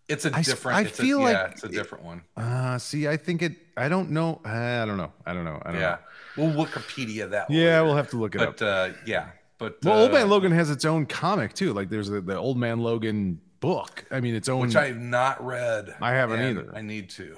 It's 0.09 0.25
a 0.25 0.35
I 0.35 0.39
s- 0.39 0.47
different. 0.47 0.77
I 0.79 0.81
it's 0.81 0.99
feel 0.99 1.19
a, 1.19 1.21
like 1.21 1.33
yeah, 1.33 1.45
it's 1.51 1.63
a 1.63 1.67
it- 1.67 1.71
different 1.71 2.03
one. 2.03 2.23
Uh, 2.35 2.79
see, 2.79 3.07
I 3.07 3.15
think 3.15 3.43
it. 3.43 3.51
I 3.77 3.89
don't 3.89 4.09
know. 4.09 4.41
I 4.43 4.83
don't 4.87 4.97
know. 4.97 5.13
I 5.23 5.33
don't 5.35 5.45
know. 5.45 5.61
I 5.63 5.71
don't 5.71 5.79
Yeah, 5.81 5.97
know. 6.35 6.45
we'll 6.55 6.65
Wikipedia 6.65 7.29
that. 7.29 7.47
Yeah, 7.51 7.73
later. 7.73 7.83
we'll 7.85 7.95
have 7.95 8.09
to 8.09 8.17
look 8.17 8.33
it 8.33 8.41
up. 8.41 8.57
But 8.57 8.65
uh, 8.65 8.89
yeah, 9.05 9.27
but 9.59 9.77
Well, 9.83 9.99
Old 9.99 10.09
uh, 10.09 10.13
Man 10.15 10.29
Logan 10.29 10.51
has 10.51 10.71
its 10.71 10.83
own 10.83 11.05
comic 11.05 11.53
too. 11.53 11.73
Like 11.73 11.89
there's 11.91 12.09
the, 12.09 12.21
the 12.21 12.35
Old 12.35 12.57
Man 12.57 12.79
Logan 12.79 13.39
book. 13.59 14.05
I 14.11 14.19
mean, 14.19 14.35
its 14.35 14.49
own. 14.49 14.61
which 14.61 14.75
I 14.75 14.87
have 14.87 14.99
not 14.99 15.45
read. 15.45 15.95
I 16.01 16.11
haven't 16.11 16.41
either. 16.41 16.71
I 16.75 16.81
need 16.81 17.09
to. 17.11 17.35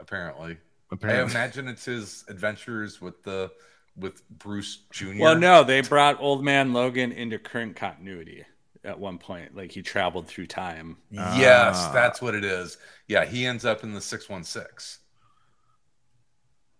Apparently, 0.00 0.58
Apparently. 0.90 1.22
I 1.22 1.30
imagine 1.30 1.68
it's 1.68 1.84
his 1.84 2.24
adventures 2.28 3.00
with 3.00 3.22
the 3.22 3.50
with 3.96 4.26
Bruce 4.30 4.84
Jr. 4.90 5.12
Well, 5.20 5.38
no, 5.38 5.64
they 5.64 5.80
brought 5.82 6.20
Old 6.20 6.44
Man 6.44 6.72
Logan 6.72 7.12
into 7.12 7.38
current 7.38 7.76
continuity 7.76 8.44
at 8.84 8.98
one 8.98 9.18
point. 9.18 9.54
Like 9.56 9.70
he 9.70 9.82
traveled 9.82 10.26
through 10.26 10.46
time. 10.46 10.96
Yes, 11.10 11.76
Ah. 11.78 11.90
that's 11.92 12.20
what 12.22 12.34
it 12.34 12.44
is. 12.44 12.78
Yeah, 13.06 13.24
he 13.24 13.46
ends 13.46 13.64
up 13.64 13.84
in 13.84 13.92
the 13.94 14.00
six 14.00 14.28
one 14.28 14.44
six. 14.44 14.98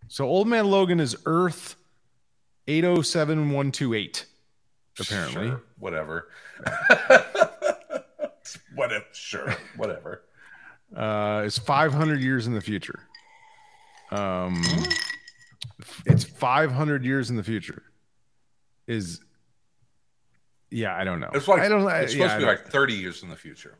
So 0.08 0.24
Old 0.26 0.48
Man 0.48 0.66
Logan 0.70 1.00
is 1.00 1.16
Earth 1.26 1.76
eight 2.66 2.84
oh 2.84 3.02
seven 3.02 3.50
one 3.50 3.70
two 3.72 3.94
eight. 3.94 4.26
Apparently, 5.00 5.48
Sure, 5.48 5.62
whatever. 5.78 6.28
whatever. 8.74 9.04
Sure, 9.12 9.54
whatever. 9.76 10.22
uh, 10.96 11.48
five 11.50 11.92
hundred 11.92 12.20
years 12.22 12.46
in 12.46 12.54
the 12.54 12.60
future. 12.60 13.06
Um, 14.10 14.62
it's 16.06 16.24
five 16.24 16.70
hundred 16.72 17.04
years 17.04 17.30
in 17.30 17.36
the 17.36 17.42
future. 17.42 17.82
Is 18.86 19.20
yeah, 20.70 20.96
I 20.96 21.04
don't 21.04 21.20
know. 21.20 21.30
It's 21.34 21.48
like 21.48 21.60
I 21.60 21.68
don't. 21.68 21.82
Know. 21.82 21.88
It's 21.88 22.12
supposed 22.12 22.32
I 22.32 22.34
to 22.34 22.40
be 22.40 22.46
like 22.46 22.66
thirty 22.66 22.94
years 22.94 23.22
in 23.22 23.28
the 23.28 23.36
future. 23.36 23.78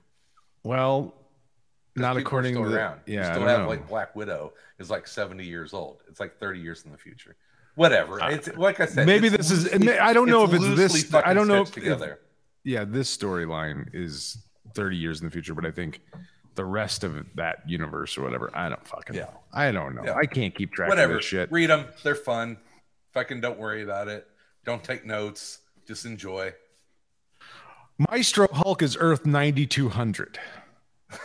Well, 0.62 1.14
not 1.96 2.16
according 2.16 2.54
to 2.54 2.68
the, 2.68 2.76
around. 2.76 3.00
Yeah. 3.06 3.20
I 3.20 3.24
still 3.24 3.40
don't 3.40 3.48
have 3.48 3.60
know. 3.60 3.68
like 3.68 3.88
Black 3.88 4.14
Widow 4.14 4.52
is 4.78 4.90
like 4.90 5.06
seventy 5.06 5.46
years 5.46 5.74
old. 5.74 6.02
It's 6.08 6.20
like 6.20 6.38
thirty 6.38 6.60
years 6.60 6.84
in 6.84 6.92
the 6.92 6.98
future. 6.98 7.36
Whatever. 7.74 8.20
It's 8.30 8.48
like 8.56 8.80
I 8.80 8.86
said. 8.86 9.04
Uh, 9.04 9.06
maybe 9.06 9.28
it's 9.28 9.48
this 9.48 9.50
is- 9.50 9.72
I 9.98 10.12
don't 10.12 10.28
know 10.28 10.44
if 10.44 10.52
it's 10.52 10.92
this- 10.92 11.14
I 11.14 11.32
don't 11.32 11.48
know 11.48 11.62
if- 11.62 11.72
together. 11.72 12.20
yeah, 12.64 12.84
this 12.84 13.14
storyline 13.16 13.88
is 13.94 14.36
30 14.74 14.96
years 14.96 15.20
in 15.20 15.26
the 15.26 15.30
future, 15.30 15.54
but 15.54 15.64
I 15.66 15.70
think 15.70 16.00
the 16.54 16.64
rest 16.64 17.02
of 17.04 17.24
that 17.36 17.62
universe 17.66 18.18
or 18.18 18.22
whatever, 18.22 18.50
I 18.54 18.68
don't 18.68 18.86
fucking 18.86 19.16
Yeah. 19.16 19.22
know. 19.22 19.40
I 19.52 19.70
don't 19.72 19.94
know. 19.94 20.04
Yeah. 20.04 20.14
I 20.14 20.26
can't 20.26 20.54
keep 20.54 20.72
track 20.72 20.88
Whatever. 20.90 21.14
of 21.14 21.18
this 21.18 21.26
shit. 21.26 21.50
Read 21.50 21.70
them. 21.70 21.86
They're 22.02 22.14
fun. 22.14 22.58
Fucking 23.12 23.40
don't 23.40 23.58
worry 23.58 23.82
about 23.82 24.08
it. 24.08 24.28
Don't 24.64 24.82
take 24.84 25.04
notes. 25.06 25.58
Just 25.86 26.04
enjoy. 26.06 26.52
Maestro 28.10 28.48
Hulk 28.52 28.82
is 28.82 28.96
Earth 28.98 29.26
9200. 29.26 30.38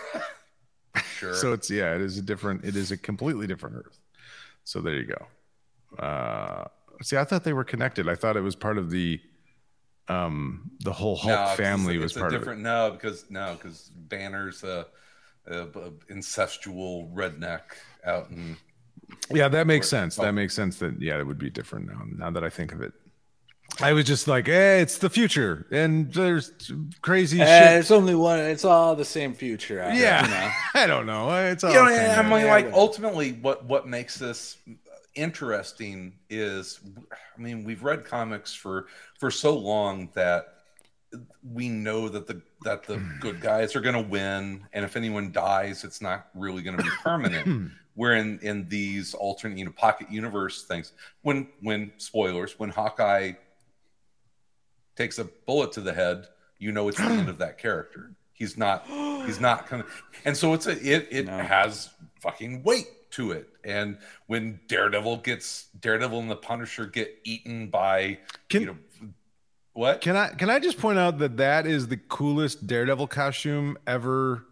Sure. 1.17 1.33
So 1.33 1.51
it's 1.53 1.69
yeah, 1.69 1.95
it 1.95 2.01
is 2.01 2.17
a 2.19 2.21
different 2.21 2.63
it 2.63 2.75
is 2.75 2.91
a 2.91 2.97
completely 2.97 3.47
different 3.47 3.75
Earth. 3.77 3.99
So 4.65 4.81
there 4.81 4.93
you 4.95 5.05
go. 5.05 6.03
Uh 6.03 6.65
see, 7.01 7.17
I 7.17 7.23
thought 7.23 7.43
they 7.43 7.53
were 7.53 7.63
connected. 7.63 8.07
I 8.07 8.13
thought 8.15 8.37
it 8.37 8.41
was 8.41 8.55
part 8.55 8.77
of 8.77 8.91
the 8.91 9.19
um 10.09 10.71
the 10.79 10.93
whole 10.93 11.15
Hulk 11.15 11.27
No, 11.35 11.45
'cause 11.45 11.57
family 11.57 11.95
it's, 11.95 12.03
was 12.03 12.11
it's 12.13 12.19
part 12.19 12.31
a 12.33 12.35
of 12.35 12.41
it. 12.41 12.45
different. 12.45 12.61
No, 12.61 12.91
because 12.91 13.25
no, 13.29 13.53
because 13.53 13.89
Banner's 13.95 14.63
a, 14.63 14.85
a, 15.47 15.61
a 15.63 15.91
incestual 16.11 17.13
redneck 17.13 17.61
out 18.05 18.29
in. 18.29 18.57
Yeah, 19.31 19.47
that 19.49 19.67
makes 19.67 19.87
sense. 19.87 20.15
That 20.17 20.33
makes 20.33 20.53
sense 20.53 20.79
that 20.79 21.01
yeah, 21.01 21.19
it 21.19 21.25
would 21.27 21.37
be 21.37 21.49
different 21.49 21.87
now. 21.87 22.01
Now 22.17 22.31
that 22.31 22.43
I 22.43 22.49
think 22.49 22.73
of 22.73 22.81
it, 22.81 22.93
I 23.81 23.93
was 23.93 24.05
just 24.05 24.27
like, 24.27 24.47
eh, 24.49 24.79
it's 24.79 24.97
the 24.97 25.09
future, 25.09 25.65
and 25.71 26.11
there's 26.13 26.51
crazy 27.01 27.41
Eh, 27.41 27.45
shit. 27.69 27.79
it's 27.79 27.91
only 27.91 28.15
one. 28.15 28.39
It's 28.39 28.65
all 28.65 28.95
the 28.95 29.05
same 29.05 29.33
future. 29.33 29.81
I- 29.83 29.97
Yeah, 29.97 30.23
you 30.23 30.29
know. 30.31 30.51
I 30.83 30.87
don't 30.87 31.05
know. 31.05 31.29
It's 31.45 31.63
all 31.63 31.71
You 31.71 31.77
know, 31.83 31.87
kinda- 31.89 32.17
I 32.17 32.21
mean, 32.23 32.45
yeah, 32.45 32.51
like 32.51 32.65
yeah. 32.65 32.71
ultimately, 32.75 33.33
what 33.33 33.65
what 33.65 33.87
makes 33.87 34.17
this 34.17 34.57
interesting 35.17 36.13
is, 36.29 36.79
I 37.11 37.41
mean, 37.41 37.63
we've 37.63 37.83
read 37.83 38.05
comics 38.05 38.53
for 38.53 38.87
for 39.19 39.31
so 39.31 39.57
long 39.57 40.09
that 40.13 40.53
we 41.43 41.69
know 41.69 42.09
that 42.09 42.27
the 42.27 42.41
that 42.63 42.83
the 42.83 42.97
hmm. 42.97 43.19
good 43.19 43.41
guys 43.41 43.75
are 43.75 43.81
going 43.81 43.95
to 43.95 44.09
win, 44.09 44.65
and 44.73 44.85
if 44.85 44.95
anyone 44.95 45.31
dies, 45.31 45.83
it's 45.83 46.01
not 46.01 46.27
really 46.35 46.61
going 46.61 46.77
to 46.77 46.83
be 46.83 46.89
permanent. 47.03 47.45
Hmm. 47.45 47.67
Where 47.95 48.15
in 48.15 48.39
in 48.39 48.67
these 48.69 49.13
alternate, 49.13 49.57
you 49.57 49.65
know, 49.65 49.71
pocket 49.71 50.11
universe 50.11 50.63
things, 50.63 50.91
when 51.23 51.47
when 51.61 51.91
spoilers, 51.97 52.59
when 52.59 52.69
Hawkeye 52.69 53.33
takes 54.95 55.17
a 55.17 55.25
bullet 55.45 55.71
to 55.73 55.81
the 55.81 55.93
head, 55.93 56.27
you 56.59 56.71
know 56.71 56.87
it's 56.87 56.97
the 56.97 57.05
end 57.05 57.29
of 57.29 57.39
that 57.39 57.57
character. 57.65 58.11
He's 58.33 58.55
not. 58.55 58.85
He's 59.25 59.39
not 59.39 59.65
coming. 59.65 59.87
And 60.25 60.37
so 60.37 60.53
it's 60.53 60.67
a. 60.67 60.73
It 60.73 61.07
it 61.09 61.25
No. 61.25 61.39
has 61.39 61.89
fucking 62.21 62.61
weight 62.63 62.87
to 63.11 63.31
it. 63.31 63.49
And 63.63 63.97
when 64.27 64.59
Daredevil 64.67 65.17
gets 65.17 65.65
Daredevil 65.79 66.19
and 66.19 66.29
the 66.31 66.35
Punisher 66.35 66.85
get 66.85 67.17
eaten 67.23 67.67
by 67.69 68.19
Can- 68.49 68.61
you 68.61 68.67
know 68.67 68.77
what? 69.73 70.01
Can 70.01 70.15
I 70.15 70.29
can 70.29 70.49
I 70.49 70.59
just 70.59 70.79
point 70.79 70.97
out 70.99 71.19
that 71.19 71.37
that 71.37 71.67
is 71.67 71.87
the 71.87 71.97
coolest 71.97 72.65
Daredevil 72.67 73.07
costume 73.07 73.77
ever 73.85 74.43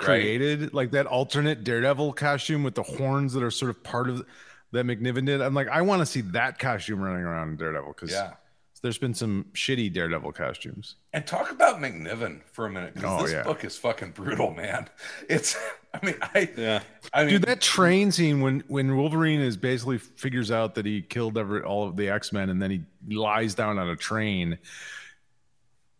Right. 0.00 0.06
created? 0.06 0.72
Like 0.72 0.92
that 0.92 1.06
alternate 1.06 1.62
Daredevil 1.64 2.12
costume 2.14 2.62
with 2.62 2.74
the 2.74 2.82
horns 2.82 3.32
that 3.34 3.42
are 3.42 3.50
sort 3.50 3.70
of 3.70 3.82
part 3.82 4.08
of 4.08 4.24
that 4.72 4.86
McNiven 4.86 5.26
did. 5.26 5.40
I'm 5.42 5.52
like, 5.54 5.68
I 5.68 5.82
want 5.82 6.00
to 6.00 6.06
see 6.06 6.20
that 6.20 6.58
costume 6.58 7.00
running 7.00 7.22
around 7.24 7.48
in 7.50 7.56
Daredevil 7.56 7.92
because 7.94 8.12
yeah. 8.12 8.34
There's 8.82 8.98
been 8.98 9.12
some 9.14 9.46
shitty 9.52 9.92
Daredevil 9.92 10.32
costumes. 10.32 10.96
And 11.12 11.26
talk 11.26 11.50
about 11.50 11.76
McNiven 11.80 12.40
for 12.52 12.66
a 12.66 12.70
minute 12.70 12.94
because 12.94 13.20
Oh, 13.20 13.22
this 13.24 13.32
yeah. 13.32 13.42
book 13.42 13.64
is 13.64 13.76
fucking 13.76 14.12
brutal, 14.12 14.52
man. 14.54 14.88
It's. 15.28 15.56
I 15.94 16.06
mean, 16.06 16.14
I. 16.22 16.48
Yeah. 16.56 16.80
I 17.12 17.22
mean, 17.24 17.30
Dude, 17.34 17.42
that 17.42 17.60
train 17.60 18.10
scene 18.12 18.40
when 18.40 18.62
when 18.68 18.96
Wolverine 18.96 19.40
is 19.40 19.56
basically 19.56 19.98
figures 19.98 20.50
out 20.50 20.74
that 20.76 20.86
he 20.86 21.02
killed 21.02 21.36
every, 21.36 21.62
all 21.62 21.86
of 21.88 21.96
the 21.96 22.08
X 22.08 22.32
Men 22.32 22.48
and 22.48 22.62
then 22.62 22.70
he 22.70 23.14
lies 23.14 23.54
down 23.54 23.78
on 23.78 23.88
a 23.88 23.96
train. 23.96 24.58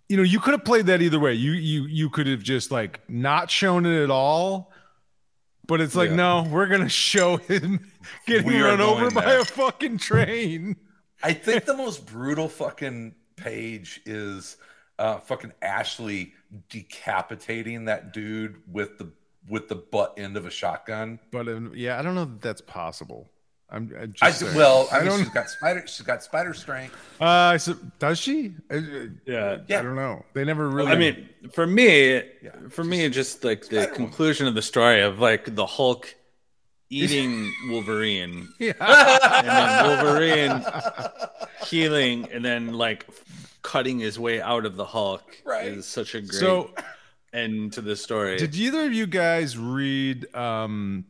You 0.08 0.16
know, 0.16 0.22
you 0.22 0.40
could 0.40 0.52
have 0.52 0.64
played 0.64 0.86
that 0.86 1.02
either 1.02 1.18
way. 1.20 1.34
You 1.34 1.52
you 1.52 1.84
you 1.86 2.08
could 2.10 2.26
have 2.28 2.42
just 2.42 2.70
like 2.70 3.00
not 3.08 3.50
shown 3.50 3.84
it 3.86 4.02
at 4.02 4.10
all, 4.10 4.72
but 5.66 5.80
it's 5.80 5.94
like 5.94 6.10
Yeah. 6.10 6.16
no, 6.16 6.42
we're 6.50 6.66
gonna 6.66 6.88
show 6.88 7.36
him 7.36 7.90
getting 8.26 8.48
run 8.60 8.80
over 8.80 9.10
going 9.10 9.14
by 9.14 9.34
a 9.34 9.44
fucking 9.44 9.98
train. 9.98 10.76
I 11.22 11.32
think 11.32 11.64
the 11.64 11.76
most 11.76 12.06
brutal 12.06 12.48
fucking 12.48 13.14
page 13.36 14.00
is 14.06 14.56
uh 14.98 15.18
fucking 15.18 15.52
Ashley 15.62 16.34
decapitating 16.68 17.86
that 17.86 18.12
dude 18.12 18.56
with 18.70 18.98
the 18.98 19.10
with 19.48 19.68
the 19.68 19.74
butt 19.76 20.14
end 20.18 20.36
of 20.36 20.46
a 20.46 20.50
shotgun. 20.50 21.18
But 21.30 21.48
um, 21.48 21.72
yeah, 21.74 21.98
I 21.98 22.02
don't 22.02 22.14
know 22.14 22.24
that 22.26 22.40
that's 22.40 22.60
possible. 22.60 23.28
I'm, 23.72 23.92
I'm 24.00 24.12
just 24.12 24.42
I 24.42 24.56
well, 24.56 24.88
I, 24.90 24.96
I 24.96 24.98
mean, 25.00 25.08
don't. 25.10 25.18
she's 25.20 25.28
got 25.28 25.48
spider. 25.48 25.84
She's 25.86 26.00
got 26.02 26.22
spider 26.24 26.52
strength. 26.54 26.94
Uh, 27.20 27.24
I 27.24 27.56
su- 27.56 27.78
does 28.00 28.18
she? 28.18 28.54
Uh, 28.70 28.74
uh, 28.74 28.80
Yeah. 29.26 29.58
Yeah. 29.68 29.78
I 29.78 29.82
don't 29.82 29.94
know. 29.94 30.24
They 30.34 30.44
never 30.44 30.68
really. 30.68 30.90
I 30.90 30.96
mean, 30.96 31.28
for 31.52 31.66
me, 31.68 32.16
Yeah. 32.42 32.50
for 32.68 32.82
me, 32.82 33.08
just 33.10 33.44
like 33.44 33.60
the 33.68 33.82
Spider-Man. 33.82 33.94
conclusion 33.94 34.48
of 34.48 34.54
the 34.56 34.62
story 34.62 35.02
of 35.02 35.20
like 35.20 35.54
the 35.54 35.66
Hulk 35.66 36.12
eating 36.90 37.52
Wolverine, 37.68 38.48
yeah. 38.58 38.72
and 38.80 39.46
then 39.46 39.86
Wolverine 39.86 40.64
healing, 41.66 42.28
and 42.32 42.44
then 42.44 42.72
like 42.74 43.06
cutting 43.62 43.98
his 43.98 44.18
way 44.18 44.40
out 44.40 44.66
of 44.66 44.76
the 44.76 44.84
Hulk 44.84 45.22
Right. 45.44 45.66
is 45.66 45.86
such 45.86 46.14
a 46.14 46.20
great 46.20 46.32
So 46.32 46.70
end 47.32 47.72
to 47.74 47.80
the 47.80 47.94
story. 47.96 48.36
Did 48.38 48.54
either 48.56 48.84
of 48.86 48.92
you 48.92 49.06
guys 49.06 49.56
read 49.56 50.34
um, 50.34 51.04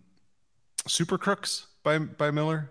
Super 0.87 1.17
Crooks 1.19 1.67
by 1.83 1.99
by 1.99 2.31
Millar? 2.31 2.71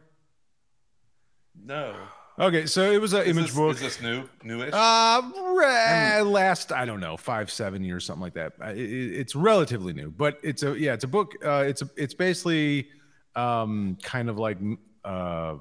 No, 1.61 1.95
Okay, 2.39 2.67
so 2.67 2.89
it 2.89 3.01
was 3.01 3.11
an 3.11 3.23
is 3.23 3.27
image 3.35 3.45
this, 3.47 3.55
book. 3.55 3.73
Is 3.75 3.81
this 3.81 4.01
new? 4.01 4.23
Newish? 4.43 4.69
Uh, 4.71 5.21
re- 5.57 6.21
last 6.21 6.71
I 6.71 6.85
don't 6.85 7.01
know 7.01 7.17
five 7.17 7.51
seven 7.51 7.83
years 7.83 8.05
something 8.05 8.21
like 8.21 8.35
that. 8.35 8.53
Uh, 8.61 8.67
it- 8.69 8.77
it- 8.79 9.13
it's 9.19 9.35
relatively 9.35 9.91
new, 9.91 10.09
but 10.09 10.39
it's 10.41 10.63
a 10.63 10.79
yeah, 10.79 10.93
it's 10.93 11.03
a 11.03 11.07
book. 11.09 11.33
Uh, 11.43 11.65
it's 11.67 11.81
a, 11.81 11.89
it's 11.97 12.13
basically 12.13 12.87
um, 13.35 13.97
kind 14.03 14.29
of 14.29 14.37
like 14.37 14.57
uh, 15.05 15.55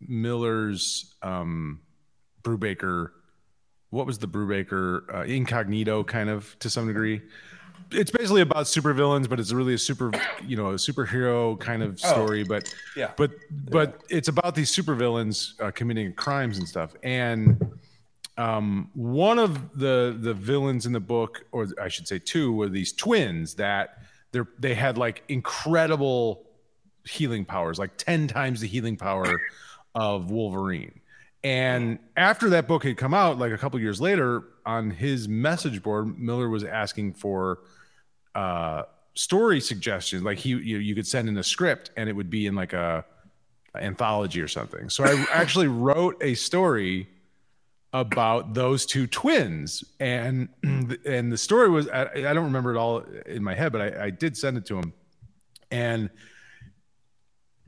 Millar's 0.00 1.14
um, 1.22 1.80
Brubaker. 2.42 3.10
What 3.90 4.06
was 4.06 4.18
the 4.18 4.28
Brubaker 4.28 5.02
uh, 5.14 5.22
incognito 5.24 6.04
kind 6.04 6.28
of 6.28 6.56
to 6.60 6.68
some 6.70 6.86
degree? 6.86 7.22
It's 7.92 8.10
basically 8.10 8.40
about 8.40 8.66
supervillains, 8.66 9.28
but 9.28 9.38
it's 9.38 9.52
really 9.52 9.74
a 9.74 9.78
super 9.78 10.10
you 10.44 10.56
know 10.56 10.68
a 10.70 10.74
superhero 10.74 11.58
kind 11.60 11.82
of 11.82 12.00
Oh. 12.04 12.08
story. 12.12 12.42
But 12.42 12.74
yeah. 12.96 13.12
but 13.16 13.30
but 13.70 14.02
it's 14.10 14.28
about 14.28 14.54
these 14.56 14.72
supervillains 14.74 15.60
uh, 15.60 15.70
committing 15.70 16.12
crimes 16.14 16.58
and 16.58 16.66
stuff 16.66 16.94
and 17.02 17.72
um, 18.38 18.90
one 18.94 19.38
of 19.38 19.78
the 19.78 20.16
the 20.20 20.34
villains 20.34 20.84
in 20.84 20.92
the 20.92 21.00
book 21.00 21.46
or 21.52 21.68
i 21.80 21.88
should 21.88 22.06
say 22.06 22.18
two 22.18 22.52
were 22.52 22.68
these 22.68 22.92
twins 22.92 23.54
that 23.54 24.02
they're 24.32 24.48
they 24.58 24.74
had 24.74 24.98
like 24.98 25.22
incredible 25.28 26.42
healing 27.06 27.44
powers 27.44 27.78
like 27.78 27.96
10 27.96 28.28
times 28.28 28.60
the 28.60 28.66
healing 28.66 28.96
power 28.96 29.40
of 29.94 30.30
wolverine. 30.30 31.00
And 31.42 31.98
after 32.16 32.50
that 32.50 32.66
book 32.66 32.84
had 32.84 32.96
come 32.96 33.14
out 33.14 33.38
like 33.38 33.52
a 33.52 33.58
couple 33.58 33.78
years 33.80 34.00
later 34.00 34.44
on 34.64 34.90
his 34.90 35.28
message 35.28 35.82
board 35.82 36.18
millar 36.18 36.48
was 36.48 36.64
asking 36.64 37.14
for 37.14 37.60
uh 38.34 38.82
story 39.14 39.60
suggestions. 39.60 40.22
Like 40.22 40.38
he 40.38 40.50
you, 40.50 40.78
you 40.78 40.94
could 40.94 41.06
send 41.06 41.28
in 41.28 41.38
a 41.38 41.42
script 41.42 41.90
and 41.96 42.08
it 42.08 42.12
would 42.12 42.30
be 42.30 42.46
in 42.46 42.54
like 42.54 42.72
a 42.72 43.04
anthology 43.74 44.40
or 44.40 44.48
something. 44.48 44.90
So 44.90 45.04
i 45.04 45.26
actually 45.32 45.68
wrote 45.68 46.16
a 46.20 46.34
story 46.34 47.08
about 47.92 48.52
those 48.52 48.84
two 48.84 49.06
twins. 49.06 49.84
And 50.00 50.48
and 50.62 51.32
the 51.32 51.38
story 51.38 51.70
was 51.70 51.88
i, 51.88 52.02
I 52.02 52.32
don't 52.34 52.44
remember 52.44 52.74
it 52.74 52.78
all 52.78 53.04
in 53.24 53.42
my 53.42 53.54
head 53.54 53.72
but 53.72 53.80
I, 53.80 54.06
I 54.06 54.10
did 54.10 54.36
send 54.36 54.56
it 54.58 54.66
to 54.66 54.78
him. 54.78 54.92
And 55.70 56.10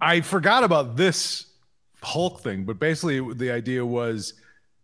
i 0.00 0.20
forgot 0.20 0.64
about 0.64 0.96
this 0.96 1.46
hulk 2.02 2.40
thing 2.40 2.64
but 2.64 2.78
basically 2.78 3.34
the 3.34 3.50
idea 3.50 3.84
was 3.84 4.34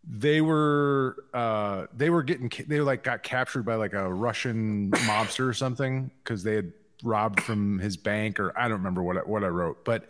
they 0.06 0.40
were 0.40 1.24
uh 1.32 1.86
they 1.96 2.10
were 2.10 2.22
getting 2.22 2.50
they 2.66 2.80
like 2.80 3.02
got 3.02 3.22
captured 3.22 3.64
by 3.64 3.74
like 3.74 3.92
a 3.92 4.12
russian 4.12 4.90
mobster 5.06 5.48
or 5.48 5.54
something 5.54 6.10
because 6.22 6.42
they 6.42 6.54
had 6.54 6.72
robbed 7.02 7.40
from 7.40 7.78
his 7.78 7.96
bank 7.96 8.40
or 8.40 8.56
i 8.58 8.62
don't 8.62 8.78
remember 8.78 9.02
what 9.02 9.16
I, 9.16 9.20
what 9.20 9.44
i 9.44 9.48
wrote 9.48 9.84
but 9.84 10.08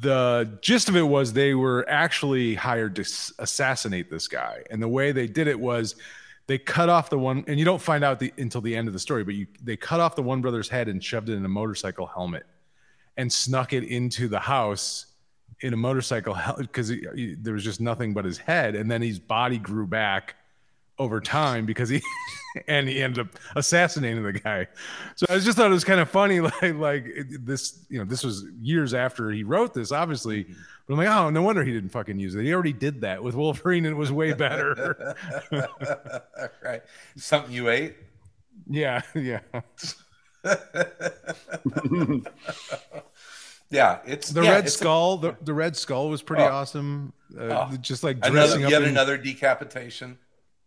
the 0.00 0.58
gist 0.60 0.88
of 0.88 0.96
it 0.96 1.02
was 1.02 1.32
they 1.32 1.54
were 1.54 1.84
actually 1.88 2.54
hired 2.54 2.96
to 2.96 3.02
s- 3.02 3.32
assassinate 3.38 4.10
this 4.10 4.26
guy. 4.26 4.62
And 4.70 4.82
the 4.82 4.88
way 4.88 5.12
they 5.12 5.26
did 5.26 5.46
it 5.46 5.58
was 5.58 5.94
they 6.48 6.58
cut 6.58 6.88
off 6.88 7.08
the 7.08 7.18
one 7.18 7.44
and 7.46 7.58
you 7.58 7.64
don't 7.64 7.80
find 7.80 8.02
out 8.02 8.18
the, 8.18 8.32
until 8.36 8.60
the 8.60 8.74
end 8.74 8.88
of 8.88 8.94
the 8.94 8.98
story 8.98 9.22
but 9.22 9.34
you 9.34 9.46
they 9.62 9.76
cut 9.76 10.00
off 10.00 10.16
the 10.16 10.22
one 10.22 10.40
brother's 10.40 10.68
head 10.68 10.88
and 10.88 11.02
shoved 11.02 11.28
it 11.28 11.34
in 11.34 11.44
a 11.44 11.48
motorcycle 11.48 12.06
helmet 12.06 12.44
and 13.16 13.32
snuck 13.32 13.72
it 13.72 13.84
into 13.84 14.28
the 14.28 14.38
house 14.38 15.06
in 15.60 15.72
a 15.72 15.76
motorcycle 15.76 16.36
because 16.58 16.92
there 17.38 17.52
was 17.52 17.64
just 17.64 17.80
nothing 17.80 18.14
but 18.14 18.24
his 18.24 18.38
head 18.38 18.74
and 18.74 18.90
then 18.90 19.00
his 19.00 19.18
body 19.18 19.58
grew 19.58 19.86
back 19.86 20.34
over 20.98 21.20
time 21.20 21.66
because 21.66 21.88
he 21.88 22.02
and 22.68 22.88
he 22.88 23.02
ended 23.02 23.26
up 23.26 23.38
assassinating 23.56 24.22
the 24.22 24.32
guy. 24.32 24.66
So 25.16 25.26
i 25.30 25.38
just 25.38 25.56
thought 25.56 25.66
it 25.66 25.74
was 25.74 25.84
kind 25.84 26.00
of 26.00 26.10
funny 26.10 26.40
like 26.62 26.74
like 26.74 27.06
this 27.40 27.84
you 27.88 27.98
know 27.98 28.04
this 28.04 28.22
was 28.22 28.44
years 28.60 28.94
after 28.94 29.30
he 29.30 29.42
wrote 29.42 29.74
this 29.74 29.92
obviously 29.92 30.44
mm-hmm. 30.44 30.52
but 30.86 30.94
i'm 30.94 30.98
like 30.98 31.08
oh 31.08 31.30
no 31.30 31.42
wonder 31.42 31.64
he 31.64 31.72
didn't 31.72 31.90
fucking 31.90 32.18
use 32.18 32.34
it. 32.34 32.44
He 32.44 32.52
already 32.52 32.72
did 32.72 33.00
that 33.02 33.22
with 33.22 33.34
wolverine 33.34 33.84
and 33.86 33.94
it 33.94 33.98
was 33.98 34.12
way 34.12 34.32
better. 34.32 35.16
Right. 36.62 36.82
Something 37.16 37.52
you 37.52 37.68
ate. 37.68 37.96
yeah 38.68 39.02
yeah 39.14 39.40
Yeah, 43.70 44.00
it's 44.04 44.28
the 44.28 44.42
yeah, 44.42 44.50
red 44.50 44.66
it's 44.66 44.74
a- 44.74 44.78
skull 44.78 45.16
the, 45.16 45.34
the 45.40 45.54
red 45.54 45.74
skull 45.76 46.10
was 46.10 46.20
pretty 46.22 46.42
Oh. 46.42 46.48
awesome 46.48 47.14
uh, 47.38 47.68
Oh. 47.72 47.76
just 47.78 48.04
like 48.04 48.18
another 48.18 48.32
dressing 48.34 48.64
up 48.66 48.70
yet 48.70 48.82
in, 48.82 48.88
another 48.90 49.16
decapitation. 49.16 50.18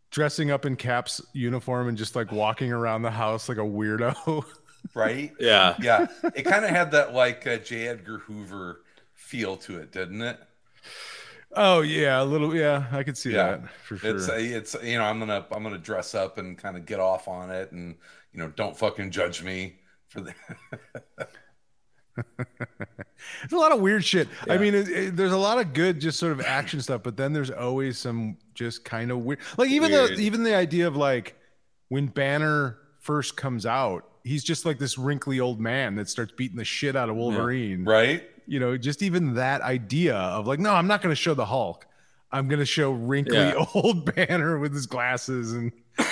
dressing 0.09 0.49
up 0.49 0.65
in 0.65 0.75
cap's 0.75 1.21
uniform 1.33 1.87
and 1.87 1.97
just 1.99 2.15
like 2.15 2.31
walking 2.31 2.71
around 2.71 3.03
the 3.03 3.11
house 3.11 3.47
like 3.47 3.59
a 3.59 3.61
weirdo 3.61 4.43
Right? 4.95 5.33
yeah. 5.39 5.75
yeah, 5.81 6.07
it 6.35 6.43
kind 6.43 6.63
of 6.65 6.71
had 6.71 6.91
that 6.91 7.13
like 7.13 7.45
uh, 7.45 7.57
J. 7.57 7.87
Edgar 7.87 8.19
Hoover 8.19 8.81
feel 9.13 9.55
to 9.57 9.77
it, 9.79 9.91
didn't 9.91 10.21
it? 10.23 10.39
oh 11.57 11.81
yeah 11.81 12.21
a 12.21 12.25
little 12.25 12.53
yeah 12.55 12.85
i 12.91 13.01
could 13.03 13.17
see 13.17 13.31
Yeah. 13.33 13.51
that 13.57 13.69
for 13.83 13.97
sure 13.97 14.15
It's 14.15 14.27
a, 14.29 14.37
it's 14.39 14.75
you 14.83 14.97
know 14.97 15.05
I'm 15.05 15.19
gonna 15.19 15.45
I'm 15.51 15.61
gonna 15.63 15.77
dress 15.77 16.13
up 16.15 16.37
and 16.39 16.57
kind 16.57 16.75
of 16.75 16.85
get 16.87 16.99
off 16.99 17.27
on 17.27 17.49
it, 17.51 17.71
and 17.71 17.95
you 18.35 18.41
know 18.43 18.49
don't 18.55 18.77
fucking 18.77 19.11
judge 19.11 19.41
me 19.41 19.77
for 20.09 20.19
the. 20.21 20.33
There's 23.41 23.51
a 23.53 23.57
lot 23.57 23.71
of 23.71 23.81
weird 23.81 24.03
shit. 24.05 24.27
I 24.49 24.57
mean, 24.57 24.73
it, 24.75 24.87
it- 24.89 25.15
there's 25.15 25.31
a 25.31 25.37
lot 25.37 25.59
of 25.59 25.73
good, 25.73 25.99
just 25.99 26.19
sort 26.19 26.31
of 26.31 26.41
action 26.41 26.79
stuff, 26.81 27.01
but 27.03 27.17
then 27.17 27.33
there's 27.33 27.49
always 27.51 27.97
some 27.97 28.37
just 28.53 28.85
kind 28.85 29.11
of 29.11 29.19
weird. 29.19 29.39
Like 29.57 29.69
even 29.69 29.91
Weird. 29.91 30.11
the 30.17 30.21
even 30.21 30.43
the 30.43 30.55
idea 30.55 30.87
of 30.87 30.95
like 30.95 31.35
when 31.89 32.07
Banner 32.07 32.77
first 32.99 33.35
comes 33.35 33.65
out, 33.65 34.07
he's 34.23 34.43
just 34.43 34.65
like 34.65 34.79
this 34.79 34.97
wrinkly 34.97 35.39
old 35.39 35.59
man 35.59 35.95
that 35.95 36.09
starts 36.09 36.31
beating 36.37 36.57
the 36.57 36.63
shit 36.65 36.95
out 36.95 37.09
of 37.09 37.15
Wolverine. 37.15 37.83
right? 37.85 38.23
You 38.47 38.59
know, 38.59 38.77
just 38.77 39.01
even 39.01 39.33
that 39.35 39.61
idea 39.61 40.15
of 40.15 40.45
like, 40.47 40.59
no, 40.59 40.71
I'm 40.73 40.87
not 40.87 41.01
going 41.01 41.11
to 41.11 41.19
show 41.19 41.33
the 41.33 41.45
Hulk. 41.45 41.85
I'm 42.31 42.47
going 42.47 42.59
to 42.59 42.65
show 42.65 42.91
wrinkly 42.91 43.37
Yeah. 43.37 43.65
old 43.73 44.13
Banner 44.15 44.57
with 44.59 44.73
his 44.73 44.85
glasses 44.85 45.53
and 45.53 45.71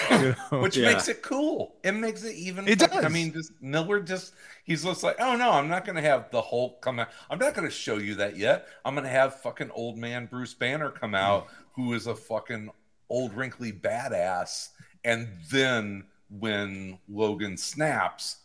You 0.22 0.36
know? 0.52 0.62
which 0.62 0.78
Yeah. 0.78 0.92
makes 0.94 1.08
it 1.08 1.22
cool. 1.22 1.76
It 1.84 1.94
makes 1.94 2.24
it 2.24 2.36
even. 2.36 2.68
It 2.68 2.80
fucking- 2.80 3.06
I 3.06 3.10
mean, 3.10 3.34
just 3.34 3.52
Millar 3.62 4.00
just 4.00 4.34
he's 4.64 4.84
just 4.84 5.04
like, 5.04 5.18
oh 5.20 5.36
no, 5.36 5.52
I'm 5.52 5.68
not 5.68 5.86
going 5.86 5.96
to 5.96 6.02
have 6.02 6.32
the 6.32 6.42
Hulk 6.42 6.82
come 6.82 7.00
out. 7.00 7.10
I'm 7.30 7.40
not 7.40 7.54
going 7.54 7.68
to 7.68 7.74
show 7.74 7.98
you 7.98 8.16
that 8.16 8.38
yet. 8.38 8.68
I'm 8.86 8.96
going 8.96 9.06
to 9.06 9.10
have 9.10 9.42
fucking 9.42 9.72
old 9.72 9.98
man 9.98 10.26
Bruce 10.26 10.54
Banner 10.54 10.90
come 10.90 11.16
out, 11.16 11.48
mm. 11.48 11.52
who 11.74 11.94
is 11.94 12.08
a 12.08 12.16
fucking 12.16 12.70
old 13.10 13.34
wrinkly 13.34 13.72
badass, 13.72 14.70
and 15.04 15.28
then 15.52 16.06
when 16.30 16.98
Logan 17.08 17.58
snaps, 17.58 18.38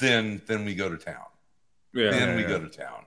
then 0.00 0.42
then 0.46 0.64
we 0.64 0.74
go 0.74 0.88
to 0.88 0.96
town. 0.96 1.24
Yeah. 1.92 2.10
then 2.10 2.36
we 2.36 2.42
yeah. 2.42 2.48
go 2.48 2.60
to 2.60 2.68
town. 2.68 3.06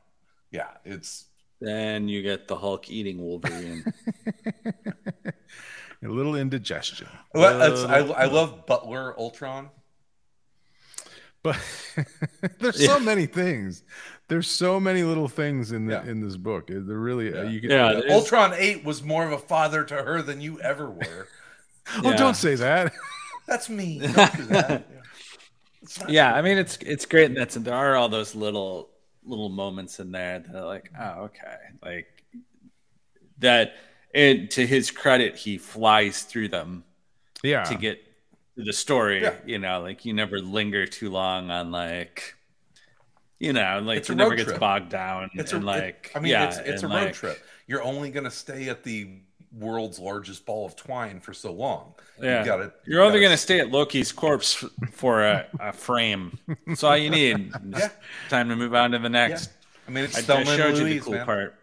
Yeah, 0.51 0.69
it's 0.85 1.25
Then 1.59 2.07
you 2.07 2.21
get 2.21 2.47
the 2.47 2.55
Hulk 2.55 2.89
eating 2.89 3.21
Wolverine. 3.21 3.83
a 6.03 6.07
little 6.07 6.35
indigestion. 6.35 7.07
well, 7.33 7.61
it's, 7.73 7.83
I, 7.83 7.97
I 7.99 8.25
love 8.25 8.65
Butler 8.65 9.17
Ultron. 9.19 9.69
But 11.43 11.57
there's 12.59 12.81
Yeah. 12.81 12.87
so 12.95 12.99
many 12.99 13.25
things. 13.25 13.83
There's 14.27 14.49
so 14.49 14.79
many 14.79 15.03
little 15.03 15.27
things 15.27 15.71
in 15.71 15.85
the, 15.85 15.93
Yeah. 15.93 16.11
in 16.11 16.19
this 16.21 16.35
book. 16.35 16.67
They're 16.67 16.79
really 16.81 17.33
uh, 17.33 17.43
Yeah. 17.43 17.49
you 17.49 17.61
can, 17.61 17.69
Yeah, 17.69 18.01
Yeah, 18.05 18.13
Ultron 18.13 18.53
Eight 18.55 18.83
was 18.83 19.03
more 19.03 19.25
of 19.25 19.31
a 19.31 19.37
father 19.37 19.83
to 19.85 19.95
her 19.95 20.21
than 20.21 20.41
you 20.41 20.59
ever 20.61 20.89
were. 20.89 21.27
Oh, 22.03 22.09
Yeah. 22.11 22.17
don't 22.17 22.35
say 22.35 22.55
that. 22.55 22.91
That's 23.47 23.69
me. 23.69 23.99
Don't 24.01 24.35
do 24.35 24.43
that. 24.47 24.85
It's 25.81 25.99
yeah, 26.09 26.33
I 26.35 26.41
mean 26.41 26.57
it's 26.57 26.75
it's 26.81 27.05
great 27.05 27.27
in 27.27 27.35
that 27.35 27.53
sense. 27.53 27.63
There 27.63 27.73
are 27.73 27.95
all 27.95 28.09
those 28.09 28.35
little 28.35 28.89
little 29.23 29.47
moments 29.47 30.01
in 30.01 30.11
there 30.11 30.39
that 30.39 30.53
are 30.53 30.65
like, 30.65 30.91
oh, 30.99 31.21
okay, 31.25 31.55
like 31.81 32.07
that. 33.37 33.75
And 34.13 34.49
to 34.51 34.65
his 34.65 34.89
credit, 34.91 35.35
he 35.35 35.57
flies 35.57 36.23
through 36.23 36.47
them 36.49 36.83
Yeah. 37.43 37.63
to 37.63 37.75
get 37.75 38.03
to 38.57 38.63
the 38.63 38.73
story. 38.73 39.21
Yeah. 39.21 39.35
You 39.45 39.59
know, 39.59 39.81
like 39.81 40.05
you 40.05 40.13
never 40.13 40.39
linger 40.39 40.85
too 40.87 41.09
long 41.09 41.51
on 41.51 41.71
like, 41.71 42.35
you 43.39 43.53
know, 43.53 43.79
like 43.83 43.99
It's 43.99 44.07
he 44.07 44.15
never 44.15 44.31
road 44.31 44.37
gets 44.37 44.57
bogged 44.57 44.89
down 44.89 45.29
It's 45.35 45.53
and 45.53 45.63
a, 45.63 45.65
like, 45.65 46.11
it- 46.13 46.17
I 46.17 46.19
mean, 46.21 46.31
yeah, 46.31 46.47
it's, 46.47 46.57
it's 46.57 46.83
a 46.83 46.87
road 46.87 46.93
like- 46.93 47.13
trip. 47.13 47.39
You're 47.67 47.83
only 47.83 48.09
going 48.11 48.23
to 48.23 48.31
stay 48.31 48.69
at 48.69 48.83
the 48.83 49.19
world's 49.51 49.99
largest 49.99 50.45
ball 50.45 50.65
of 50.65 50.75
twine 50.77 51.19
for 51.19 51.33
so 51.33 51.51
long. 51.51 51.93
Yeah. 52.21 52.39
You 52.39 52.45
gotta, 52.45 52.73
You're 52.85 53.01
only 53.03 53.19
going 53.19 53.31
to 53.33 53.37
stay 53.37 53.59
at 53.59 53.71
Loki's 53.71 54.11
corpse 54.13 54.63
f- 54.63 54.69
for 54.93 55.21
a, 55.23 55.45
a 55.59 55.73
frame. 55.73 56.39
That's 56.65 56.83
all 56.83 56.95
you 56.97 57.09
need. 57.09 57.51
Yeah. 57.77 57.89
Time 58.29 58.47
to 58.49 58.55
move 58.55 58.73
on 58.73 58.91
to 58.91 58.99
the 58.99 59.09
next. 59.09 59.49
I 59.87 59.91
mean, 59.91 60.05
it's 60.05 60.17
I 60.17 60.21
Thelma 60.21 60.45
just 60.45 60.59
and 60.59 60.77
showed 60.77 60.87
you 60.87 60.93
the 60.93 60.99
cool 61.01 61.13
man. 61.13 61.25
part. 61.25 61.55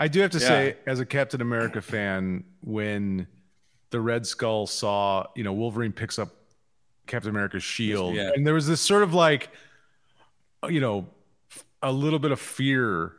I 0.00 0.08
do 0.08 0.20
have 0.20 0.30
to 0.32 0.38
Yeah. 0.38 0.48
say, 0.48 0.76
as 0.86 0.98
a 0.98 1.06
Captain 1.06 1.40
America 1.40 1.80
fan, 1.80 2.42
when 2.62 3.28
the 3.90 4.00
Red 4.00 4.26
Skull 4.26 4.66
saw, 4.66 5.26
you 5.36 5.44
know, 5.44 5.52
Wolverine 5.52 5.92
picks 5.92 6.18
up 6.18 6.30
Captain 7.06 7.30
America's 7.30 7.62
shield, 7.62 8.14
Yeah. 8.16 8.30
and 8.34 8.46
there 8.46 8.54
was 8.54 8.66
this 8.66 8.80
sort 8.80 9.02
of 9.02 9.12
like, 9.14 9.50
you 10.68 10.80
know, 10.80 11.06
a 11.82 11.92
little 11.92 12.18
bit 12.18 12.30
of 12.32 12.40
fear 12.40 13.12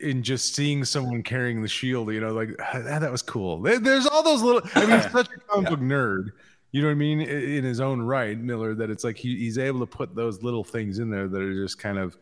in 0.00 0.22
just 0.22 0.54
seeing 0.54 0.84
someone 0.84 1.22
carrying 1.22 1.62
the 1.62 1.68
shield. 1.68 2.12
You 2.12 2.20
know, 2.20 2.32
like 2.32 2.50
ah, 2.60 2.80
that 2.80 3.10
was 3.10 3.22
cool. 3.22 3.60
There's 3.60 4.06
all 4.06 4.22
those 4.22 4.42
little. 4.42 4.62
I 4.74 4.86
mean, 4.86 5.00
he's 5.00 5.10
such 5.10 5.28
a 5.28 5.38
comic 5.52 5.70
book 5.70 5.80
nerd. 5.80 6.30
You 6.72 6.82
know 6.82 6.88
what 6.88 6.92
I 6.92 6.96
mean? 6.96 7.20
In 7.20 7.62
his 7.64 7.80
own 7.80 8.02
right, 8.02 8.38
Millar. 8.38 8.74
That 8.74 8.90
it's 8.90 9.04
like 9.04 9.16
he, 9.16 9.36
he's 9.38 9.58
able 9.58 9.80
to 9.80 9.86
put 9.86 10.14
those 10.14 10.42
little 10.42 10.64
things 10.64 10.98
in 10.98 11.08
there 11.10 11.28
that 11.28 11.40
are 11.40 11.54
just 11.54 11.78
kind 11.78 11.98
of 11.98 12.16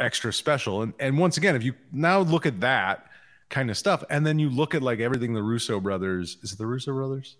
extra 0.00 0.32
special. 0.32 0.82
And 0.82 0.92
and 0.98 1.18
once 1.18 1.36
again, 1.36 1.56
if 1.56 1.62
you 1.62 1.74
now 1.92 2.20
look 2.20 2.46
at 2.46 2.60
that 2.60 3.06
kind 3.50 3.70
of 3.70 3.76
stuff, 3.76 4.02
and 4.10 4.26
then 4.26 4.38
you 4.38 4.50
look 4.50 4.74
at 4.74 4.82
like 4.82 5.00
everything 5.00 5.34
the 5.34 5.42
Russo 5.42 5.80
brothers 5.80 6.38
is 6.42 6.52
it 6.52 6.58
the 6.58 6.66
Russo 6.66 6.92
brothers 6.92 7.36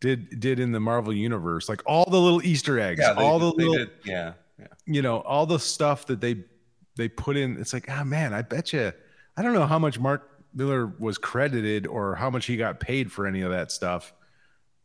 did 0.00 0.40
did 0.40 0.60
in 0.60 0.72
the 0.72 0.80
Marvel 0.80 1.12
universe, 1.12 1.68
like 1.68 1.82
all 1.86 2.04
the 2.10 2.20
little 2.20 2.42
Easter 2.44 2.78
eggs, 2.78 3.00
Yeah, 3.00 3.14
they, 3.14 3.22
all 3.22 3.38
the 3.38 3.50
little 3.52 3.74
did. 3.74 3.90
Yeah, 4.04 4.32
yeah. 4.58 4.66
you 4.86 5.02
know 5.02 5.20
all 5.20 5.46
the 5.46 5.58
stuff 5.58 6.06
that 6.06 6.20
they 6.20 6.44
they 6.96 7.08
put 7.08 7.36
in. 7.36 7.56
It's 7.58 7.72
like 7.72 7.86
ah 7.88 8.04
man, 8.04 8.34
I 8.34 8.42
bet 8.42 8.72
you 8.72 8.92
I 9.36 9.42
don't 9.42 9.54
know 9.54 9.66
how 9.66 9.78
much 9.78 9.98
Mark 9.98 10.30
Millar 10.54 10.86
was 10.98 11.18
credited 11.18 11.86
or 11.86 12.14
how 12.14 12.30
much 12.30 12.46
he 12.46 12.56
got 12.56 12.78
paid 12.80 13.10
for 13.10 13.26
any 13.26 13.40
of 13.40 13.50
that 13.50 13.72
stuff. 13.72 14.12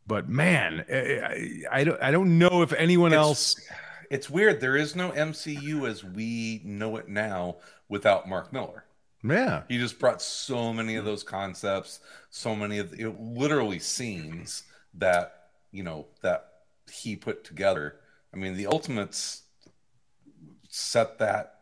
But 0.08 0.28
man, 0.28 0.84
I, 0.92 0.96
I, 0.96 1.80
I 1.80 1.84
don't 1.84 2.02
I 2.02 2.12
don't 2.12 2.40
know 2.40 2.62
if 2.64 2.74
anyone 2.74 3.12
It's- 3.12 3.24
else 3.26 3.56
It's 4.10 4.30
weird. 4.30 4.60
There 4.60 4.76
is 4.76 4.96
no 4.96 5.12
MCU 5.12 5.88
as 5.88 6.04
we 6.04 6.62
know 6.64 6.98
it 6.98 7.08
now 7.10 7.58
without 7.88 8.28
Mark 8.28 8.52
Millar. 8.52 8.86
yeah 9.24 9.64
He 9.68 9.78
just 9.78 10.00
brought 10.00 10.22
so 10.22 10.74
many 10.74 10.96
of 10.96 11.06
those 11.06 11.24
concepts, 11.24 12.00
so 12.30 12.56
many 12.56 12.80
of 12.80 12.92
the, 12.92 13.02
it, 13.10 13.20
literally 13.22 13.80
scenes 13.80 14.64
that 14.96 15.50
you 15.72 15.84
know 15.84 16.08
that 16.22 16.48
he 16.92 17.16
put 17.16 17.44
together. 17.44 17.98
I 18.34 18.38
mean, 18.38 18.56
the 18.56 18.66
Ultimates 18.68 19.44
set 20.70 21.18
that 21.20 21.56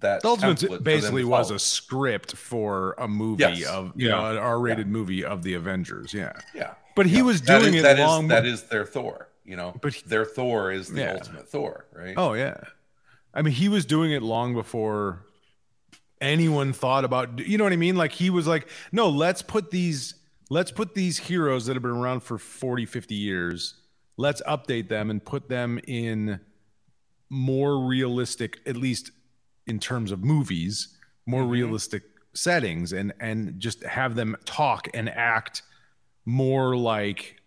that 0.00 0.22
The 0.22 0.28
Ultimates 0.28 0.62
template 0.62 0.66
for 0.68 0.74
them 0.76 0.82
basically 0.84 1.24
was 1.24 1.50
a 1.50 1.58
script 1.58 2.36
for 2.36 2.94
a 2.98 3.08
movie 3.08 3.42
Yes. 3.42 3.64
of 3.66 3.92
you 3.96 4.08
Yeah. 4.08 4.14
know 4.16 4.30
an 4.30 4.36
R-rated 4.38 4.86
movie 4.88 5.24
of 5.24 5.42
the 5.42 5.54
Avengers. 5.54 6.14
Yeah, 6.14 6.32
yeah. 6.54 6.74
but 6.94 7.06
he 7.06 7.20
was 7.22 7.40
doing 7.40 7.74
is- 7.74 7.80
it 7.80 7.82
that 7.82 7.98
is- 7.98 8.06
long. 8.06 8.28
that 8.28 8.46
is 8.46 8.64
their 8.64 8.84
Thor. 8.86 9.28
You 9.44 9.56
know, 9.56 9.74
But 9.80 9.94
he- 9.94 10.08
their 10.08 10.24
Thor 10.24 10.70
is 10.70 10.88
the 10.88 11.00
Yeah. 11.00 11.14
ultimate 11.14 11.48
Thor, 11.48 11.86
right? 11.92 12.14
oh 12.16 12.34
yeah, 12.34 12.56
I 13.34 13.42
mean 13.42 13.54
he 13.54 13.68
was 13.68 13.84
doing 13.84 14.12
it 14.12 14.22
long 14.22 14.54
before 14.54 15.24
anyone 16.20 16.72
thought 16.72 17.04
about. 17.04 17.40
You 17.46 17.58
know 17.58 17.64
what 17.64 17.72
I 17.72 17.76
mean? 17.76 17.96
Like 17.96 18.12
he 18.12 18.30
was 18.30 18.46
like, 18.46 18.68
no, 18.92 19.08
let's 19.08 19.42
put 19.42 19.70
these 19.70 20.14
let's 20.50 20.70
put 20.70 20.94
these 20.94 21.18
heroes 21.18 21.66
that 21.66 21.74
have 21.74 21.82
been 21.82 21.92
around 21.92 22.22
for 22.22 22.38
40, 22.38 22.86
50 22.86 23.14
years. 23.14 23.74
Let's 24.18 24.42
update 24.42 24.88
them 24.88 25.10
and 25.10 25.24
put 25.24 25.48
them 25.48 25.80
in 25.86 26.40
more 27.30 27.80
realistic, 27.80 28.58
at 28.66 28.76
least 28.76 29.10
in 29.66 29.78
terms 29.78 30.12
of 30.12 30.22
movies, 30.22 30.96
more 31.26 31.42
mm-hmm. 31.42 31.50
realistic 31.50 32.02
settings, 32.34 32.92
and 32.92 33.12
and 33.18 33.58
just 33.58 33.82
have 33.82 34.14
them 34.14 34.36
talk 34.44 34.88
and 34.94 35.08
act 35.08 35.62
more 36.24 36.76
like 36.76 37.41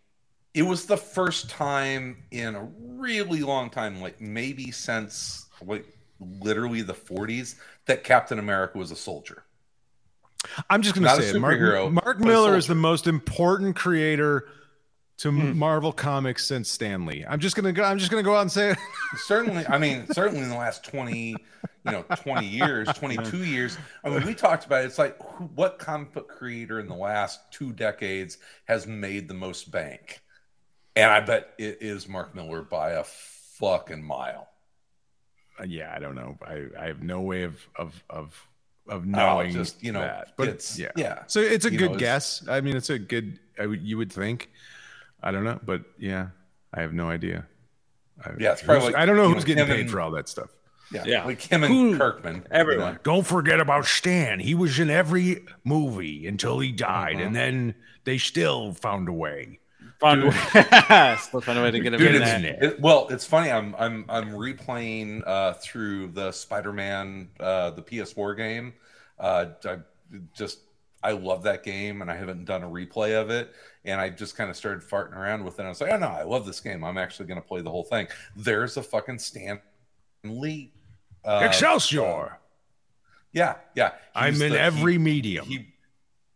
it 0.56 0.64
was 0.64 0.86
the 0.86 0.98
first 0.98 1.50
time 1.50 2.24
in 2.32 2.56
a 2.56 2.64
really 2.80 3.42
long 3.42 3.70
time, 3.70 4.02
like 4.02 4.20
maybe 4.22 4.72
since 4.72 5.48
like 5.62 5.86
literally 6.20 6.82
the 6.82 6.94
40s, 6.94 7.56
that 7.86 8.04
Captain 8.04 8.40
America 8.40 8.78
was 8.78 8.90
a 8.90 8.96
soldier. 8.96 9.44
I'm 10.70 10.82
just 10.82 10.96
going 10.96 11.04
to 11.04 11.10
Not 11.10 11.20
a 11.20 11.24
say 11.24 11.36
it. 11.36 11.40
Mark, 11.40 11.92
Mark 11.92 12.20
Millar 12.20 12.56
is 12.56 12.68
the 12.68 12.76
most 12.76 13.06
important 13.06 13.76
creator 13.76 14.48
to 15.18 15.32
Hmm. 15.32 15.58
Marvel 15.58 15.92
Comics 15.92 16.46
since 16.46 16.70
Stan 16.70 17.06
Lee. 17.06 17.26
I'm 17.28 17.40
just 17.40 17.56
going 17.56 17.66
to 17.66 17.72
go. 17.72 17.84
I'm 17.84 17.98
just 17.98 18.12
going 18.12 18.24
to 18.24 18.28
go 18.28 18.36
out 18.36 18.42
and 18.42 18.52
say 18.52 18.72
it. 18.72 18.78
Certainly, 19.26 19.66
I 19.68 19.78
mean, 19.78 20.08
certainly 20.12 20.42
in 20.42 20.50
the 20.50 20.56
last 20.56 20.84
20, 20.84 21.30
you 21.30 21.38
know, 21.92 22.04
20 22.04 22.46
years, 22.46 22.88
22 22.96 23.44
years. 23.44 23.78
I 24.04 24.10
mean, 24.10 24.26
we 24.26 24.34
talked 24.36 24.66
about 24.66 24.84
it. 24.84 24.88
It's 24.88 25.00
like 25.00 25.18
what 25.56 25.80
comic 25.80 26.14
book 26.14 26.28
creator 26.30 26.80
in 26.80 26.88
the 26.88 26.96
last 26.96 27.52
two 27.52 27.72
decades 27.72 28.38
has 28.66 28.88
made 28.88 29.28
the 29.28 29.34
most 29.34 29.72
bank? 29.72 30.22
And 30.96 31.12
I 31.12 31.20
bet 31.20 31.54
it 31.58 31.80
is 31.82 32.08
Mark 32.08 32.34
Millar 32.36 32.62
by 32.62 32.92
a 32.92 33.04
fucking 33.04 34.04
mile. 34.04 34.48
Uh, 35.60 35.64
yeah, 35.66 35.94
I 35.96 36.00
don't 36.00 36.16
know. 36.16 36.38
I, 36.46 36.66
I 36.80 36.86
have 36.88 37.02
no 37.04 37.22
way 37.22 37.44
of 37.44 37.56
of 37.76 38.04
of 38.10 38.48
of 38.88 39.02
Oh, 39.04 39.06
knowing 39.06 39.52
just, 39.54 39.84
you 39.84 39.92
know, 39.92 40.02
that. 40.02 40.34
But 40.38 40.48
it's- 40.50 40.78
yeah, 40.78 40.92
yeah. 40.96 41.24
So 41.28 41.40
it's 41.42 41.66
a 41.66 41.72
You 41.72 41.78
good 41.80 41.92
know, 41.94 41.98
guess. 41.98 42.46
I 42.48 42.62
mean, 42.62 42.76
it's 42.78 42.90
a 42.90 43.00
good. 43.00 43.40
I 43.60 43.66
would 43.66 43.82
you 43.82 43.98
would 43.98 44.12
think. 44.12 44.50
I 45.24 45.32
don't 45.32 45.44
know, 45.44 45.60
but 45.66 45.84
yeah, 45.98 46.28
I 46.74 46.82
have 46.82 46.94
no 46.94 47.10
idea. 47.10 47.46
I, 48.24 48.32
Yeah, 48.40 48.52
it's 48.52 48.62
probably 48.62 48.88
like, 48.88 48.96
I 48.96 49.06
don't 49.06 49.16
know 49.18 49.28
who's 49.28 49.44
know, 49.44 49.48
getting 49.48 49.64
him 49.66 49.70
paid 49.70 49.80
and- 49.82 49.90
for 49.92 50.00
all 50.02 50.12
that 50.12 50.30
stuff. 50.30 50.50
Yeah, 50.92 51.04
Yeah. 51.06 51.24
like 51.26 51.42
him 51.42 51.64
and 51.64 51.74
Who- 51.74 51.98
Kirkman. 51.98 52.46
everyone. 52.52 53.00
Don't 53.04 53.26
forget 53.26 53.60
about 53.60 53.86
Stan. 53.86 54.40
He 54.40 54.54
was 54.54 54.78
in 54.80 54.92
every 54.92 55.44
movie 55.64 56.28
until 56.28 56.60
he 56.60 56.72
died, 56.72 57.16
Uh-huh. 57.16 57.26
and 57.26 57.36
then 57.36 57.74
they 58.04 58.20
still 58.20 58.74
found 58.74 59.10
a 59.10 59.14
way. 59.14 59.60
Found 60.02 60.24
a 60.24 60.26
way, 60.28 61.16
still 61.22 61.42
found 61.42 61.60
a 61.60 61.62
way 61.64 61.72
to 61.72 61.80
get 61.80 61.94
him 61.94 62.00
Dude, 62.00 62.16
in 62.16 62.22
it's, 62.22 62.32
there. 62.32 62.58
it, 62.62 62.80
well, 62.82 63.08
it's 63.10 63.26
funny. 63.26 63.52
I'm 63.52 63.74
I'm 63.78 64.06
I'm 64.10 64.32
replaying 64.32 65.24
uh, 65.26 65.54
through 65.54 66.10
the 66.10 66.32
Spider-Man, 66.32 67.30
uh, 67.40 67.72
the 67.72 67.82
PS4 67.82 68.36
game. 68.36 68.74
Uh, 69.20 69.46
I 69.64 69.78
just 70.34 70.60
I 71.02 71.12
love 71.12 71.44
that 71.44 71.64
game, 71.64 72.02
and 72.02 72.12
I 72.12 72.16
haven't 72.16 72.46
done 72.46 72.64
a 72.64 72.68
replay 72.70 73.20
of 73.20 73.30
it. 73.30 73.54
And 73.86 74.02
I 74.02 74.10
just 74.10 74.36
kind 74.36 74.50
of 74.50 74.58
started 74.58 74.82
farting 74.82 75.16
around 75.16 75.44
with 75.46 75.54
it. 75.56 75.60
And 75.60 75.68
I 75.68 75.70
was 75.70 75.80
like, 75.80 75.92
oh 75.92 75.98
no, 75.98 76.08
I 76.08 76.24
love 76.24 76.46
this 76.46 76.60
game. 76.60 76.84
I'm 76.84 76.98
actually 76.98 77.28
going 77.28 77.40
to 77.40 77.48
play 77.48 77.62
the 77.62 77.70
whole 77.70 77.84
thing. 77.84 78.08
There's 78.36 78.78
a 78.78 78.84
fucking 78.84 79.20
Stan 79.20 79.62
Lee. 80.24 80.72
Uh, 81.24 81.42
Excelsior! 81.46 82.40
yeah, 83.32 83.56
yeah. 83.76 83.92
I'm 84.16 84.42
in 84.42 84.52
the- 84.54 84.60
every 84.60 84.94
he- 84.94 84.98
medium. 84.98 85.46
he 85.46 85.68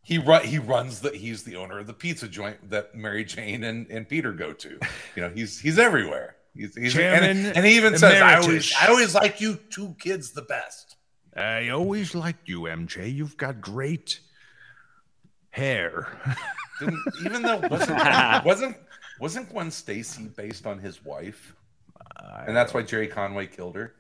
he 0.10 0.18
run 0.18 0.44
he 0.44 0.58
runs 0.58 1.02
the 1.02 1.12
he's 1.12 1.44
the 1.44 1.56
owner 1.56 1.78
of 1.78 1.86
the 1.86 1.94
pizza 1.94 2.28
joint 2.28 2.68
that 2.72 2.96
Mary 2.96 3.24
Jane 3.24 3.64
and, 3.64 3.86
and 3.92 4.10
Peter 4.10 4.34
go 4.34 4.54
to. 4.54 4.80
You 5.16 5.22
know, 5.22 5.30
he's 5.30 5.60
he's 5.60 5.78
everywhere. 5.78 6.36
He's, 6.56 6.76
he's 6.76 6.98
and, 6.98 7.56
and 7.56 7.64
he 7.64 7.78
even 7.78 7.96
says, 7.96 8.20
"I 8.20 8.38
always 8.38 8.74
I 8.82 8.88
always 8.88 9.14
like 9.14 9.40
you 9.40 9.60
two 9.70 9.96
kids 10.00 10.32
the 10.32 10.42
best." 10.42 10.96
I 11.36 11.70
always 11.70 12.16
liked 12.16 12.50
you, 12.50 12.62
MJ. 12.62 13.14
You've 13.14 13.38
got 13.38 13.62
great 13.62 14.20
hair. 15.52 16.08
Didn't, 16.80 17.00
even 17.24 17.44
though 17.44 17.58
wasn't 17.70 18.46
wasn't 18.46 18.78
Wasn't 19.20 19.50
Gwen 19.52 19.70
Stacy 19.70 20.28
based 20.36 20.66
on 20.66 20.80
his 20.80 21.06
wife? 21.06 21.54
and 22.48 22.58
that's 22.58 22.74
why 22.74 22.82
Gerry 22.82 23.08
Conway 23.08 23.46
killed 23.46 23.76
her. 23.76 23.94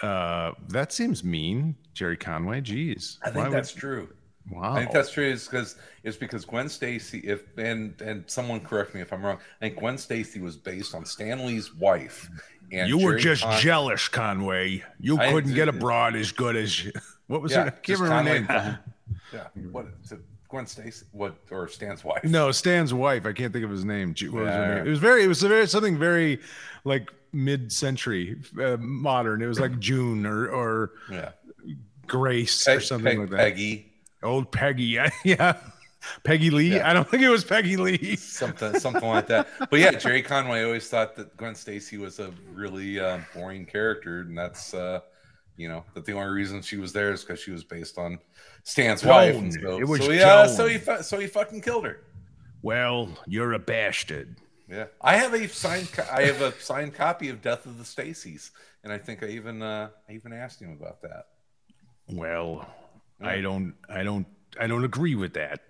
Uh, 0.00 0.52
that 0.68 0.90
seems 0.92 1.22
mean, 1.22 1.76
Gerry 1.92 2.16
Conway. 2.16 2.62
Jeez, 2.62 3.18
I 3.22 3.26
think 3.26 3.36
Why 3.36 3.48
would- 3.48 3.56
that's 3.58 3.72
true. 3.74 4.08
Wow. 4.50 4.74
I 4.74 4.78
think 4.80 4.92
that's 4.92 5.10
true. 5.10 5.24
Is 5.26 5.46
because 5.48 5.76
it's 6.04 6.16
because 6.16 6.44
Gwen 6.44 6.68
Stacy. 6.68 7.18
If 7.20 7.42
and 7.58 8.00
and 8.00 8.24
someone 8.28 8.60
correct 8.60 8.94
me 8.94 9.00
if 9.00 9.12
I'm 9.12 9.24
wrong. 9.24 9.38
I 9.60 9.66
think 9.66 9.78
Gwen 9.78 9.98
Stacy 9.98 10.40
was 10.40 10.56
based 10.56 10.94
on 10.94 11.04
Stan 11.04 11.44
Lee's 11.46 11.74
wife. 11.74 12.28
And 12.72 12.88
you 12.88 12.98
were 12.98 13.16
just 13.16 13.42
Con- 13.42 13.60
jealous, 13.60 14.08
Conway. 14.08 14.82
You 15.00 15.18
I 15.18 15.30
couldn't 15.32 15.54
get 15.54 15.68
a 15.68 15.72
broad 15.72 16.16
as 16.16 16.32
good 16.32 16.56
as 16.56 16.84
you. 16.84 16.92
What 17.28 17.42
was 17.42 17.50
Yeah, 17.50 17.62
it? 17.62 17.66
I 17.66 17.70
can't 17.70 17.82
just 17.84 18.02
remember 18.02 18.30
her 18.30 18.44
Conway- 18.46 18.64
name. 18.64 18.78
Yeah. 19.32 19.70
What? 19.72 19.86
Gwen 20.48 20.66
Stacy? 20.66 21.06
What? 21.10 21.36
Or 21.50 21.66
Stan's 21.66 22.04
wife? 22.04 22.22
No, 22.22 22.52
Stan's 22.52 22.94
wife. 22.94 23.26
I 23.26 23.32
can't 23.32 23.52
think 23.52 23.64
of 23.64 23.70
his 23.72 23.84
name. 23.84 24.10
What 24.30 24.44
was 24.44 24.48
her 24.54 24.74
name? 24.76 24.86
It 24.86 24.90
was 24.90 25.00
very. 25.00 25.24
It 25.24 25.28
was 25.28 25.42
very 25.42 25.66
something 25.66 25.98
very 25.98 26.38
like 26.84 27.10
mid-century 27.32 28.36
uh, 28.62 28.76
modern. 28.78 29.42
It 29.42 29.46
was 29.46 29.58
like 29.58 29.78
June 29.80 30.24
or 30.24 30.46
or 30.48 30.92
Yeah. 31.10 31.30
Grace 32.06 32.64
Peg, 32.64 32.76
or 32.76 32.80
something 32.80 33.10
Peg- 33.10 33.18
like 33.18 33.30
that. 33.30 33.36
Peggy. 33.38 33.92
Old 34.26 34.50
Peggy. 34.52 34.98
Yeah. 35.24 35.56
Peggy 36.22 36.50
Lee. 36.50 36.76
Yeah. 36.76 36.88
I 36.88 36.92
don't 36.92 37.08
think 37.08 37.22
it 37.22 37.28
was 37.30 37.42
Peggy 37.42 37.76
Lee. 37.76 38.14
something 38.16 38.78
something 38.78 39.08
like 39.08 39.26
that. 39.26 39.48
But 39.70 39.80
yeah, 39.80 39.90
Gerry 39.92 40.22
Conway 40.22 40.62
always 40.62 40.88
thought 40.88 41.16
that 41.16 41.36
Gwen 41.36 41.54
Stacy 41.54 41.98
was 41.98 42.20
a 42.20 42.32
really 42.52 43.00
uh, 43.00 43.18
boring 43.34 43.66
character, 43.66 44.20
and 44.20 44.36
that's 44.38 44.72
uh, 44.72 45.00
you 45.56 45.68
know 45.68 45.84
that 45.94 46.04
the 46.04 46.12
only 46.12 46.30
reason 46.32 46.62
she 46.62 46.76
was 46.76 46.92
there 46.92 47.12
is 47.12 47.24
because 47.24 47.40
she 47.40 47.50
was 47.50 47.64
based 47.64 47.98
on 47.98 48.18
Stan's 48.62 49.04
wife. 49.04 49.34
And 49.34 49.52
so, 49.52 49.80
It 49.80 49.88
was 49.88 50.04
so 50.04 50.12
yeah, 50.12 50.46
so 50.46 50.66
he 50.68 50.78
fu- 50.78 51.02
so 51.02 51.18
he 51.18 51.26
fucking 51.26 51.60
killed 51.62 51.84
her. 51.86 52.00
Well, 52.62 53.08
you're 53.26 53.54
a 53.54 53.58
bastard. 53.58 54.36
Yeah, 54.68 54.86
I 55.00 55.16
have 55.16 55.34
a 55.34 55.48
signed 55.48 55.90
co- 55.92 56.06
I 56.12 56.22
have 56.22 56.40
a 56.40 56.52
signed 56.60 56.94
copy 56.94 57.30
of 57.30 57.42
Death 57.42 57.66
of 57.66 57.78
the 57.78 57.84
Stacys, 57.84 58.50
and 58.84 58.92
I 58.92 58.98
think 58.98 59.24
I 59.24 59.28
even 59.28 59.60
uh, 59.62 59.88
I 60.08 60.12
even 60.12 60.32
asked 60.32 60.60
him 60.62 60.72
about 60.72 61.02
that. 61.02 61.26
Well, 62.08 62.68
I 63.20 63.40
don't. 63.40 63.74
I 63.88 64.02
don't. 64.02 64.26
I 64.58 64.66
don't 64.66 64.84
agree 64.84 65.14
with 65.14 65.34
that. 65.34 65.60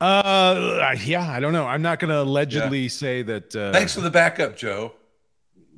Uh, 0.00 0.96
yeah, 1.04 1.30
I 1.30 1.40
don't 1.40 1.52
know. 1.52 1.66
I'm 1.66 1.82
not 1.82 1.98
going 1.98 2.08
to 2.08 2.22
allegedly 2.22 2.88
say 2.88 3.22
that. 3.22 3.54
Uh, 3.54 3.72
Thanks 3.72 3.94
for 3.94 4.00
the 4.00 4.10
backup, 4.10 4.56
Joe. 4.56 4.94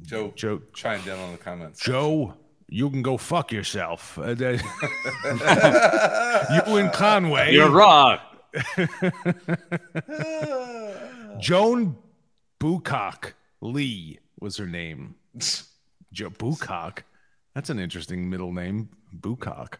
Joe, 0.03 0.33
Joe. 0.37 0.63
chimed 0.75 1.07
in 1.07 1.19
on 1.19 1.33
the 1.33 1.39
comments. 1.39 1.81
Joe, 1.81 2.35
you 2.69 2.89
can 2.91 3.03
go 3.03 3.17
fuck 3.17 3.53
yourself. 3.53 4.19
Uh, 4.19 4.29
you 4.37 4.59
and 6.77 6.93
Conway. 6.93 7.53
You're 7.53 7.71
wrong. 7.71 8.19
Joan 11.41 11.97
Boocock 12.61 13.33
Lee 13.61 14.19
was 14.41 14.57
her 14.57 14.67
name. 14.67 15.15
Joe 16.13 16.31
Boocock. 16.31 17.01
That's 17.55 17.71
an 17.71 17.79
interesting 17.79 18.29
middle 18.31 18.53
name. 18.53 18.89
Boocock. 19.15 19.75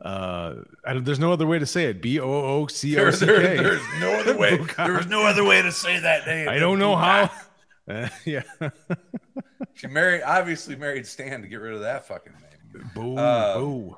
Uh, 0.00 0.56
I 0.84 0.98
there's 0.98 1.18
no 1.18 1.32
other 1.32 1.46
way 1.46 1.58
to 1.58 1.66
say 1.66 1.84
it. 1.84 2.02
B 2.02 2.20
O 2.20 2.28
O 2.28 2.66
C 2.66 2.96
O 2.96 3.00
There, 3.00 3.12
C 3.12 3.24
there, 3.26 3.40
K. 3.40 3.62
there's 3.62 3.82
no 4.00 4.12
other 4.20 4.36
way. 4.36 4.56
There's 4.76 5.06
no 5.06 5.24
other 5.24 5.42
way 5.44 5.62
to 5.62 5.72
say 5.72 5.98
that 6.00 6.26
name. 6.26 6.48
I 6.48 6.58
don't 6.58 6.78
know 6.78 6.96
how. 6.96 7.30
Uh, 7.88 8.08
yeah. 8.24 8.42
She 9.74 9.86
married, 9.86 10.22
obviously 10.22 10.74
married 10.74 11.06
Stan 11.06 11.42
to 11.42 11.48
get 11.48 11.60
rid 11.60 11.74
of 11.74 11.82
that 11.82 12.06
fucking 12.08 12.32
name. 12.32 12.90
Boo. 12.94 13.16
Uh, 13.16 13.58
boo. 13.58 13.96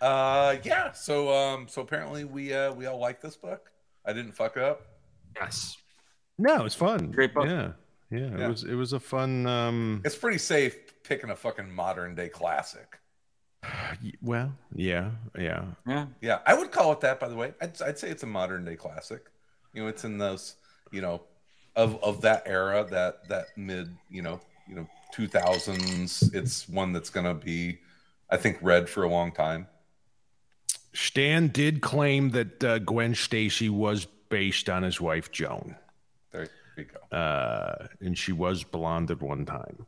Uh, 0.00 0.56
yeah. 0.62 0.92
So, 0.92 1.32
um, 1.34 1.66
so 1.68 1.82
apparently 1.82 2.24
we 2.24 2.54
uh 2.54 2.72
we 2.72 2.86
all 2.86 2.98
like 2.98 3.20
this 3.20 3.36
book. 3.36 3.70
I 4.06 4.12
didn't 4.12 4.32
fuck 4.32 4.56
up. 4.56 4.82
Yes. 5.36 5.76
No, 6.38 6.64
it's 6.64 6.74
fun. 6.74 7.10
Great 7.10 7.34
book. 7.34 7.46
Yeah. 7.46 7.72
Yeah. 8.10 8.18
Yeah. 8.38 8.46
It 8.46 8.48
was. 8.48 8.64
It 8.64 8.74
was 8.74 8.92
a 8.92 9.00
fun. 9.00 9.46
Um. 9.46 10.00
It's 10.04 10.16
pretty 10.16 10.38
safe 10.38 11.02
picking 11.02 11.30
a 11.30 11.36
fucking 11.36 11.70
modern 11.70 12.14
day 12.14 12.28
classic. 12.28 12.98
Y- 14.02 14.12
Well. 14.22 14.52
Yeah. 14.74 15.10
Yeah. 15.38 15.64
Yeah. 15.86 16.06
Yeah, 16.20 16.38
I 16.46 16.54
would 16.54 16.70
call 16.72 16.92
it 16.92 17.00
that. 17.00 17.20
By 17.20 17.28
the 17.28 17.36
way, 17.36 17.54
I'd, 17.60 17.80
I'd 17.82 17.98
say 17.98 18.08
it's 18.10 18.22
a 18.22 18.26
modern 18.26 18.64
day 18.64 18.76
classic. 18.76 19.30
You 19.72 19.82
know, 19.82 19.88
it's 19.88 20.04
in 20.04 20.18
those 20.18 20.56
you 20.92 21.00
know 21.02 21.22
of 21.76 22.02
of 22.02 22.20
that 22.22 22.42
era, 22.46 22.86
that 22.90 23.28
that 23.28 23.46
mid 23.56 23.96
you 24.10 24.22
know 24.22 24.40
you 24.68 24.76
know 24.76 24.86
two 25.12 25.26
thousands. 25.28 26.22
It's 26.34 26.68
one 26.68 26.92
that's 26.92 27.10
gonna 27.10 27.34
be, 27.34 27.78
I 28.30 28.36
think, 28.36 28.58
read 28.62 28.88
for 28.88 29.02
a 29.04 29.08
long 29.08 29.32
time. 29.32 29.66
Stan 30.92 31.48
did 31.48 31.80
claim 31.80 32.30
that 32.30 32.62
uh, 32.62 32.78
Gwen 32.78 33.14
Stacy 33.14 33.68
was 33.68 34.06
based 34.28 34.68
on 34.70 34.82
his 34.84 35.00
wife 35.00 35.30
Joan, 35.32 35.74
There 36.30 36.48
you 36.76 36.84
go. 36.84 37.16
uh, 37.16 37.88
and 38.00 38.16
she 38.16 38.30
was 38.32 38.62
blonde 38.62 39.10
at 39.10 39.20
one 39.20 39.44
time. 39.44 39.86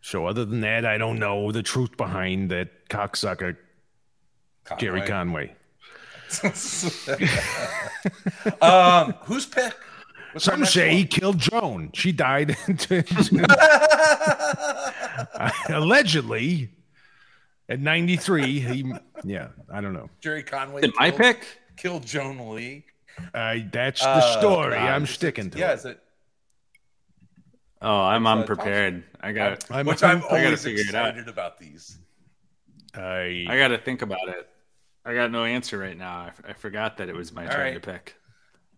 So, 0.00 0.26
other 0.26 0.44
than 0.44 0.60
that, 0.62 0.84
I 0.86 0.96
don't 0.98 1.18
know 1.18 1.52
the 1.52 1.62
truth 1.62 1.96
behind 1.96 2.50
that 2.50 2.88
cocksucker 2.88 3.56
Gerry 4.78 5.02
Conway. 5.02 5.54
Conway. 6.30 6.30
um, 8.62 9.14
whose 9.24 9.46
pick? 9.46 9.74
What's 10.32 10.44
Some 10.44 10.60
next 10.60 10.74
say 10.74 10.94
he 10.94 11.06
killed 11.06 11.38
Joan. 11.38 11.90
She 11.94 12.12
died 12.12 12.54
allegedly 15.68 16.70
at 17.68 17.80
93. 17.80 18.60
He, 18.60 18.92
yeah, 19.24 19.48
I 19.72 19.80
don't 19.80 19.94
know. 19.94 20.10
Gerry 20.20 20.42
Conway. 20.42 20.82
Did 20.82 20.94
my 20.96 21.10
pick? 21.10 21.46
killed 21.76 22.04
Joan 22.06 22.54
Lee. 22.54 22.84
Uh, 23.34 23.56
that's 23.72 24.00
the 24.02 24.08
Uh, 24.08 24.38
story. 24.40 24.74
God, 24.74 24.88
I'm 24.88 25.06
sticking 25.06 25.50
to 25.50 25.58
Yeah, 25.58 25.72
it. 25.72 25.74
is 25.74 25.84
it? 25.86 26.00
Oh, 27.80 28.00
I'm 28.00 28.26
unprepared. 28.26 29.04
I 29.20 29.32
got. 29.32 29.64
I'm, 29.70 29.86
Which 29.86 30.02
I'm 30.02 30.20
gotta 30.20 30.34
always 30.44 30.64
figure 30.64 30.80
it 30.88 30.94
out. 30.94 31.08
excited 31.10 31.28
about 31.28 31.58
these. 31.58 31.98
I, 32.94 33.44
I 33.48 33.56
got 33.56 33.68
to 33.68 33.78
think 33.78 34.02
about 34.02 34.28
it. 34.28 34.48
I 35.04 35.14
got 35.14 35.30
no 35.30 35.44
answer 35.44 35.78
right 35.78 35.96
now. 35.96 36.22
I, 36.24 36.26
f- 36.28 36.42
I 36.48 36.52
forgot 36.54 36.96
that 36.98 37.08
it 37.08 37.14
was 37.14 37.32
my 37.32 37.44
All 37.46 37.50
turn 37.52 37.60
right. 37.60 37.74
to 37.74 37.80
pick. 37.80 38.16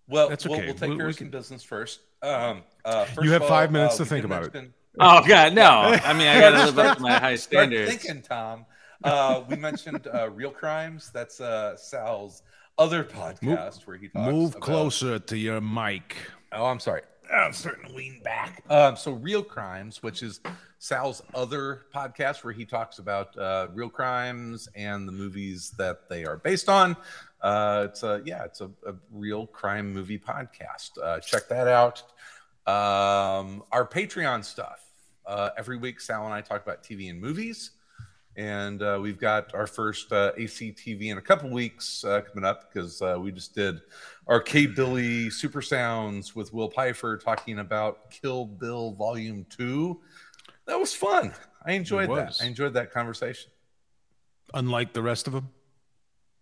Well, 0.08 0.28
That's 0.28 0.44
we'll, 0.46 0.58
okay. 0.58 0.66
we'll 0.66 0.74
take 0.74 0.90
We- 0.90 0.96
care 0.96 1.06
we 1.06 1.10
of 1.10 1.16
some 1.16 1.26
can- 1.30 1.38
business 1.38 1.62
first. 1.62 2.00
Um, 2.22 2.62
uh, 2.84 3.04
first 3.06 3.24
You 3.24 3.32
have 3.32 3.42
of 3.42 3.48
five 3.48 3.72
minutes 3.72 3.94
uh, 3.94 3.98
to 3.98 4.04
think 4.04 4.22
did 4.22 4.30
about 4.32 4.54
it. 4.54 4.70
Oh 4.98 5.26
God, 5.26 5.54
no! 5.54 5.64
I 6.04 6.12
mean, 6.12 6.26
I 6.26 6.40
got 6.40 6.50
to 6.50 6.66
live 6.66 6.78
up 6.78 6.96
to 6.96 7.02
my 7.02 7.12
high 7.18 7.36
Start 7.36 7.68
standards. 7.68 7.90
thinking, 7.90 8.22
Tom. 8.22 8.66
Uh, 9.02 9.42
we 9.48 9.56
mentioned 9.56 10.06
uh, 10.12 10.28
Real 10.30 10.50
Crimes. 10.50 11.10
That's 11.14 11.40
uh, 11.40 11.76
Sal's 11.76 12.42
other 12.76 13.04
podcast 13.04 13.86
where 13.86 13.96
he 13.96 14.08
talks 14.08 14.30
move 14.30 14.50
about- 14.50 14.60
closer 14.62 15.18
to 15.20 15.38
your 15.38 15.60
mic. 15.60 16.16
Oh, 16.52 16.66
I'm 16.66 16.80
sorry. 16.80 17.02
I'm 17.32 17.52
starting 17.52 17.86
to 17.88 17.94
lean 17.94 18.20
back. 18.22 18.62
Um, 18.68 18.96
so, 18.96 19.12
Real 19.12 19.42
Crimes, 19.42 20.02
which 20.02 20.22
is 20.22 20.40
Sal's 20.78 21.22
other 21.34 21.82
podcast 21.94 22.42
where 22.42 22.52
he 22.52 22.64
talks 22.64 22.98
about 22.98 23.36
uh, 23.38 23.68
real 23.72 23.90
crimes 23.90 24.68
and 24.74 25.06
the 25.06 25.12
movies 25.12 25.70
that 25.78 26.08
they 26.08 26.24
are 26.24 26.38
based 26.38 26.68
on. 26.68 26.96
Uh, 27.40 27.86
it's 27.88 28.02
a 28.02 28.22
yeah, 28.24 28.44
it's 28.44 28.60
a, 28.60 28.70
a 28.86 28.94
real 29.12 29.46
crime 29.46 29.92
movie 29.92 30.18
podcast. 30.18 30.90
Uh, 31.02 31.20
check 31.20 31.48
that 31.48 31.68
out. 31.68 32.02
Um, 32.66 33.62
our 33.72 33.86
Patreon 33.86 34.44
stuff. 34.44 34.84
Uh, 35.26 35.50
every 35.56 35.76
week, 35.76 36.00
Sal 36.00 36.24
and 36.24 36.34
I 36.34 36.40
talk 36.40 36.62
about 36.62 36.82
TV 36.82 37.10
and 37.10 37.20
movies. 37.20 37.70
And 38.40 38.80
uh, 38.82 38.98
we've 39.02 39.18
got 39.20 39.54
our 39.54 39.66
first 39.66 40.10
uh, 40.12 40.32
ACTV 40.38 41.10
in 41.10 41.18
a 41.18 41.20
couple 41.20 41.50
weeks 41.50 42.02
uh, 42.04 42.22
coming 42.22 42.42
up 42.48 42.72
because 42.72 43.02
uh, 43.02 43.18
we 43.20 43.32
just 43.32 43.54
did 43.54 43.82
Arcade 44.26 44.74
Billy 44.74 45.28
Super 45.28 45.60
Sounds 45.60 46.34
with 46.34 46.50
Will 46.54 46.70
Pfeiffer 46.70 47.18
talking 47.18 47.58
about 47.58 48.10
Kill 48.10 48.46
Bill 48.46 48.92
Volume 48.92 49.44
2. 49.50 50.00
That 50.64 50.78
was 50.80 50.94
fun. 50.94 51.34
I 51.66 51.72
enjoyed 51.72 52.08
that. 52.16 52.38
I 52.40 52.46
enjoyed 52.46 52.72
that 52.72 52.90
conversation. 52.92 53.50
Unlike 54.54 54.94
the 54.94 55.02
rest 55.02 55.26
of 55.26 55.34
them. 55.34 55.50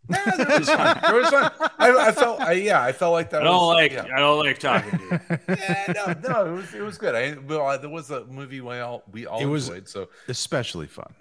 Nah, 0.08 0.18
that 0.36 0.58
was 0.60 0.68
fun. 0.70 0.98
It 1.02 1.14
was 1.20 1.30
fun. 1.30 1.50
I, 1.80 1.90
I 2.08 2.12
felt, 2.12 2.40
I, 2.40 2.52
yeah, 2.52 2.80
I 2.80 2.92
felt 2.92 3.12
like 3.12 3.30
that 3.30 3.42
I 3.42 3.44
don't 3.44 3.56
was, 3.56 3.74
like. 3.74 3.92
yeah. 3.92 4.06
I 4.14 4.20
don't 4.20 4.38
like 4.38 4.58
talking 4.60 4.98
to 5.00 5.04
you. 5.04 5.38
yeah, 5.48 5.92
no, 5.96 6.14
no, 6.28 6.46
it 6.46 6.52
was, 6.58 6.74
it 6.74 6.80
was 6.82 6.96
good. 6.96 7.16
I, 7.16 7.36
well, 7.44 7.76
there 7.76 7.90
was 7.90 8.12
a 8.12 8.24
movie 8.26 8.60
we 8.60 8.78
all, 8.78 9.02
we 9.10 9.26
all 9.26 9.40
It 9.40 9.46
was- 9.46 9.68
enjoyed. 9.68 9.88
So 9.88 10.08
Especially 10.28 10.86
fun. 10.86 11.12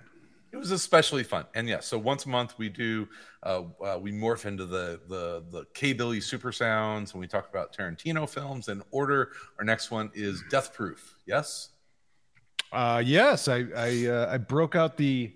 It 0.58 0.60
was 0.60 0.72
especially 0.72 1.24
fun. 1.24 1.46
And 1.56 1.68
yeah 1.68 1.80
so 1.80 1.98
once 1.98 2.26
a 2.26 2.30
month 2.30 2.56
we 2.58 2.70
do 2.70 3.08
uh, 3.44 3.64
uh 3.84 3.98
we 4.02 4.12
morph 4.12 4.46
into 4.46 4.66
the 4.66 5.00
the 5.08 5.44
the 5.52 5.66
k 5.74 5.94
billy 5.94 6.20
super 6.20 6.52
sounds 6.52 7.14
and 7.14 7.22
we 7.22 7.28
talk 7.28 7.50
about 7.50 7.76
tarantino 7.76 8.28
films. 8.28 8.68
In 8.68 8.82
order 8.92 9.32
our 9.60 9.66
next 9.66 9.92
one 9.92 10.10
is 10.14 10.44
death 10.50 10.74
proof. 10.74 11.16
Yes? 11.26 11.70
Uh, 12.72 13.02
yes, 13.06 13.48
I 13.48 13.66
I, 13.76 14.08
uh, 14.08 14.34
I 14.34 14.38
broke 14.38 14.76
out 14.76 14.98
the, 14.98 15.32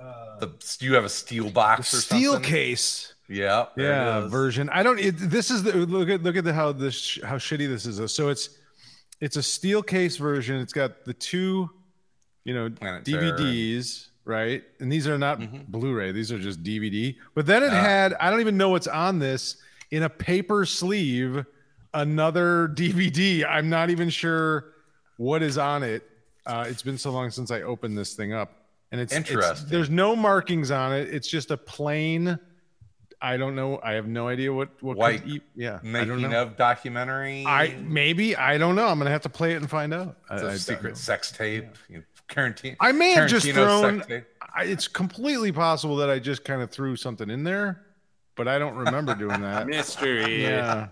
Uh, 0.00 0.38
the 0.40 0.46
do 0.78 0.86
you 0.86 0.94
have 0.94 1.04
a 1.04 1.08
steel 1.08 1.50
box 1.50 1.94
or 1.94 1.98
steel 1.98 2.32
something? 2.32 2.50
case. 2.50 3.14
yeah 3.28 3.66
yeah 3.76 4.26
version. 4.26 4.68
I 4.70 4.82
don't 4.82 4.98
it, 4.98 5.12
this 5.12 5.50
is 5.50 5.62
the 5.62 5.72
look 5.72 6.08
at 6.08 6.22
look 6.22 6.36
at 6.36 6.44
the 6.44 6.52
how 6.52 6.72
this 6.72 7.18
how 7.22 7.36
shitty 7.36 7.68
this 7.68 7.86
is 7.86 8.12
so 8.12 8.28
it's 8.28 8.58
it's 9.20 9.36
a 9.36 9.42
steel 9.42 9.82
case 9.82 10.16
version. 10.16 10.56
It's 10.56 10.72
got 10.72 11.04
the 11.04 11.14
two 11.14 11.70
you 12.44 12.54
know 12.54 12.70
Planet 12.70 13.04
Terror 13.04 13.38
dvds 13.38 14.08
right 14.24 14.62
and 14.80 14.90
these 14.90 15.06
are 15.06 15.18
not 15.18 15.38
Mhm. 15.40 15.66
blu-ray 15.68 16.10
these 16.12 16.32
are 16.32 16.38
just 16.38 16.62
dvd 16.62 17.16
but 17.34 17.44
then 17.46 17.62
it 17.62 17.72
Ah. 17.72 17.80
had 17.82 18.14
i 18.14 18.30
don't 18.30 18.40
even 18.40 18.56
know 18.56 18.70
what's 18.70 18.86
on 18.86 19.18
this 19.18 19.56
in 19.90 20.02
a 20.02 20.08
paper 20.08 20.64
sleeve 20.64 21.44
another 21.92 22.66
DVD. 22.74 23.44
I'm 23.48 23.68
not 23.70 23.88
even 23.90 24.10
sure 24.10 24.72
what 25.16 25.44
is 25.44 25.56
on 25.58 25.84
it. 25.84 26.02
Uh, 26.44 26.64
it's 26.66 26.82
been 26.82 26.98
so 26.98 27.12
long 27.12 27.30
since 27.30 27.52
I 27.52 27.62
opened 27.62 27.96
this 27.96 28.14
thing 28.14 28.32
up, 28.32 28.50
and 28.90 29.00
it's 29.00 29.12
it's- 29.12 29.30
Interesting. 29.30 29.68
there's 29.70 29.90
no 29.90 30.16
markings 30.16 30.72
on 30.72 30.92
it. 30.92 31.14
It's 31.14 31.28
just 31.28 31.52
a 31.52 31.56
plain. 31.56 32.36
I 33.22 33.36
don't 33.36 33.54
know. 33.54 33.78
I 33.82 33.92
have 33.92 34.08
no 34.08 34.26
idea 34.26 34.52
what 34.52 34.70
what. 34.82 34.96
White 34.96 35.22
could 35.22 35.40
yeah, 35.54 35.74
I 35.76 35.78
don't 35.82 35.92
Making 35.92 36.30
know. 36.30 36.42
of 36.42 36.56
documentary. 36.56 37.46
I 37.46 37.76
maybe 37.80 38.34
I 38.36 38.58
don't 38.58 38.74
know. 38.74 38.88
I'm 38.88 38.98
gonna 38.98 39.10
have 39.10 39.22
to 39.22 39.28
play 39.28 39.52
it 39.52 39.58
and 39.58 39.70
find 39.70 39.94
out. 39.94 40.18
I, 40.28 40.34
It's 40.34 40.42
I 40.42 40.46
a 40.46 40.50
don't 40.50 40.58
secret 40.58 40.96
sex 40.96 41.30
tape. 41.30 41.76
You 41.88 41.98
know, 41.98 42.02
Tarantino. 42.34 42.76
I 42.80 42.92
may 42.92 43.12
have 43.12 43.28
just 43.28 43.48
thrown. 43.48 44.02
I, 44.56 44.64
it's 44.64 44.88
completely 44.88 45.52
possible 45.52 45.96
that 45.96 46.10
I 46.10 46.18
just 46.18 46.44
kind 46.44 46.62
of 46.62 46.70
threw 46.70 46.96
something 46.96 47.28
in 47.28 47.42
there, 47.44 47.84
but 48.36 48.46
I 48.46 48.58
don't 48.58 48.76
remember 48.76 49.14
doing 49.14 49.40
that. 49.40 49.66
Mystery. 49.68 50.42
yeah, 50.42 50.88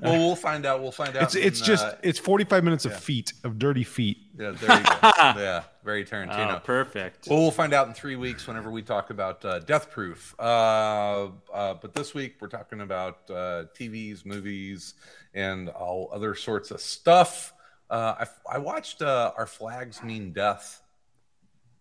Well, 0.00 0.18
we'll 0.18 0.34
find 0.36 0.66
out. 0.66 0.82
We'll 0.82 0.90
find 0.90 1.16
out. 1.16 1.22
it's 1.22 1.34
it's 1.36 1.60
in, 1.60 1.66
just 1.66 1.84
uh, 1.84 1.94
it's 2.02 2.18
45 2.18 2.64
minutes 2.64 2.84
of 2.86 2.96
feet 2.98 3.32
of 3.44 3.58
dirty 3.58 3.84
feet. 3.84 4.18
yeah, 4.38 4.50
there 4.52 4.78
you 4.78 4.84
go. 4.84 4.98
yeah, 5.40 5.62
very 5.84 6.04
Tarantino. 6.04 6.56
Oh, 6.56 6.60
perfect. 6.60 7.28
Well, 7.28 7.38
we'll 7.40 7.50
find 7.52 7.72
out 7.72 7.86
in 7.86 7.94
three 7.94 8.16
weeks 8.16 8.46
whenever 8.48 8.70
we 8.70 8.82
talk 8.82 9.10
about 9.10 9.44
uh, 9.44 9.60
Death 9.60 9.90
Proof. 9.90 10.34
Uh, 10.38 11.28
uh, 11.52 11.74
but 11.74 11.94
this 11.94 12.12
week 12.14 12.36
we're 12.40 12.48
talking 12.48 12.80
about 12.80 13.18
uh, 13.30 13.64
TVs, 13.78 14.24
movies, 14.26 14.94
and 15.34 15.68
all 15.68 16.08
other 16.12 16.34
sorts 16.34 16.70
of 16.72 16.80
stuff. 16.80 17.52
Uh, 17.90 18.24
I, 18.50 18.54
I 18.54 18.58
watched 18.58 19.02
uh, 19.02 19.32
Our 19.36 19.46
Flags 19.46 20.02
Mean 20.02 20.32
Death 20.32 20.80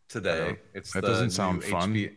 today. 0.08 0.58
It's 0.74 0.92
that 0.94 1.02
the 1.02 1.08
doesn't 1.08 1.26
new 1.28 1.32
sound 1.32 1.64
fun. 1.64 1.94
HBO 1.94 2.12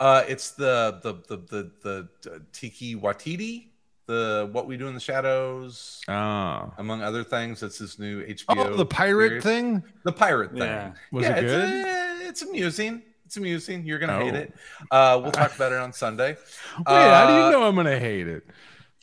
Uh, 0.00 0.24
it's 0.28 0.50
the 0.52 1.00
the 1.02 1.12
the 1.28 1.36
the, 1.36 1.70
the, 1.82 2.30
uh, 2.34 2.38
Taika 2.52 3.00
Waititi, 3.00 3.68
the 4.06 4.48
What 4.52 4.66
We 4.66 4.76
Do 4.76 4.88
in 4.88 4.94
the 4.94 5.00
Shadows, 5.00 6.00
Oh, 6.08 6.72
among 6.78 7.02
other 7.02 7.24
things. 7.24 7.62
It's 7.62 7.78
this 7.78 7.98
new 7.98 8.24
HBO. 8.24 8.56
oh, 8.72 8.76
the 8.76 8.86
pirate 8.86 9.42
series. 9.42 9.42
thing. 9.44 9.82
The 10.04 10.12
pirate 10.12 10.50
thing. 10.52 10.62
Yeah. 10.62 10.92
Was 11.12 11.24
yeah, 11.24 11.36
it 11.36 11.44
it's, 11.44 11.52
good? 11.52 11.84
uh, 11.86 12.28
it's 12.28 12.42
amusing. 12.42 13.02
It's 13.26 13.36
amusing. 13.36 13.84
You're 13.84 13.98
gonna 13.98 14.18
hate 14.18 14.34
Oh. 14.34 14.36
it. 14.36 14.54
Uh, 14.90 15.20
we'll 15.22 15.32
talk 15.32 15.54
about 15.56 15.72
it 15.72 15.78
on 15.78 15.92
Sunday. 15.92 16.36
Wait, 16.78 16.84
how 16.86 17.26
do 17.26 17.32
Uh, 17.32 17.46
you 17.46 17.52
know 17.52 17.62
I'm 17.64 17.74
gonna 17.74 17.98
hate 17.98 18.28
it? 18.28 18.44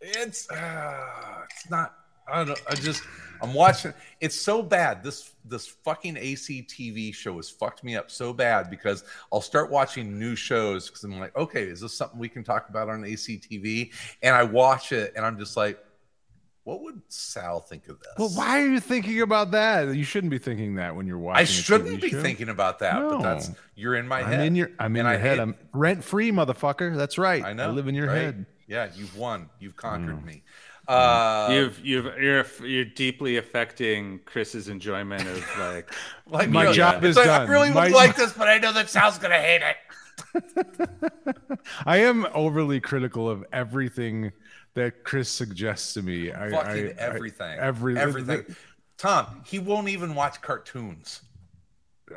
It's 0.02 0.50
uh, 0.50 1.42
it's 1.52 1.70
not. 1.70 1.94
I 2.28 2.38
don't 2.38 2.50
know. 2.50 2.56
I 2.70 2.76
just 2.76 3.04
I'm 3.42 3.54
watching. 3.54 3.94
It's 4.22 4.40
so 4.40 4.62
bad. 4.64 5.04
This 5.04 5.32
this 5.46 5.68
fucking 5.68 6.16
AC 6.18 6.66
TV 6.70 7.14
show 7.14 7.36
has 7.36 7.50
fucked 7.50 7.84
me 7.84 7.96
up 7.98 8.10
so 8.10 8.32
bad 8.34 8.70
because 8.70 9.04
I'll 9.32 9.42
start 9.42 9.70
watching 9.70 10.18
new 10.18 10.36
shows 10.36 10.88
because 10.90 11.04
I'm 11.04 11.20
like, 11.20 11.36
okay, 11.36 11.64
is 11.64 11.82
this 11.82 11.94
something 11.94 12.18
we 12.20 12.30
can 12.30 12.44
talk 12.44 12.70
about 12.70 12.90
on 12.90 13.04
AC 13.04 13.40
TV? 13.40 13.92
And 14.22 14.34
I 14.36 14.44
watch 14.44 14.92
it 14.94 15.14
and 15.18 15.26
I'm 15.26 15.38
just 15.38 15.58
like, 15.58 15.78
what 16.64 16.82
would 16.82 17.02
Sal 17.10 17.60
think 17.60 17.90
of 17.90 18.00
this? 18.00 18.14
Well, 18.18 18.30
why 18.30 18.62
are 18.62 18.68
you 18.68 18.80
thinking 18.80 19.22
about 19.22 19.52
that? 19.52 19.94
You 19.94 20.06
shouldn't 20.06 20.32
be 20.32 20.38
thinking 20.38 20.76
that 20.76 20.96
when 20.96 21.06
you're 21.06 21.18
watching. 21.18 21.42
I 21.42 21.44
shouldn't 21.44 22.00
be 22.00 22.10
show. 22.12 22.22
thinking 22.22 22.48
about 22.48 22.80
that, 22.80 23.02
but 23.02 23.22
that's 23.22 23.50
No. 23.50 23.56
you're 23.76 23.96
in 23.96 24.08
my 24.08 24.20
I'm 24.22 24.26
head. 24.28 24.46
in 24.48 24.56
your. 24.56 24.72
I'm 24.80 24.96
in 24.96 25.06
your 25.06 25.14
I 25.14 25.18
head. 25.18 25.32
hate- 25.32 25.40
I'm 25.42 25.56
rent 25.74 26.02
free, 26.06 26.32
motherfucker. 26.32 26.96
That's 26.96 27.18
right. 27.18 27.44
I 27.44 27.52
know. 27.52 27.66
I 27.66 27.72
live 27.72 27.90
in 27.90 27.96
your 27.96 28.08
right? 28.08 28.16
head. 28.22 28.46
Yeah, 28.66 28.88
you've 28.96 29.18
won. 29.18 29.50
You've 29.60 29.76
conquered 29.76 30.22
Mm. 30.22 30.26
me. 30.26 30.44
Uh, 30.88 31.48
You've 31.52 31.80
you've 31.86 32.06
you're 32.20 32.46
you're 32.66 32.84
deeply 32.86 33.38
affecting 33.38 34.20
Chris's 34.26 34.68
enjoyment 34.68 35.22
of 35.28 35.46
like 35.60 35.94
like 36.28 36.50
My 36.50 36.64
really- 36.64 36.76
job 36.76 37.04
it's 37.04 37.12
is 37.12 37.16
like, 37.18 37.26
done. 37.28 37.42
I 37.48 37.52
really 37.52 37.72
would 37.72 37.92
like 37.92 38.16
this, 38.18 38.34
but 38.34 38.50
I 38.50 38.58
know 38.58 38.74
that 38.74 38.90
Sal's 38.90 39.18
gonna 39.18 39.40
hate 39.40 39.62
it. 39.62 39.78
I 41.86 41.98
am 41.98 42.28
overly 42.34 42.80
critical 42.80 43.30
of 43.30 43.46
everything 43.54 44.32
that 44.74 45.04
Chris 45.04 45.30
suggests 45.30 45.94
to 45.94 46.02
me. 46.02 46.32
I, 46.34 46.50
Fucking 46.50 46.88
I, 46.88 46.94
everything. 46.98 47.48
I, 47.48 47.58
every, 47.58 47.98
everything. 47.98 48.56
Tom, 48.98 49.42
he 49.46 49.60
won't 49.60 49.88
even 49.90 50.16
watch 50.16 50.42
cartoons 50.42 51.22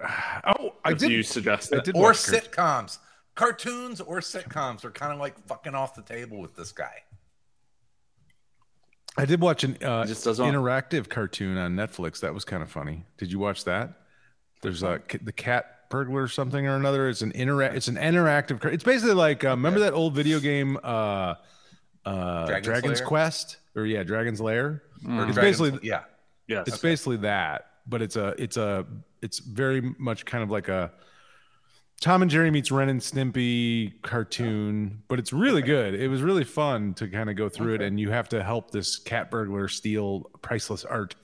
Oh, 0.44 0.74
I 0.84 0.92
if 0.92 0.98
did. 0.98 1.10
you 1.10 1.22
suggest 1.22 1.72
I 1.72 1.78
it. 1.78 1.90
or 1.94 2.12
sitcoms. 2.12 2.98
Cartoons 3.34 4.00
or 4.00 4.18
sitcoms 4.20 4.84
are 4.84 4.90
kind 4.90 5.12
of 5.12 5.18
like 5.18 5.38
fucking 5.46 5.74
off 5.74 5.94
the 5.94 6.02
table 6.02 6.38
with 6.40 6.56
this 6.56 6.72
guy. 6.72 7.02
I 9.18 9.24
did 9.24 9.40
watch 9.40 9.64
an 9.64 9.76
uh, 9.82 10.04
just 10.06 10.24
doesn't- 10.24 10.44
interactive 10.44 11.08
cartoon 11.08 11.56
on 11.58 11.74
Netflix. 11.74 12.20
That 12.20 12.34
was 12.34 12.44
kind 12.44 12.62
of 12.62 12.70
funny. 12.70 13.04
Did 13.18 13.32
you 13.32 13.38
watch 13.38 13.64
that? 13.64 13.92
There's 14.62 14.82
a 14.82 15.00
the 15.22 15.32
cat 15.32 15.88
burglar 15.90 16.22
or 16.22 16.28
something 16.28 16.66
or 16.66 16.76
another. 16.76 17.08
It's 17.08 17.22
an 17.22 17.32
intera- 17.32 17.74
It's 17.74 17.88
an 17.88 17.96
interactive. 17.96 18.60
car- 18.60 18.70
It's 18.72 18.84
basically 18.84 19.14
like 19.14 19.44
uh, 19.44 19.50
remember 19.50 19.80
that 19.80 19.92
old 19.92 20.14
video 20.14 20.40
game, 20.40 20.78
uh, 20.82 21.34
uh, 22.04 22.46
Dragon's 22.46 22.64
Dragon's 22.66 23.00
Quest, 23.00 23.56
or 23.74 23.86
yeah, 23.86 24.02
Dragon's 24.02 24.40
Lair. 24.40 24.82
Or 25.06 25.24
It's 25.24 25.34
Dragon's- 25.34 25.60
basically 25.60 25.88
yeah. 25.88 26.02
Yes. 26.48 26.68
it's 26.68 26.78
basically 26.78 27.16
that, 27.18 27.66
but 27.86 28.02
it's 28.02 28.16
a 28.16 28.34
it's 28.38 28.56
a 28.56 28.86
it's 29.22 29.38
very 29.40 29.80
much 29.98 30.24
kind 30.24 30.42
of 30.44 30.50
like 30.50 30.68
a 30.68 30.92
Tom 32.00 32.20
and 32.22 32.30
Jerry 32.30 32.50
meets 32.50 32.70
Ren 32.70 32.88
and 32.90 33.00
Stimpy 33.00 34.02
cartoon, 34.02 35.02
but 35.08 35.18
it's 35.18 35.32
really 35.32 35.62
good. 35.62 35.94
It 35.94 36.08
was 36.08 36.20
really 36.22 36.44
fun 36.44 36.92
to 36.94 37.08
kind 37.08 37.30
of 37.30 37.36
go 37.36 37.48
through 37.48 37.76
it, 37.76 37.82
and 37.82 37.98
you 37.98 38.10
have 38.10 38.28
to 38.30 38.42
help 38.42 38.70
this 38.70 38.98
cat 38.98 39.30
burglar 39.30 39.66
steal 39.68 40.30
priceless 40.42 40.84
art 40.84 41.14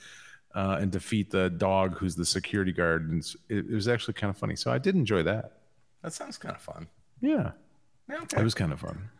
uh, 0.54 0.78
and 0.80 0.90
defeat 0.90 1.30
the 1.30 1.50
dog 1.50 1.98
who's 1.98 2.14
the 2.14 2.24
security 2.24 2.72
guard. 2.72 3.10
And 3.10 3.22
it, 3.50 3.66
it 3.70 3.74
was 3.74 3.86
actually 3.86 4.14
kind 4.14 4.30
of 4.30 4.38
funny, 4.38 4.56
so 4.56 4.72
I 4.72 4.78
did 4.78 4.94
enjoy 4.94 5.22
that. 5.24 5.58
That 6.02 6.14
sounds 6.14 6.38
kind 6.38 6.54
of 6.54 6.62
fun. 6.62 6.88
Yeah, 7.20 7.52
Yeah, 8.08 8.22
it 8.36 8.42
was 8.42 8.54
kind 8.54 8.72
of 8.72 8.80
fun. 8.80 9.10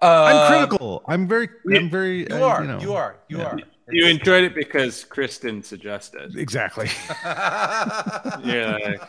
Uh, 0.00 0.24
I'm 0.24 0.52
critical. 0.52 1.02
I'm 1.06 1.28
very. 1.28 1.48
I'm 1.74 1.90
very. 1.90 2.20
You 2.20 2.36
uh, 2.36 2.40
are. 2.40 2.64
know. 2.64 2.80
You 2.80 2.94
are. 2.94 3.16
You 3.28 3.42
are. 3.42 3.58
You 3.90 4.06
enjoyed 4.06 4.44
it 4.44 4.54
because 4.54 5.04
Kristen 5.04 5.54
didn't 5.56 5.66
suggest 5.66 6.14
it. 6.14 6.36
exactly. 6.36 6.88
You're 8.44 8.78
like, 8.78 9.00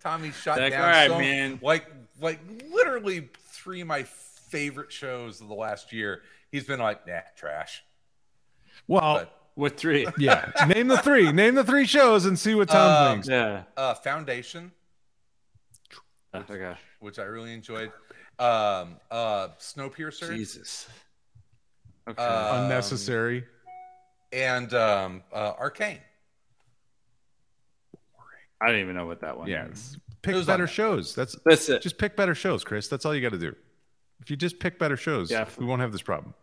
Tommy 0.00 0.30
shut 0.32 0.58
Like, 0.58 0.72
down. 0.72 0.82
all 0.82 0.88
right, 0.88 1.10
so- 1.10 1.18
man. 1.18 1.58
Like, 1.62 1.86
like 2.20 2.40
literally 2.70 3.28
three 3.50 3.80
of 3.80 3.86
my 3.86 4.02
favorite 4.04 4.92
shows 4.92 5.40
of 5.40 5.48
the 5.48 5.54
last 5.54 5.92
year. 5.92 6.22
He's 6.50 6.64
been 6.64 6.80
like, 6.80 7.06
nah, 7.06 7.20
trash. 7.36 7.82
Well, 8.86 9.14
But 9.14 9.40
what 9.54 9.76
three? 9.76 10.06
yeah. 10.18 10.50
Name 10.68 10.88
the 10.88 10.98
three. 10.98 11.32
Name 11.32 11.54
the 11.54 11.64
three 11.64 11.86
shows 11.86 12.26
and 12.26 12.38
see 12.38 12.54
what 12.54 12.68
Tom 12.68 13.06
Um, 13.06 13.12
thinks. 13.14 13.28
Yeah. 13.28 13.62
uh, 13.76 13.94
Foundation, 13.94 14.70
Okay. 16.34 16.74
which 17.00 17.18
I 17.18 17.24
really 17.24 17.52
enjoyed. 17.52 17.90
Um, 18.38 18.96
uh, 19.10 19.48
Snowpiercer, 19.60 20.34
Jesus. 20.34 20.88
Okay. 22.08 22.22
um, 22.22 22.64
Unnecessary. 22.64 23.44
and 24.32 24.72
um, 24.74 25.22
uh, 25.32 25.52
Arcane. 25.58 25.98
I 28.60 28.68
don't 28.70 28.80
even 28.80 28.94
know 28.94 29.06
what 29.06 29.20
that 29.20 29.36
one 29.36 29.48
Yeah. 29.48 29.66
is. 29.68 29.96
Pick 30.22 30.34
It 30.34 30.38
was 30.38 30.46
better 30.46 30.62
on- 30.64 30.68
shows. 30.68 31.14
That's 31.14 31.36
That's 31.44 31.68
it. 31.68 31.82
just 31.82 31.98
pick 31.98 32.16
better 32.16 32.34
shows, 32.34 32.64
Chris. 32.64 32.88
That's 32.88 33.04
all 33.04 33.14
you 33.14 33.20
got 33.20 33.32
to 33.32 33.38
do. 33.38 33.54
If 34.20 34.30
you 34.30 34.36
just 34.36 34.58
pick 34.58 34.78
better 34.78 34.96
shows, 34.96 35.30
Yeah. 35.30 35.46
we 35.58 35.66
won't 35.66 35.80
have 35.82 35.92
this 35.92 36.02
problem. 36.02 36.34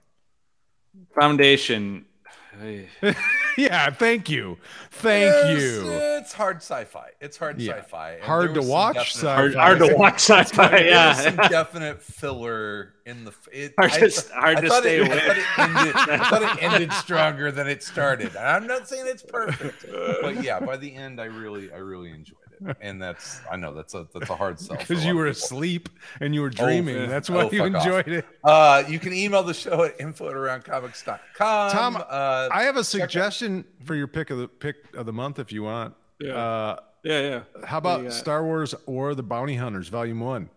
Foundation. 1.15 2.05
Hey. 3.55 3.63
yeah, 3.65 3.89
thank 3.89 4.29
you. 4.29 4.57
Thank 4.91 5.33
It's- 5.33 5.61
you. 5.61 5.91
It's 5.91 6.33
hard 6.33 6.57
sci-fi. 6.57 7.09
It's 7.19 7.37
hard 7.37 7.59
Yeah. 7.59 7.77
sci-fi. 7.77 8.19
Hard 8.21 8.53
to 8.55 8.61
watch 8.61 9.13
sci-fi. 9.15 9.33
Hard, 9.35 9.55
hard 9.55 9.79
to 9.79 9.95
watch 9.97 10.15
sci-fi. 10.29 10.69
There 10.69 11.07
was 11.09 11.17
some 11.23 11.35
Yeah. 11.37 11.47
definite 11.47 12.01
filler 12.01 12.93
in 13.05 13.23
the. 13.25 13.31
f- 13.31 13.47
It, 13.51 13.73
Hard 13.79 13.91
I 13.91 13.99
to- 13.99 14.09
th- 14.09 14.29
hard 14.29 14.57
I 14.57 14.61
to 14.61 14.69
stay 14.69 14.97
it, 15.01 15.07
away. 15.07 15.17
I 15.17 15.19
thought, 15.19 15.37
it 15.37 15.59
ended, 15.59 15.95
I 15.95 16.17
thought 16.29 16.41
it 16.57 16.63
ended 16.63 16.93
stronger 16.93 17.51
than 17.51 17.67
it 17.67 17.81
started. 17.83 18.35
And 18.35 18.45
I'm 18.47 18.67
not 18.67 18.87
saying 18.87 19.05
it's 19.07 19.23
perfect, 19.23 19.85
but 20.21 20.43
yeah, 20.43 20.59
by 20.59 20.77
the 20.77 20.93
end, 20.95 21.19
I 21.19 21.25
really, 21.25 21.71
I 21.71 21.77
really 21.77 22.11
enjoyed 22.11 22.37
it. 22.50 22.50
And 22.81 23.01
that's, 23.01 23.41
I 23.51 23.55
know 23.55 23.73
that's 23.73 23.93
a 23.93 24.07
that's 24.13 24.29
a 24.29 24.35
hard 24.35 24.59
sell. 24.59 24.77
Because 24.77 25.03
you 25.05 25.15
were 25.15 25.23
people. 25.25 25.31
asleep 25.31 25.89
and 26.19 26.33
you 26.35 26.41
were 26.41 26.49
dreaming. 26.49 26.95
yeah. 26.95 27.05
That's 27.07 27.29
why 27.29 27.43
Oh, 27.43 27.51
you 27.51 27.59
fuck 27.59 27.75
off. 27.75 27.85
enjoyed 27.87 28.07
it. 28.07 28.25
Uh, 28.43 28.83
you 28.87 28.99
can 28.99 29.13
email 29.13 29.43
the 29.43 29.53
show 29.53 29.83
at 29.83 29.99
info 29.99 30.27
at 30.29 30.35
aroundcomics.com. 30.35 31.71
Tom, 31.71 31.95
uh, 31.97 32.49
I 32.51 32.63
have 32.63 32.75
a 32.75 32.79
check 32.83 33.01
out- 33.01 33.09
suggestion 33.11 33.65
for 33.83 33.95
your 33.95 34.07
pick 34.07 34.29
of 34.29 34.37
the 34.37 34.47
pick 34.47 34.75
of 34.95 35.05
the 35.05 35.13
month 35.13 35.39
if 35.39 35.51
you 35.51 35.63
want. 35.63 35.95
Yeah. 36.19 36.33
Uh, 36.35 36.75
Yeah, 37.03 37.19
yeah. 37.21 37.65
how 37.65 37.79
about? 37.79 38.13
Star 38.13 38.43
Wars 38.43 38.75
or 38.85 39.15
the 39.15 39.23
Bounty 39.23 39.55
Hunters 39.55 39.87
Volume 39.87 40.19
One? 40.19 40.49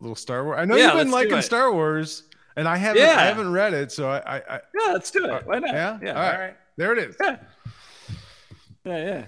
little 0.00 0.16
Star 0.16 0.44
Wars. 0.44 0.58
I 0.58 0.64
know 0.66 0.76
Yeah, 0.76 0.88
you've 0.88 0.96
been 1.04 1.10
liking. 1.10 1.40
Star 1.42 1.72
Wars, 1.72 2.24
and 2.56 2.66
I 2.68 2.76
haven't. 2.76 3.02
Yeah. 3.02 3.16
I 3.18 3.24
haven't 3.24 3.52
read 3.52 3.72
it, 3.74 3.92
so 3.92 4.08
I. 4.10 4.18
I, 4.18 4.36
I 4.56 4.60
Yeah, 4.78 4.92
let's 4.92 5.10
do 5.10 5.24
it. 5.24 5.46
Why 5.46 5.58
not? 5.58 5.72
yeah. 5.74 5.98
Yeah. 6.02 6.08
All 6.10 6.14
right. 6.20 6.34
All 6.34 6.40
right. 6.40 6.56
There 6.76 6.92
it 6.92 6.98
is. 6.98 7.16
Yeah. 7.20 7.36
Yeah, 8.84 8.96
yeah. 9.04 9.24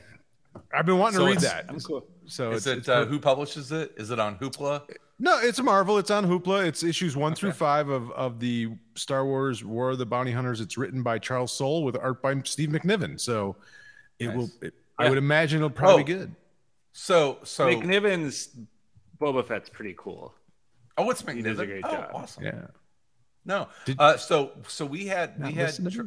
I've 0.74 0.86
been 0.86 0.98
wanting 0.98 1.18
So 1.18 1.26
to 1.26 1.32
read 1.32 1.40
that. 1.40 1.66
I'm 1.68 1.80
cool. 1.80 2.06
So 2.26 2.52
Is 2.52 2.66
it's, 2.66 2.66
it 2.66 2.78
it's 2.78 2.88
uh, 2.88 3.04
who 3.04 3.18
publishes 3.18 3.72
it? 3.72 3.92
Is 3.96 4.10
it 4.10 4.18
on 4.18 4.36
Hoopla? 4.38 4.82
No, 5.18 5.38
it's 5.40 5.60
Marvel. 5.60 5.98
It's 5.98 6.10
on 6.10 6.24
Hoopla. 6.26 6.66
It's 6.66 6.82
issues 6.82 7.16
one 7.16 7.34
through 7.34 7.52
five 7.52 7.88
of, 7.88 8.10
of 8.12 8.40
the 8.40 8.70
Star 8.96 9.24
Wars 9.24 9.64
War 9.64 9.90
of 9.90 9.98
the 9.98 10.06
Bounty 10.06 10.32
Hunters. 10.32 10.60
It's 10.60 10.76
written 10.78 11.02
by 11.02 11.18
Charles 11.18 11.52
Soule 11.52 11.84
with 11.84 11.96
art 11.96 12.22
by 12.22 12.40
Steve 12.44 12.70
McNiven. 12.70 13.20
So 13.20 13.56
it 14.18 14.28
Nice. 14.28 14.36
will. 14.36 14.50
It, 14.62 14.74
I 14.98 15.08
would 15.08 15.18
imagine 15.18 15.58
it'll 15.58 15.70
probably 15.70 16.02
Oh. 16.02 16.06
be 16.06 16.12
good. 16.12 16.34
So, 16.92 17.38
so 17.44 17.66
McNiven's 17.66 18.50
Boba 19.20 19.44
Fett's 19.46 19.68
pretty 19.68 19.94
cool. 19.96 20.34
oh, 20.98 21.10
it's 21.10 21.22
He 21.22 21.42
does 21.42 21.58
a 21.58 21.64
McNiven. 21.64 21.68
great 21.68 21.84
oh, 21.86 21.90
job. 21.90 22.10
awesome. 22.14 22.44
Yeah. 22.44 22.66
No. 23.44 23.68
Did- 23.84 24.00
uh, 24.00 24.16
so 24.16 24.52
so 24.68 24.86
we 24.86 25.06
had 25.06 25.42
we 25.42 25.52
had 25.52 25.72
to 25.74 25.90
tr- 25.90 26.02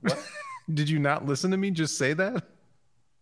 what? 0.00 0.18
Did 0.74 0.88
you 0.88 0.98
not 0.98 1.26
listen 1.26 1.50
to 1.50 1.56
me 1.56 1.70
just 1.70 1.98
say 1.98 2.12
that? 2.14 2.44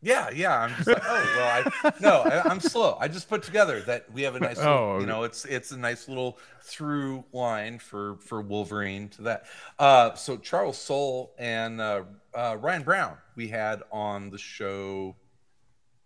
Yeah, 0.02 0.30
yeah. 0.30 0.58
I'm 0.58 0.74
just 0.76 0.86
like, 0.88 1.02
oh 1.04 1.32
well, 1.36 1.64
I 1.84 1.92
no, 2.00 2.22
I, 2.22 2.48
I'm 2.48 2.60
slow. 2.60 2.96
I 2.98 3.08
just 3.08 3.28
put 3.28 3.42
together 3.42 3.80
that 3.82 4.10
we 4.12 4.22
have 4.22 4.34
a 4.34 4.40
nice, 4.40 4.56
little, 4.56 4.72
Oh, 4.72 4.98
you 4.98 5.06
know, 5.06 5.24
it's 5.24 5.44
it's 5.44 5.72
a 5.72 5.76
nice 5.78 6.08
little 6.08 6.38
through 6.62 7.24
line 7.32 7.78
for 7.78 8.16
for 8.16 8.40
Wolverine 8.40 9.08
to 9.10 9.22
that. 9.22 9.44
Uh, 9.78 10.14
so 10.14 10.36
Charles 10.38 10.78
Soule 10.78 11.32
and 11.38 11.80
uh, 11.80 12.04
uh, 12.34 12.56
Ryan 12.58 12.82
Brown 12.82 13.16
we 13.36 13.48
had 13.48 13.82
on 13.92 14.30
the 14.30 14.38
show, 14.38 15.16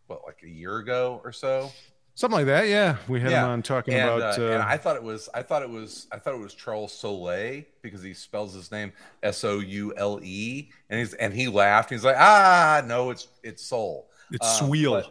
what 0.08 0.22
like 0.26 0.40
a 0.42 0.48
year 0.48 0.78
ago 0.78 1.20
or 1.22 1.30
so. 1.32 1.70
Something 2.16 2.38
like 2.38 2.46
that. 2.46 2.68
Yeah, 2.68 2.96
we 3.08 3.20
had 3.20 3.32
him 3.32 3.44
on 3.44 3.62
talking 3.62 3.94
and, 3.94 4.08
about. 4.08 4.38
uh, 4.38 4.42
Uh, 4.42 4.50
and 4.52 4.62
I 4.62 4.76
thought 4.76 4.94
it 4.94 5.02
was 5.02 5.28
I 5.34 5.42
thought 5.42 5.62
it 5.62 5.68
was 5.68 6.06
I 6.12 6.18
thought 6.18 6.34
it 6.34 6.40
was 6.40 6.54
Charles 6.54 6.92
Soule 6.92 7.64
because 7.82 8.02
he 8.02 8.14
spells 8.14 8.54
his 8.54 8.70
name 8.70 8.92
S 9.24 9.42
O 9.42 9.58
U 9.58 9.92
L 9.96 10.20
E 10.22 10.70
and 10.90 11.00
he's 11.00 11.14
and 11.14 11.34
he 11.34 11.48
laughed. 11.48 11.90
He's 11.90 12.04
like, 12.04 12.16
ah, 12.16 12.82
no, 12.86 13.10
it's 13.10 13.28
it's 13.42 13.64
Soul. 13.64 14.10
it's 14.30 14.46
uh, 14.46 14.64
Sweel. 14.64 15.04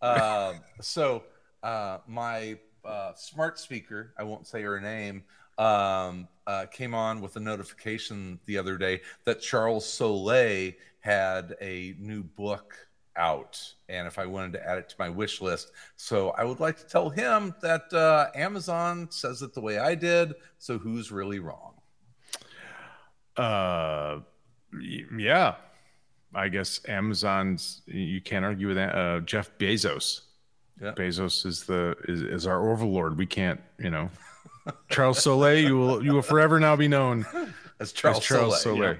Um, 0.00 0.60
so 0.80 1.24
uh, 1.62 1.98
my 2.06 2.58
uh, 2.82 3.12
smart 3.14 3.58
speaker, 3.58 4.14
I 4.18 4.22
won't 4.22 4.46
say 4.46 4.62
her 4.62 4.80
name, 4.80 5.24
um, 5.58 6.28
uh, 6.46 6.64
came 6.70 6.94
on 6.94 7.20
with 7.20 7.36
a 7.36 7.40
notification 7.40 8.40
the 8.46 8.56
other 8.56 8.78
day 8.78 9.02
that 9.24 9.42
Charles 9.42 9.86
Soule 9.86 10.72
had 11.00 11.56
a 11.60 11.94
new 11.98 12.22
book 12.22 12.74
out, 13.16 13.60
and 13.88 14.06
if 14.06 14.18
I 14.18 14.26
wanted 14.26 14.52
to 14.54 14.66
add 14.66 14.78
it 14.78 14.88
to 14.88 14.96
my 14.98 15.08
wish 15.08 15.40
list. 15.40 15.72
So 15.96 16.30
I 16.30 16.44
would 16.44 16.60
like 16.60 16.76
to 16.78 16.86
tell 16.86 17.10
him 17.10 17.54
that 17.62 17.92
uh, 17.92 18.28
Amazon 18.34 19.08
says 19.10 19.42
it 19.42 19.54
the 19.54 19.60
way 19.60 19.78
I 19.78 19.94
did. 19.94 20.34
So 20.58 20.78
who's 20.78 21.12
really 21.12 21.38
wrong? 21.38 21.74
Uh, 23.36 24.20
yeah, 25.16 25.54
I 26.34 26.48
guess 26.48 26.80
Amazon's. 26.88 27.82
You 27.86 28.20
can't 28.20 28.44
argue 28.44 28.68
with 28.68 28.76
that. 28.76 28.94
Uh, 28.94 29.20
Jeff 29.20 29.50
Bezos. 29.58 30.22
Yeah. 30.80 30.92
Bezos 30.92 31.46
is 31.46 31.64
the 31.64 31.94
is, 32.08 32.22
is 32.22 32.46
our 32.46 32.70
overlord. 32.70 33.18
We 33.18 33.26
can't, 33.26 33.60
you 33.78 33.90
know. 33.90 34.10
Charles 34.90 35.22
Soule, 35.22 35.54
you 35.54 35.76
will 35.76 36.04
you 36.04 36.14
will 36.14 36.22
forever 36.22 36.60
now 36.60 36.76
be 36.76 36.88
known 36.88 37.26
As 37.34 37.52
as 37.80 37.92
Charles, 37.92 38.24
Charles 38.24 38.62
Soule. 38.62 38.76
Soule. 38.76 38.84
yeah. 38.84 38.94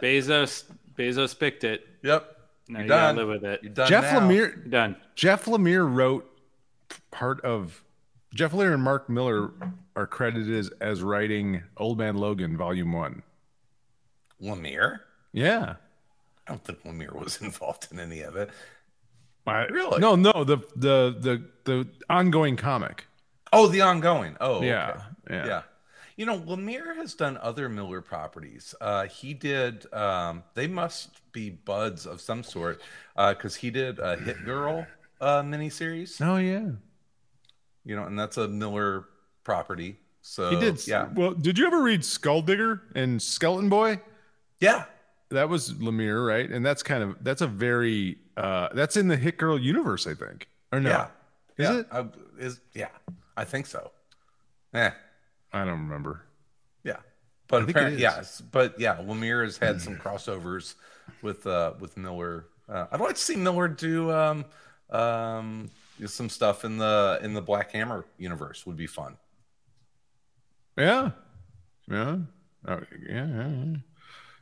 Bezos 0.00 0.64
Bezos 0.96 1.38
picked 1.38 1.64
it. 1.64 1.86
Yep. 2.02 2.35
Now 2.68 2.78
You're 2.80 2.82
you 2.84 2.88
done. 2.88 3.16
live 3.16 3.28
with 3.28 3.44
it. 3.44 3.60
You're 3.62 3.72
done 3.72 3.88
Jeff 3.88 4.04
now. 4.12 4.20
Lemire 4.20 4.30
You're 4.36 4.50
done. 4.68 4.96
Jeff 5.14 5.44
Lemire 5.44 5.92
wrote 5.92 6.28
part 7.10 7.40
of 7.42 7.82
Jeff 8.34 8.52
Lemire 8.52 8.74
and 8.74 8.82
Mark 8.82 9.08
Millar 9.08 9.52
are 9.94 10.06
credited 10.06 10.52
as, 10.54 10.70
as 10.80 11.02
writing 11.02 11.62
Old 11.76 11.98
Man 11.98 12.16
Logan 12.16 12.56
Volume 12.56 12.92
One. 12.92 13.22
Lemire? 14.42 15.00
Yeah. 15.32 15.76
I 16.46 16.50
don't 16.52 16.64
think 16.64 16.82
Lemire 16.84 17.12
was 17.14 17.40
involved 17.42 17.88
in 17.90 17.98
any 18.00 18.20
of 18.22 18.36
it. 18.36 18.50
I- 19.46 19.66
Really? 19.66 20.00
No, 20.00 20.16
no, 20.16 20.42
the 20.44 20.56
the 20.74 21.16
the 21.20 21.44
the 21.64 21.88
ongoing 22.10 22.56
comic. 22.56 23.06
Oh, 23.52 23.68
the 23.68 23.80
ongoing. 23.80 24.36
Oh, 24.40 24.60
Yeah, 24.60 24.90
okay. 24.90 25.00
yeah. 25.30 25.46
yeah. 25.46 25.62
You 26.16 26.24
know, 26.24 26.38
Lemire 26.38 26.96
has 26.96 27.12
done 27.14 27.38
other 27.42 27.68
Millar 27.68 28.00
properties. 28.00 28.74
Uh, 28.80 29.06
he 29.06 29.34
did. 29.34 29.92
Um, 29.92 30.44
they 30.54 30.66
must 30.66 31.10
be 31.32 31.50
buds 31.50 32.06
of 32.06 32.20
some 32.22 32.42
sort 32.42 32.80
because 33.14 33.54
he 33.56 33.70
did 33.70 33.98
a 33.98 34.16
Hit 34.16 34.44
Girl 34.44 34.86
uh, 35.20 35.42
miniseries. 35.42 36.20
Oh 36.20 36.36
yeah. 36.38 36.70
You 37.84 37.96
know, 37.96 38.04
and 38.04 38.18
that's 38.18 38.36
a 38.38 38.48
Millar 38.48 39.04
property. 39.44 39.96
So 40.22 40.50
He 40.50 40.58
did. 40.58 40.84
Yeah, 40.88 41.08
Well, 41.14 41.32
did 41.32 41.56
you 41.58 41.66
ever 41.66 41.82
read 41.82 42.00
Skulldigger 42.00 42.80
and 42.94 43.20
Skeleton 43.22 43.68
Boy? 43.68 44.00
yeah, 44.58 44.84
That 45.30 45.48
was 45.48 45.72
Lemire, 45.74 46.26
right? 46.26 46.50
And 46.50 46.64
that's 46.66 46.82
kind 46.82 47.02
of 47.02 47.16
that's 47.22 47.42
a 47.42 47.46
very 47.46 48.16
uh 48.36 48.70
that's 48.72 48.96
in 48.96 49.08
the 49.08 49.16
Hit 49.16 49.36
Girl 49.36 49.58
universe, 49.58 50.06
I 50.06 50.14
think. 50.14 50.48
Or 50.72 50.80
no? 50.80 50.88
yeah. 50.90 51.06
Is 51.58 51.70
yeah. 51.70 51.78
it? 51.80 51.86
I, 51.92 52.06
is 52.38 52.60
yeah, 52.74 52.88
I 53.36 53.44
think 53.44 53.66
so. 53.66 53.92
Yeah, 54.74 54.94
I 55.52 55.64
don't 55.64 55.80
remember. 55.88 56.22
yeah. 56.84 56.96
But 57.48 57.58
think 57.60 57.70
apparently, 57.70 57.96
is. 57.96 58.02
yes. 58.02 58.40
But 58.40 58.78
yeah, 58.80 58.96
Lemire 58.96 59.44
has 59.44 59.56
had 59.56 59.80
some 59.80 59.96
crossovers 59.96 60.74
with 61.22 61.46
uh 61.46 61.74
with 61.78 61.96
Millar. 61.96 62.46
Uh, 62.68 62.86
I'd 62.90 63.00
like 63.00 63.14
to 63.14 63.20
see 63.20 63.36
Millar 63.36 63.68
do 63.68 64.10
um 64.10 64.44
um 64.90 65.70
some 66.06 66.28
stuff 66.28 66.64
in 66.64 66.76
the 66.78 67.20
in 67.22 67.34
the 67.34 67.40
Black 67.42 67.70
Hammer 67.72 68.04
universe. 68.18 68.66
Would 68.66 68.76
be 68.76 68.86
fun. 68.88 69.16
Yeah. 70.76 71.10
Yeah. 71.88 72.16
Oh, 72.68 72.80
yeah, 73.08 73.26
yeah, 73.26 73.48
yeah. 73.48 73.76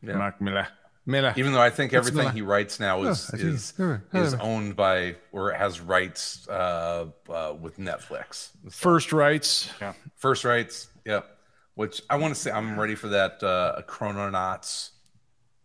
Yeah. 0.03 0.17
Mark 0.17 0.41
Millar. 0.41 0.67
Millar. 1.07 1.35
Even 1.37 1.53
though 1.53 1.61
I 1.61 1.69
think 1.71 1.93
That's 1.93 2.07
everything 2.09 2.29
not- 2.29 2.35
he 2.35 2.41
writes 2.43 2.81
now 2.81 3.03
is 3.03 3.31
Oh, 3.33 3.37
I 3.37 3.39
see. 3.41 3.47
is 3.49 3.75
is 4.15 4.35
owned 4.35 4.75
by 4.77 5.17
or 5.33 5.53
has 5.53 5.81
rights 5.81 6.49
uh, 6.49 7.07
uh 7.29 7.55
with 7.61 7.79
Netflix. 7.79 8.49
First 8.71 9.13
rights. 9.13 9.69
Yeah. 9.81 9.93
First 10.17 10.45
rights, 10.45 10.89
yep. 11.05 11.27
Which 11.75 12.03
I 12.09 12.17
want 12.17 12.35
to 12.35 12.41
say, 12.41 12.51
I'm 12.53 12.79
ready 12.79 12.95
for 12.95 13.09
that 13.09 13.43
uh, 13.43 13.83
Chrononauts 13.89 14.91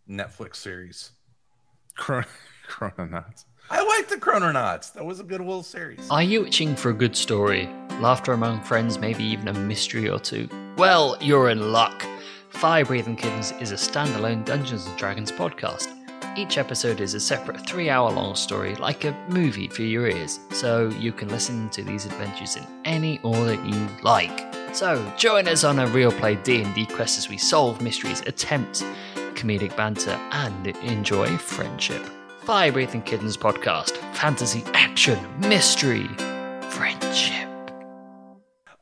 Netflix 0.08 0.56
series. 0.56 1.12
Chron- 1.96 2.24
Chrononauts. 2.68 3.44
I 3.70 3.84
like 3.84 4.08
the 4.08 4.16
Chrononauts. 4.16 4.92
That 4.94 5.04
was 5.04 5.20
a 5.20 5.24
good 5.24 5.40
little 5.40 5.62
series. 5.62 6.08
Are 6.10 6.22
you 6.22 6.44
itching 6.46 6.74
for 6.74 6.90
a 6.90 6.94
good 6.94 7.14
story? 7.16 7.68
Laughter 8.00 8.32
among 8.32 8.62
friends, 8.62 8.98
maybe 8.98 9.22
even 9.22 9.46
a 9.46 9.52
mystery 9.54 10.08
or 10.08 10.18
two? 10.18 10.48
Well, 10.76 11.16
you're 11.20 11.50
in 11.50 11.70
luck. 11.72 12.04
Fire 12.48 12.84
Breathing 12.84 13.14
Kittens 13.14 13.52
is 13.60 13.70
a 13.70 13.76
standalone 13.76 14.44
Dungeons 14.44 14.86
and 14.86 14.98
Dragons 14.98 15.30
podcast. 15.30 15.86
Each 16.36 16.58
episode 16.58 17.00
is 17.00 17.14
a 17.14 17.20
separate 17.20 17.64
three 17.66 17.90
hour 17.90 18.10
long 18.10 18.34
story, 18.34 18.74
like 18.76 19.04
a 19.04 19.12
movie 19.28 19.68
for 19.68 19.82
your 19.82 20.08
ears, 20.08 20.40
so 20.52 20.88
you 20.98 21.12
can 21.12 21.28
listen 21.28 21.68
to 21.70 21.82
these 21.82 22.06
adventures 22.06 22.56
in 22.56 22.66
any 22.84 23.20
order 23.22 23.54
you 23.54 23.88
like. 24.02 24.49
So 24.72 25.12
join 25.16 25.48
us 25.48 25.64
on 25.64 25.78
a 25.78 25.86
real 25.88 26.12
play 26.12 26.36
D&D 26.36 26.86
quest 26.86 27.18
as 27.18 27.28
we 27.28 27.36
solve 27.38 27.80
mysteries, 27.82 28.20
attempt 28.22 28.84
comedic 29.34 29.76
banter, 29.76 30.18
and 30.32 30.66
enjoy 30.66 31.36
friendship. 31.38 32.02
Fire 32.40 32.72
Breathing 32.72 33.02
Kittens 33.02 33.36
podcast, 33.36 33.96
fantasy, 34.14 34.62
action, 34.74 35.18
mystery, 35.40 36.06
friendship. 36.70 37.48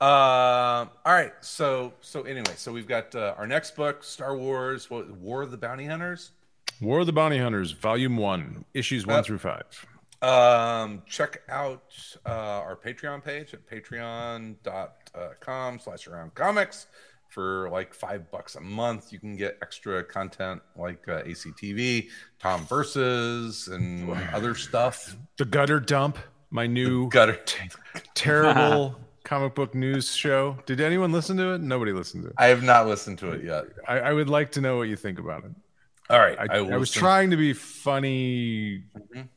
Um, 0.01 0.91
all 1.05 1.13
right. 1.13 1.33
So 1.41 1.93
so 2.01 2.23
anyway, 2.23 2.53
so 2.57 2.71
we've 2.73 2.87
got 2.87 3.15
uh, 3.15 3.35
our 3.37 3.47
next 3.47 3.75
book, 3.75 4.05
Star 4.05 4.37
Wars, 4.37 4.89
what, 4.91 5.11
War 5.11 5.43
of 5.43 5.51
the 5.51 5.57
Bounty 5.57 5.87
Hunters. 5.87 6.31
War 6.81 7.01
of 7.01 7.07
the 7.07 7.13
Bounty 7.13 7.39
Hunters, 7.39 7.73
Volume 7.73 8.17
One, 8.17 8.65
issues 8.75 9.05
one 9.07 9.17
Uh, 9.17 9.23
through 9.23 9.39
five. 9.39 9.87
Um, 10.21 11.03
check 11.07 11.43
out 11.49 11.95
uh, 12.27 12.31
our 12.31 12.77
Patreon 12.77 13.25
page 13.25 13.55
at 13.55 13.65
patreon.com 13.69 14.59
slash 15.79 16.09
around 16.09 16.35
comics 16.35 16.89
for 17.29 17.69
like 17.71 17.95
five 17.95 18.31
bucks 18.31 18.57
a 18.57 18.61
month. 18.61 19.13
You 19.13 19.21
can 19.21 19.37
get 19.37 19.59
extra 19.63 20.03
content 20.03 20.61
like 20.77 21.07
uh, 21.09 21.23
ACTV, 21.23 22.09
Tom 22.41 22.67
Versus, 22.67 23.69
and 23.69 24.11
other 24.33 24.55
stuff. 24.55 25.17
The 25.37 25.45
Gutter 25.45 25.81
Dump, 25.81 26.19
my 26.51 26.67
new 26.67 27.09
Gutter. 27.11 27.39
terrible 28.15 28.99
comic 29.25 29.55
book 29.55 29.75
news 29.75 30.15
show. 30.15 30.59
Did 30.67 30.81
anyone 30.81 31.13
listen 31.13 31.37
to 31.37 31.53
it? 31.53 31.61
Nobody 31.61 31.93
listened 31.93 32.25
to 32.25 32.31
it. 32.31 32.35
I 32.39 32.47
have 32.47 32.63
not 32.63 32.87
listened 32.87 33.19
to 33.19 33.31
it 33.33 33.45
yet. 33.45 33.65
I, 33.87 34.01
I 34.01 34.13
would 34.13 34.31
like 34.31 34.53
to 34.53 34.61
know 34.61 34.79
what 34.79 34.89
you 34.89 34.97
think 34.97 35.19
about 35.19 35.45
it. 35.45 35.51
All 36.11 36.19
right. 36.19 36.39
I, 36.39 36.57
I, 36.57 36.61
will 36.63 36.81
was 36.81 36.91
trying 36.91 37.31
to 37.31 37.37
be 37.37 37.53
funny, 37.53 38.85
Mhm. 39.15 39.29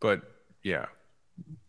but 0.00 0.22
yeah. 0.62 0.86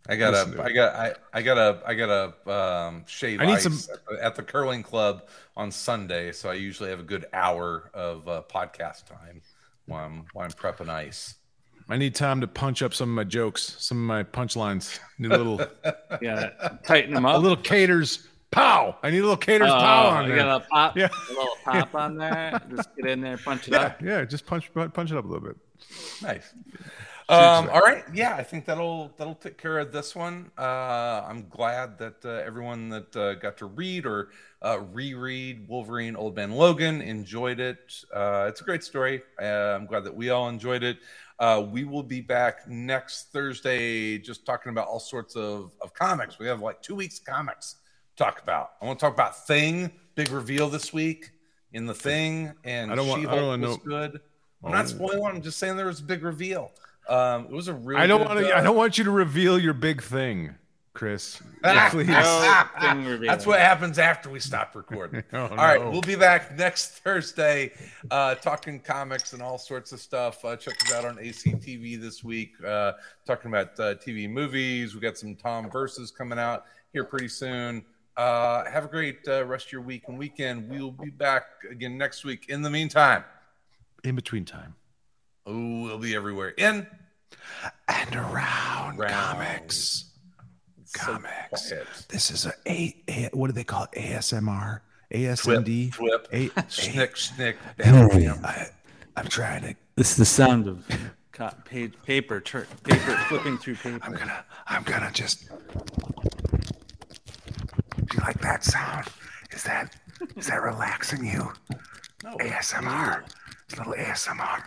I 0.09 0.15
gotta, 0.15 0.37
Listen 0.37 0.53
to 0.53 0.63
I 0.63 0.65
it. 0.67 0.73
got, 0.73 0.95
I, 0.95 1.13
I 1.33 1.41
got 1.43 1.57
a, 1.57 1.81
I 1.85 1.93
got 1.93 2.09
a 2.47 2.51
um, 2.51 3.03
shave 3.07 3.39
I 3.39 3.45
need 3.45 3.53
ice 3.53 3.63
some- 3.63 3.77
at, 3.93 3.99
the, 4.17 4.25
at 4.25 4.35
the 4.35 4.43
curling 4.43 4.81
club 4.83 5.27
on 5.55 5.71
Sunday, 5.71 6.31
so 6.31 6.49
I 6.49 6.55
usually 6.55 6.89
have 6.89 6.99
a 6.99 7.03
good 7.03 7.25
hour 7.33 7.91
of 7.93 8.27
uh, 8.27 8.41
podcast 8.51 9.05
time 9.05 9.41
while 9.85 10.05
I'm 10.05 10.25
while 10.33 10.45
I'm 10.45 10.51
prepping 10.51 10.89
ice. 10.89 11.35
I 11.87 11.97
need 11.97 12.15
time 12.15 12.41
to 12.41 12.47
punch 12.47 12.81
up 12.81 12.93
some 12.93 13.09
of 13.09 13.15
my 13.15 13.23
jokes, 13.25 13.75
some 13.79 13.97
of 13.97 14.03
my 14.07 14.23
punchlines. 14.23 14.99
Need 15.19 15.31
a 15.33 15.37
little, 15.37 15.61
Yeah, 16.21 16.49
tighten 16.85 17.13
them 17.13 17.25
up. 17.25 17.35
a 17.35 17.39
little 17.39 17.57
caters. 17.57 18.27
Pow! 18.49 18.97
I 19.03 19.11
need 19.11 19.19
a 19.19 19.21
little 19.21 19.37
caters 19.37 19.69
Oh, 19.69 19.77
pow 19.79 20.07
on 20.09 20.23
you 20.27 20.35
there. 20.35 20.43
got 20.45 20.61
a 20.61 20.65
pop, 20.67 20.97
Yeah. 20.97 21.07
a 21.07 21.29
little 21.31 21.55
pop 21.63 21.95
on 21.95 22.17
there. 22.17 22.59
Just 22.75 22.89
get 22.97 23.05
in 23.05 23.21
there, 23.21 23.37
punch 23.37 23.67
it 23.67 23.71
Yeah, 23.73 23.79
up. 23.79 24.01
yeah. 24.01 24.25
Just 24.25 24.45
punch, 24.45 24.69
punch 24.73 25.11
it 25.11 25.17
up 25.17 25.23
a 25.23 25.27
little 25.27 25.47
bit. 25.47 25.55
Nice. 26.21 26.53
Um, 27.32 27.69
all 27.69 27.79
right, 27.79 28.03
yeah, 28.13 28.36
I 28.36 28.43
think 28.43 28.65
that'll 28.65 29.13
that'll 29.17 29.36
take 29.36 29.57
care 29.57 29.79
of 29.79 29.91
this 29.93 30.15
one. 30.15 30.51
Uh, 30.57 31.23
I'm 31.25 31.47
glad 31.49 31.97
that 31.99 32.25
uh, 32.25 32.29
everyone 32.45 32.89
that 32.89 33.15
uh, 33.15 33.36
got 33.36 33.57
to 33.59 33.67
read 33.67 34.05
or 34.05 34.29
uh, 34.61 34.79
reread 34.91 35.67
Wolverine 35.67 36.15
Old 36.17 36.36
Man 36.36 36.51
Logan 36.51 37.01
enjoyed 37.01 37.59
it. 37.61 37.93
Uh, 38.13 38.47
it's 38.49 38.59
a 38.59 38.63
great 38.65 38.84
story. 38.84 39.21
Uh, 39.41 39.45
I'm 39.45 39.86
glad 39.86 40.03
that 40.03 40.13
we 40.15 40.29
all 40.29 40.49
enjoyed 40.49 40.84
it. 40.84 40.97
Uh, 41.39 41.65
we 41.71 41.86
will 41.86 42.03
be 42.03 42.19
back 42.21 42.67
next 42.67 43.32
Thursday, 43.32 44.17
just 44.17 44.45
talking 44.45 44.69
about 44.71 44.88
all 44.88 44.99
sorts 44.99 45.36
of, 45.36 45.71
of 45.82 45.93
comics. 45.93 46.38
We 46.38 46.47
have 46.47 46.61
like 46.61 46.82
two 46.82 46.95
weeks 46.95 47.19
of 47.19 47.25
comics 47.25 47.77
to 48.17 48.23
talk 48.23 48.41
about. 48.43 48.71
I 48.82 48.86
want 48.86 48.99
to 48.99 49.05
talk 49.05 49.13
about 49.13 49.47
Thing 49.47 49.91
big 50.15 50.29
reveal 50.29 50.69
this 50.69 50.91
week 50.91 51.32
in 51.71 51.86
the 51.86 51.93
thing, 51.95 52.51
and 52.65 52.91
I 52.91 52.95
don't 52.95 53.07
want- 53.07 53.19
I 53.19 53.23
She-Hulk 53.23 53.39
don't 53.39 53.47
wanna 53.47 53.67
was 53.69 53.77
know- 53.77 53.84
good. 53.86 54.19
I'm 54.63 54.69
Oh. 54.71 54.73
not 54.73 54.88
spoiling. 54.89 55.25
I'm 55.38 55.41
just 55.41 55.57
saying 55.57 55.77
there 55.77 55.88
was 55.88 56.01
a 56.01 56.03
big 56.03 56.21
reveal. 56.23 56.71
Um, 57.12 57.45
it 57.45 57.51
was 57.51 57.68
a 57.68 57.74
really. 57.74 58.01
I 58.01 58.07
don't 58.07 58.26
want 58.26 58.39
to. 58.39 58.55
uh, 58.55 58.59
I 58.59 58.64
don't 58.64 58.76
want 58.78 58.97
you 58.97 59.03
to 59.03 59.12
reveal 59.12 59.59
your 59.59 59.74
big 59.74 60.01
thing, 60.01 60.55
Chris. 60.93 61.41
Please. 61.89 62.07
No 62.07 62.64
thing 62.80 62.99
revealing. 63.05 63.28
That's 63.28 63.45
what 63.45 63.59
happens 63.59 63.99
after 63.99 64.30
we 64.30 64.39
stop 64.39 64.76
recording. 64.76 65.24
Oh, 65.34 65.47
all 65.47 65.55
right, 65.55 65.80
no. 65.82 65.91
we'll 65.91 66.01
be 66.01 66.16
back 66.16 66.57
next 66.57 66.99
Thursday, 66.99 67.72
uh, 68.12 68.36
talking 68.36 68.80
comics 68.80 69.34
and 69.34 69.41
all 69.41 69.57
sorts 69.57 69.91
of 69.91 69.99
stuff. 69.99 70.43
Uh, 70.45 70.55
check 70.55 70.76
us 70.86 70.93
out 70.93 71.03
on 71.05 71.18
ACTV 71.18 71.99
this 71.99 72.24
week, 72.24 72.51
uh, 72.66 72.93
talking 73.28 73.51
about 73.51 73.78
uh, 73.80 73.95
TV 73.95 74.30
movies. 74.30 74.95
We 74.95 75.01
got 75.01 75.18
some 75.18 75.36
Tom 75.36 75.70
verses 75.70 76.12
coming 76.12 76.39
out 76.39 76.66
here 76.93 77.03
pretty 77.03 77.28
soon. 77.28 77.84
Uh, 78.18 78.64
have 78.70 78.86
a 78.86 78.88
great 78.89 79.20
uh, 79.28 79.43
rest 79.45 79.68
of 79.68 79.72
your 79.72 79.82
week 79.82 80.03
and 80.07 80.18
weekend. 80.18 80.70
We 80.70 80.80
will 80.82 80.91
be 80.91 81.09
back 81.09 81.43
again 81.70 81.97
next 81.97 82.24
week. 82.26 82.47
In 82.49 82.62
the 82.62 82.70
meantime, 82.70 83.24
In 84.03 84.16
between 84.16 84.45
time. 84.45 84.76
oh, 85.47 85.82
we'll 85.84 85.97
be 85.97 86.16
everywhere. 86.16 86.49
In 86.49 86.86
And 87.88 88.15
around 88.15 88.97
Round. 88.97 89.11
comics. 89.11 90.05
So 90.86 91.13
Comics. 91.13 91.69
quiet. 91.69 91.88
This 92.09 92.32
is 92.32 92.45
a, 92.45 92.53
a, 92.67 92.95
a 93.07 93.29
what 93.34 93.47
do 93.47 93.53
they 93.53 93.63
call 93.63 93.86
it? 93.86 93.91
ASMR, 93.97 94.82
Twip, 95.11 95.21
ASMD. 95.21 95.93
twip, 95.93 96.27
A, 96.34 96.49
snick, 96.69 97.15
snick, 97.17 97.57
bam, 97.77 98.07
bam. 98.09 98.39
I, 98.43 98.67
I'm 99.15 99.27
trying 99.27 99.61
to. 99.61 99.75
This 99.95 100.11
is 100.11 100.17
the 100.17 100.25
sound 100.25 100.67
of 100.67 100.86
page, 101.65 101.93
paper, 102.05 102.39
tur- 102.41 102.67
paper 102.84 103.15
flipping 103.29 103.57
through 103.57 103.75
paper. 103.75 103.99
I'm 104.03 104.13
gonna. 104.13 104.43
I'm 104.67 104.84
gonna 104.84 105.11
just. 105.13 105.47
Do 105.49 105.55
you 108.17 108.19
like 108.21 108.39
that 108.41 108.63
sound? 108.63 109.07
Is 109.51 109.63
that 109.63 109.95
is 110.36 110.47
that 110.47 110.61
relaxing 110.61 111.25
you? 111.25 111.51
No, 112.23 112.36
ASMR. 112.38 113.23
It's 113.65 113.73
a 113.75 113.77
little 113.77 113.93
ASMR. 113.93 114.61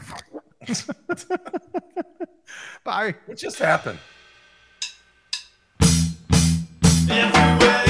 Bye. 2.84 3.14
What 3.26 3.38
just 3.38 3.58
happened? 3.58 3.98
Comics. 7.34 7.83